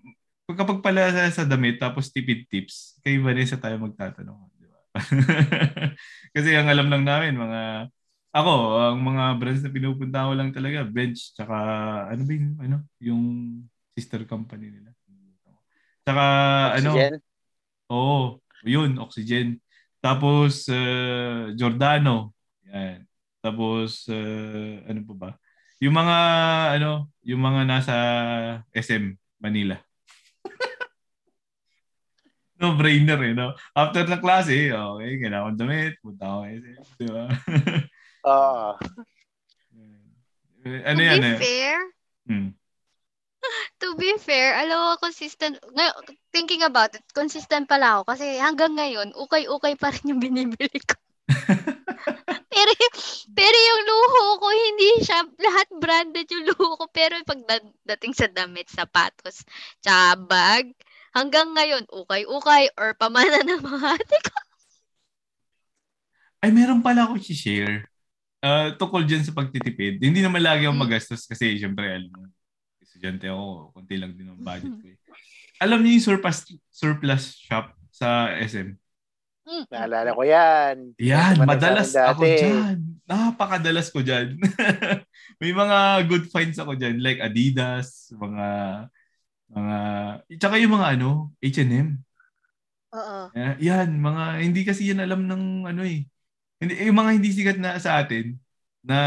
kapag 0.52 0.84
pala 0.84 1.08
sa, 1.14 1.22
sa 1.32 1.44
damit 1.48 1.80
tapos 1.80 2.12
tipid 2.12 2.44
tips, 2.50 3.00
kay 3.00 3.16
Vanessa 3.22 3.56
tayo 3.56 3.80
magtatanong. 3.80 4.38
Di 4.60 4.66
ba? 4.68 4.80
Kasi 6.36 6.48
ang 6.56 6.68
alam 6.68 6.88
lang 6.92 7.04
namin, 7.06 7.34
mga 7.38 7.60
ako, 8.30 8.52
ang 8.94 9.00
mga 9.02 9.24
brands 9.42 9.62
na 9.64 9.74
pinupunta 9.74 10.28
ko 10.28 10.32
lang 10.36 10.50
talaga, 10.54 10.86
Bench, 10.86 11.34
tsaka 11.34 11.56
ano 12.12 12.22
ba 12.22 12.32
yung, 12.36 12.50
ano, 12.62 12.76
yung 13.02 13.22
sister 13.94 14.26
company 14.26 14.70
nila. 14.70 14.90
Tsaka 16.04 16.24
ano, 16.80 16.90
Oxygen? 16.96 17.14
oo, 17.92 18.40
yun, 18.64 18.98
Oxygen. 18.98 19.48
Tapos 20.00 20.66
uh, 20.72 21.52
Giordano. 21.54 22.32
Yan. 22.70 23.04
Tapos 23.40 24.08
uh, 24.08 24.74
ano 24.88 25.00
pa 25.12 25.14
ba? 25.16 25.30
Yung 25.80 25.96
mga 25.96 26.16
ano, 26.76 27.08
yung 27.24 27.40
mga 27.40 27.64
nasa 27.64 27.96
SM 28.72 29.16
Manila. 29.40 29.80
no 32.60 32.76
brainer 32.76 33.16
eh, 33.24 33.32
no? 33.32 33.56
After 33.72 34.04
ng 34.04 34.20
klase, 34.20 34.68
okay, 34.72 35.12
kailangan 35.16 35.56
damit, 35.56 35.96
punta 36.04 36.28
ako 36.28 36.40
SM, 36.52 36.84
di 37.00 37.06
ba? 37.08 37.24
Oo. 38.28 38.76
ano 40.84 41.00
to 41.00 41.08
yan 41.08 41.24
be 41.24 41.32
eh? 41.32 41.38
fair, 41.40 41.80
Hmm. 42.30 42.54
To 43.80 43.96
be 43.96 44.12
fair, 44.20 44.54
alam 44.56 44.76
mo, 44.76 44.90
consistent, 45.00 45.56
ngay- 45.74 46.16
thinking 46.32 46.62
about 46.62 46.92
it, 46.94 47.04
consistent 47.16 47.66
pala 47.68 48.00
ako 48.00 48.14
kasi 48.16 48.36
hanggang 48.38 48.76
ngayon, 48.76 49.12
ukay-ukay 49.16 49.74
pa 49.76 49.90
rin 49.92 50.14
yung 50.14 50.22
binibili 50.22 50.80
ko. 50.84 50.96
pero, 52.54 52.72
pero 53.32 53.56
yung 53.56 53.82
luho 53.86 54.22
ko, 54.42 54.46
hindi 54.50 54.90
siya, 55.04 55.20
lahat 55.38 55.68
branded 55.78 56.26
yung 56.30 56.46
luho 56.52 56.76
ko. 56.76 56.84
Pero 56.90 57.16
pag 57.24 57.40
da- 57.46 57.74
dating 57.94 58.14
sa 58.14 58.26
damit, 58.28 58.68
sapatos, 58.68 59.42
tsaka 59.80 60.18
bag, 60.26 60.64
hanggang 61.14 61.50
ngayon, 61.54 61.84
ukay-ukay 61.90 62.70
or 62.78 62.94
pamana 62.98 63.42
ng 63.42 63.62
mga 63.62 63.88
ate 63.96 64.18
ko. 64.26 64.36
Ay, 66.40 66.50
meron 66.52 66.80
pala 66.80 67.04
ako 67.04 67.20
si-share. 67.20 67.84
Uh, 68.40 68.72
tukol 68.80 69.04
dyan 69.04 69.20
sa 69.20 69.36
pagtitipid. 69.36 70.00
Hindi 70.00 70.24
naman 70.24 70.40
lagi 70.40 70.64
ako 70.64 70.72
Hmm. 70.72 70.84
magastos 70.88 71.28
kasi 71.28 71.60
syempre, 71.60 71.84
alam 71.84 72.08
mo, 72.08 72.24
estudyante 73.00 73.32
ako, 73.32 73.72
konti 73.72 73.96
lang 73.96 74.12
din 74.12 74.28
ang 74.28 74.36
budget 74.36 74.76
ko. 74.76 74.84
Eh. 74.84 74.96
Alam 75.64 75.80
niyo 75.80 75.96
yung 75.96 76.04
surplus, 76.12 76.38
surplus 76.68 77.40
shop 77.40 77.72
sa 77.88 78.28
SM? 78.36 78.76
Mm. 79.48 79.64
Naalala 79.72 80.10
ko 80.12 80.22
yan. 80.22 80.76
Yan, 81.00 81.34
madalas 81.48 81.96
ako 81.96 82.28
dyan. 82.28 82.76
Napakadalas 83.08 83.88
ko 83.88 84.04
dyan. 84.04 84.36
May 85.40 85.56
mga 85.56 86.04
good 86.12 86.28
finds 86.28 86.60
ako 86.60 86.76
dyan, 86.76 87.00
like 87.00 87.24
Adidas, 87.24 88.12
mga, 88.12 88.46
mga, 89.48 89.76
tsaka 90.36 90.60
yung 90.60 90.76
mga 90.76 91.00
ano, 91.00 91.32
H&M. 91.40 91.96
Oo. 92.92 93.18
Eh, 93.32 93.56
Yan, 93.64 93.96
mga 93.96 94.44
hindi 94.44 94.60
kasi 94.66 94.92
yan 94.92 95.00
alam 95.00 95.24
ng 95.24 95.72
ano 95.72 95.82
eh. 95.88 96.04
Hindi 96.60 96.72
yung 96.84 96.98
mga 97.00 97.10
hindi 97.16 97.30
sikat 97.32 97.56
na 97.56 97.80
sa 97.80 98.02
atin 98.02 98.36
na 98.84 98.98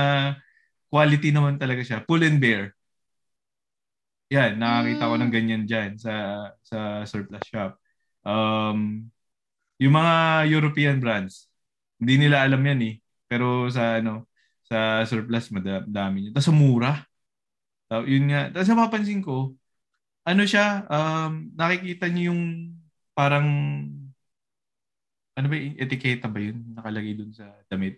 quality 0.89 1.29
naman 1.29 1.61
talaga 1.61 1.85
siya. 1.85 2.01
Pull 2.01 2.25
and 2.25 2.41
bear. 2.41 2.73
Yan, 4.31 4.57
nakakita 4.57 5.03
ko 5.11 5.15
ng 5.19 5.29
Mm. 5.29 5.35
ganyan 5.35 5.63
diyan 5.67 5.91
sa 5.99 6.13
sa 6.63 7.03
surplus 7.05 7.43
shop. 7.49 7.75
Um 8.23 9.09
yung 9.81 9.93
mga 9.97 10.13
European 10.51 10.97
brands, 11.03 11.49
hindi 11.99 12.17
nila 12.27 12.45
alam 12.47 12.61
yan 12.63 12.81
eh. 12.87 12.95
Pero 13.27 13.67
sa 13.73 13.99
ano, 13.99 14.29
sa 14.67 15.03
surplus 15.07 15.51
madami 15.53 16.29
niya. 16.29 16.31
Tapos 16.37 16.51
mura. 16.55 17.03
So, 17.91 18.03
yun 18.07 18.29
nga. 18.31 18.49
Tapos 18.53 18.69
napapansin 18.71 19.21
ko, 19.23 19.53
ano 20.27 20.43
siya, 20.47 20.87
um, 20.89 21.51
nakikita 21.57 22.07
niyo 22.11 22.33
yung 22.33 22.43
parang 23.17 23.47
ano 25.37 25.45
ba 25.49 25.55
yung 25.57 25.77
etiketa 25.81 26.27
ba 26.29 26.39
yun 26.41 26.57
nakalagay 26.77 27.13
dun 27.17 27.31
sa 27.33 27.49
damit? 27.69 27.97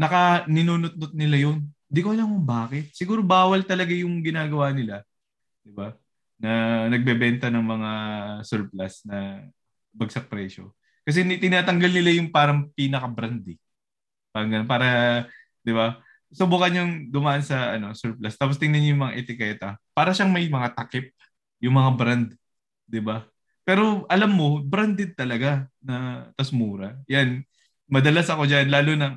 Naka 0.00 0.46
ninunot-not 0.48 1.12
nila 1.14 1.36
yun. 1.44 1.58
Hindi 1.88 2.00
ko 2.04 2.08
alam 2.12 2.28
kung 2.28 2.44
bakit. 2.48 2.92
Siguro 2.92 3.24
bawal 3.24 3.64
talaga 3.64 3.92
yung 3.96 4.20
ginagawa 4.20 4.72
nila. 4.76 5.00
'Di 5.64 5.72
ba? 5.72 5.96
Na 6.40 6.86
nagbebenta 6.92 7.48
ng 7.48 7.64
mga 7.64 7.90
surplus 8.44 9.02
na 9.08 9.48
bagsak 9.96 10.28
presyo. 10.28 10.76
Kasi 11.08 11.24
tinatanggal 11.24 11.92
nila 11.92 12.10
yung 12.20 12.28
parang 12.28 12.68
pinaka-brand 12.76 13.40
eh. 13.48 13.58
Parang 14.32 14.50
ganun, 14.52 14.68
para, 14.68 14.88
'di 15.64 15.72
ba? 15.72 15.98
Subukan 16.32 16.76
yung 16.76 16.92
dumaan 17.08 17.40
sa 17.44 17.76
ano 17.80 17.96
surplus. 17.96 18.36
Tapos 18.36 18.60
tingnan 18.60 18.84
niyo 18.84 18.92
yung 18.96 19.04
mga 19.08 19.16
etiketa. 19.20 19.68
Para 19.96 20.12
siyang 20.12 20.32
may 20.32 20.48
mga 20.48 20.76
takip 20.76 21.08
yung 21.64 21.76
mga 21.80 21.90
brand, 21.96 22.28
'di 22.88 23.00
ba? 23.04 23.24
Pero 23.64 24.04
alam 24.08 24.32
mo, 24.32 24.60
branded 24.64 25.16
talaga 25.16 25.68
na 25.80 26.28
tas 26.36 26.52
mura. 26.52 26.96
Yan. 27.08 27.44
Madalas 27.88 28.28
ako 28.28 28.44
diyan 28.48 28.68
lalo 28.72 28.92
na 28.96 29.16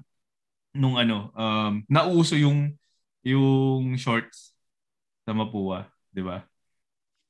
nung 0.72 0.96
ano, 0.96 1.32
um, 1.36 1.84
nauso 1.88 2.36
yung 2.40 2.76
yung 3.22 3.96
shorts 4.00 4.56
sa 5.28 5.36
Mapua, 5.36 5.88
'di 6.12 6.24
ba? 6.26 6.44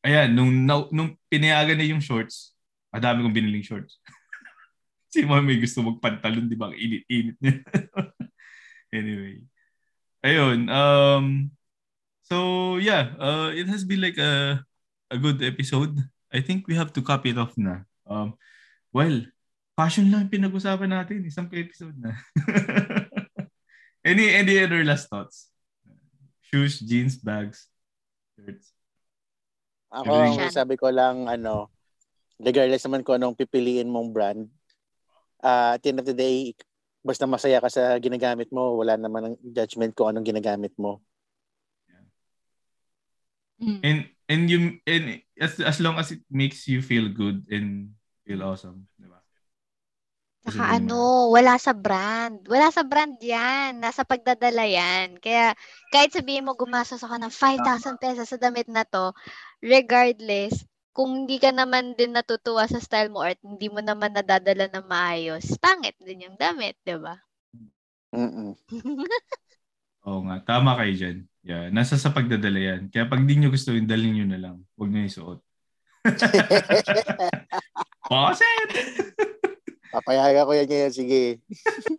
Ayan, 0.02 0.34
nung 0.34 0.52
na, 0.66 0.88
nung 0.90 1.14
pinayagan 1.30 1.78
na 1.78 1.86
yung 1.86 2.02
shorts, 2.02 2.58
madami 2.90 3.22
kong 3.22 3.36
biniling 3.36 3.66
shorts. 3.66 4.02
si 5.14 5.28
Mami 5.28 5.60
gusto 5.62 5.84
magpantalon, 5.84 6.48
'di 6.48 6.58
ba? 6.58 6.72
Init-init 6.74 7.38
niya. 7.42 7.62
anyway. 9.00 9.44
Ayun, 10.22 10.70
um 10.70 11.50
so 12.26 12.78
yeah, 12.78 13.18
uh, 13.18 13.50
it 13.52 13.66
has 13.68 13.84
been 13.84 14.02
like 14.02 14.18
a 14.22 14.62
a 15.12 15.18
good 15.18 15.44
episode. 15.44 15.98
I 16.32 16.40
think 16.40 16.70
we 16.70 16.80
have 16.80 16.94
to 16.96 17.04
copy 17.04 17.36
it 17.36 17.42
off 17.42 17.58
na. 17.60 17.84
Um, 18.08 18.40
well, 18.96 19.28
fashion 19.76 20.08
lang 20.08 20.32
pinag-usapan 20.32 20.96
natin. 20.96 21.28
Isang 21.28 21.52
episode 21.52 22.00
na. 22.00 22.16
any 24.06 24.34
any 24.34 24.60
other 24.62 24.84
last 24.84 25.10
thoughts? 25.10 25.50
Shoes, 26.42 26.82
jeans, 26.82 27.16
bags, 27.16 27.72
shirts. 28.36 28.76
Ako, 29.92 30.12
ang 30.12 30.52
sabi 30.52 30.76
ko 30.80 30.88
lang, 30.92 31.28
ano, 31.28 31.68
regardless 32.40 32.84
naman 32.88 33.04
kung 33.04 33.20
anong 33.20 33.36
pipiliin 33.36 33.92
mong 33.92 34.12
brand, 34.12 34.48
uh, 35.44 35.76
at 35.76 35.84
the 35.84 35.92
end 35.92 36.00
of 36.00 36.08
the 36.08 36.16
day, 36.16 36.56
basta 37.04 37.28
masaya 37.28 37.60
ka 37.60 37.70
sa 37.70 37.98
ginagamit 37.98 38.50
mo, 38.54 38.78
wala 38.78 38.96
naman 38.96 39.32
ang 39.32 39.36
judgment 39.52 39.92
kung 39.96 40.12
anong 40.12 40.28
ginagamit 40.28 40.72
mo. 40.78 41.02
Mm. 43.62 43.80
And 43.86 44.00
and 44.26 44.44
you 44.50 44.60
and 44.90 45.22
as 45.38 45.62
as 45.62 45.78
long 45.78 46.02
as 46.02 46.10
it 46.10 46.26
makes 46.34 46.66
you 46.66 46.82
feel 46.82 47.14
good 47.14 47.46
and 47.54 47.94
feel 48.26 48.42
awesome, 48.42 48.90
di 48.98 49.06
ba? 49.06 49.21
Kasi 50.42 50.58
Saka 50.58 50.74
yun 50.74 50.90
ano, 50.90 51.30
wala 51.30 51.54
sa 51.62 51.74
brand. 51.78 52.42
Wala 52.50 52.74
sa 52.74 52.82
brand 52.82 53.14
yan. 53.22 53.78
Nasa 53.78 54.02
pagdadala 54.02 54.66
yan. 54.66 55.22
Kaya 55.22 55.54
kahit 55.94 56.18
sabihin 56.18 56.50
mo 56.50 56.58
gumastos 56.58 57.06
ako 57.06 57.22
ng 57.22 57.34
5,000 57.34 58.02
pesos 58.02 58.26
sa 58.26 58.42
damit 58.42 58.66
na 58.66 58.82
to, 58.82 59.14
regardless, 59.62 60.66
kung 60.98 61.24
hindi 61.24 61.38
ka 61.38 61.54
naman 61.54 61.94
din 61.94 62.18
natutuwa 62.18 62.66
sa 62.66 62.82
style 62.82 63.14
mo 63.14 63.22
or 63.22 63.38
hindi 63.46 63.70
mo 63.70 63.86
naman 63.86 64.18
nadadala 64.18 64.66
ng 64.74 64.86
maayos, 64.90 65.46
pangit 65.62 65.96
din 66.02 66.26
yung 66.26 66.38
damit, 66.42 66.76
di 66.82 66.98
ba? 66.98 67.16
Mm-mm. 68.12 68.58
Oo 70.10 70.26
nga, 70.26 70.42
tama 70.42 70.74
kayo 70.82 70.94
dyan. 70.98 71.18
Yeah, 71.46 71.70
nasa 71.70 72.02
sa 72.02 72.10
pagdadala 72.10 72.58
yan. 72.58 72.82
Kaya 72.90 73.06
pag 73.06 73.22
di 73.22 73.38
nyo 73.38 73.54
gusto 73.54 73.70
yun, 73.74 73.86
dalhin 73.86 74.18
nyo 74.18 74.26
na 74.26 74.42
lang. 74.42 74.58
Huwag 74.74 74.90
nyo 74.90 75.06
isuot. 75.06 75.40
Bakit? 78.10 78.70
Papayagan 79.92 80.48
ko 80.48 80.52
yan 80.56 80.68
ngayon, 80.72 80.94
sige. 80.96 81.24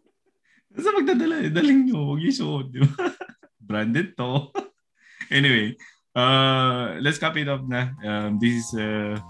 Nasa 0.72 0.88
pagdadala, 0.96 1.44
eh, 1.44 1.52
dalhin 1.52 1.84
nyo. 1.84 2.12
Huwag 2.12 2.20
nyo 2.24 2.28
isuot. 2.32 2.66
Di 2.72 2.80
ba? 2.80 3.12
Branded 3.68 4.16
to. 4.16 4.48
anyway, 5.36 5.76
uh, 6.16 6.96
let's 7.04 7.20
copy 7.20 7.44
it 7.44 7.50
up 7.52 7.60
na. 7.68 7.92
Um, 8.00 8.40
this 8.40 8.64
is 8.64 8.68
uh, 8.80 9.20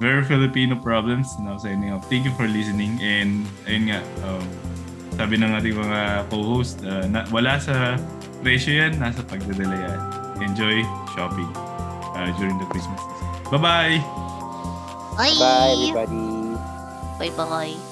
Very 0.00 0.24
Filipino 0.24 0.80
Problems. 0.80 1.28
Now 1.40 1.60
signing 1.60 1.92
off. 1.92 2.08
Thank 2.08 2.24
you 2.24 2.34
for 2.34 2.48
listening. 2.48 2.96
And 3.04 3.44
ayun 3.68 3.92
nga, 3.92 4.00
um, 4.24 4.44
sabi 5.16 5.36
ng 5.40 5.52
ating 5.52 5.76
mga 5.76 6.28
co-host, 6.32 6.80
uh, 6.84 7.04
na, 7.08 7.28
wala 7.28 7.60
sa 7.60 8.00
presyo 8.40 8.72
yan, 8.76 8.96
nasa 8.96 9.20
pagdadala 9.24 9.76
yan. 9.76 10.00
Enjoy 10.40 10.84
shopping 11.12 11.48
uh, 12.16 12.28
during 12.40 12.56
the 12.56 12.68
Christmas 12.72 13.00
season. 13.00 13.28
Bye-bye! 13.52 14.00
Bye! 15.16 15.36
Bye, 15.40 15.72
everybody. 15.72 16.24
Bye-bye! 17.20 17.85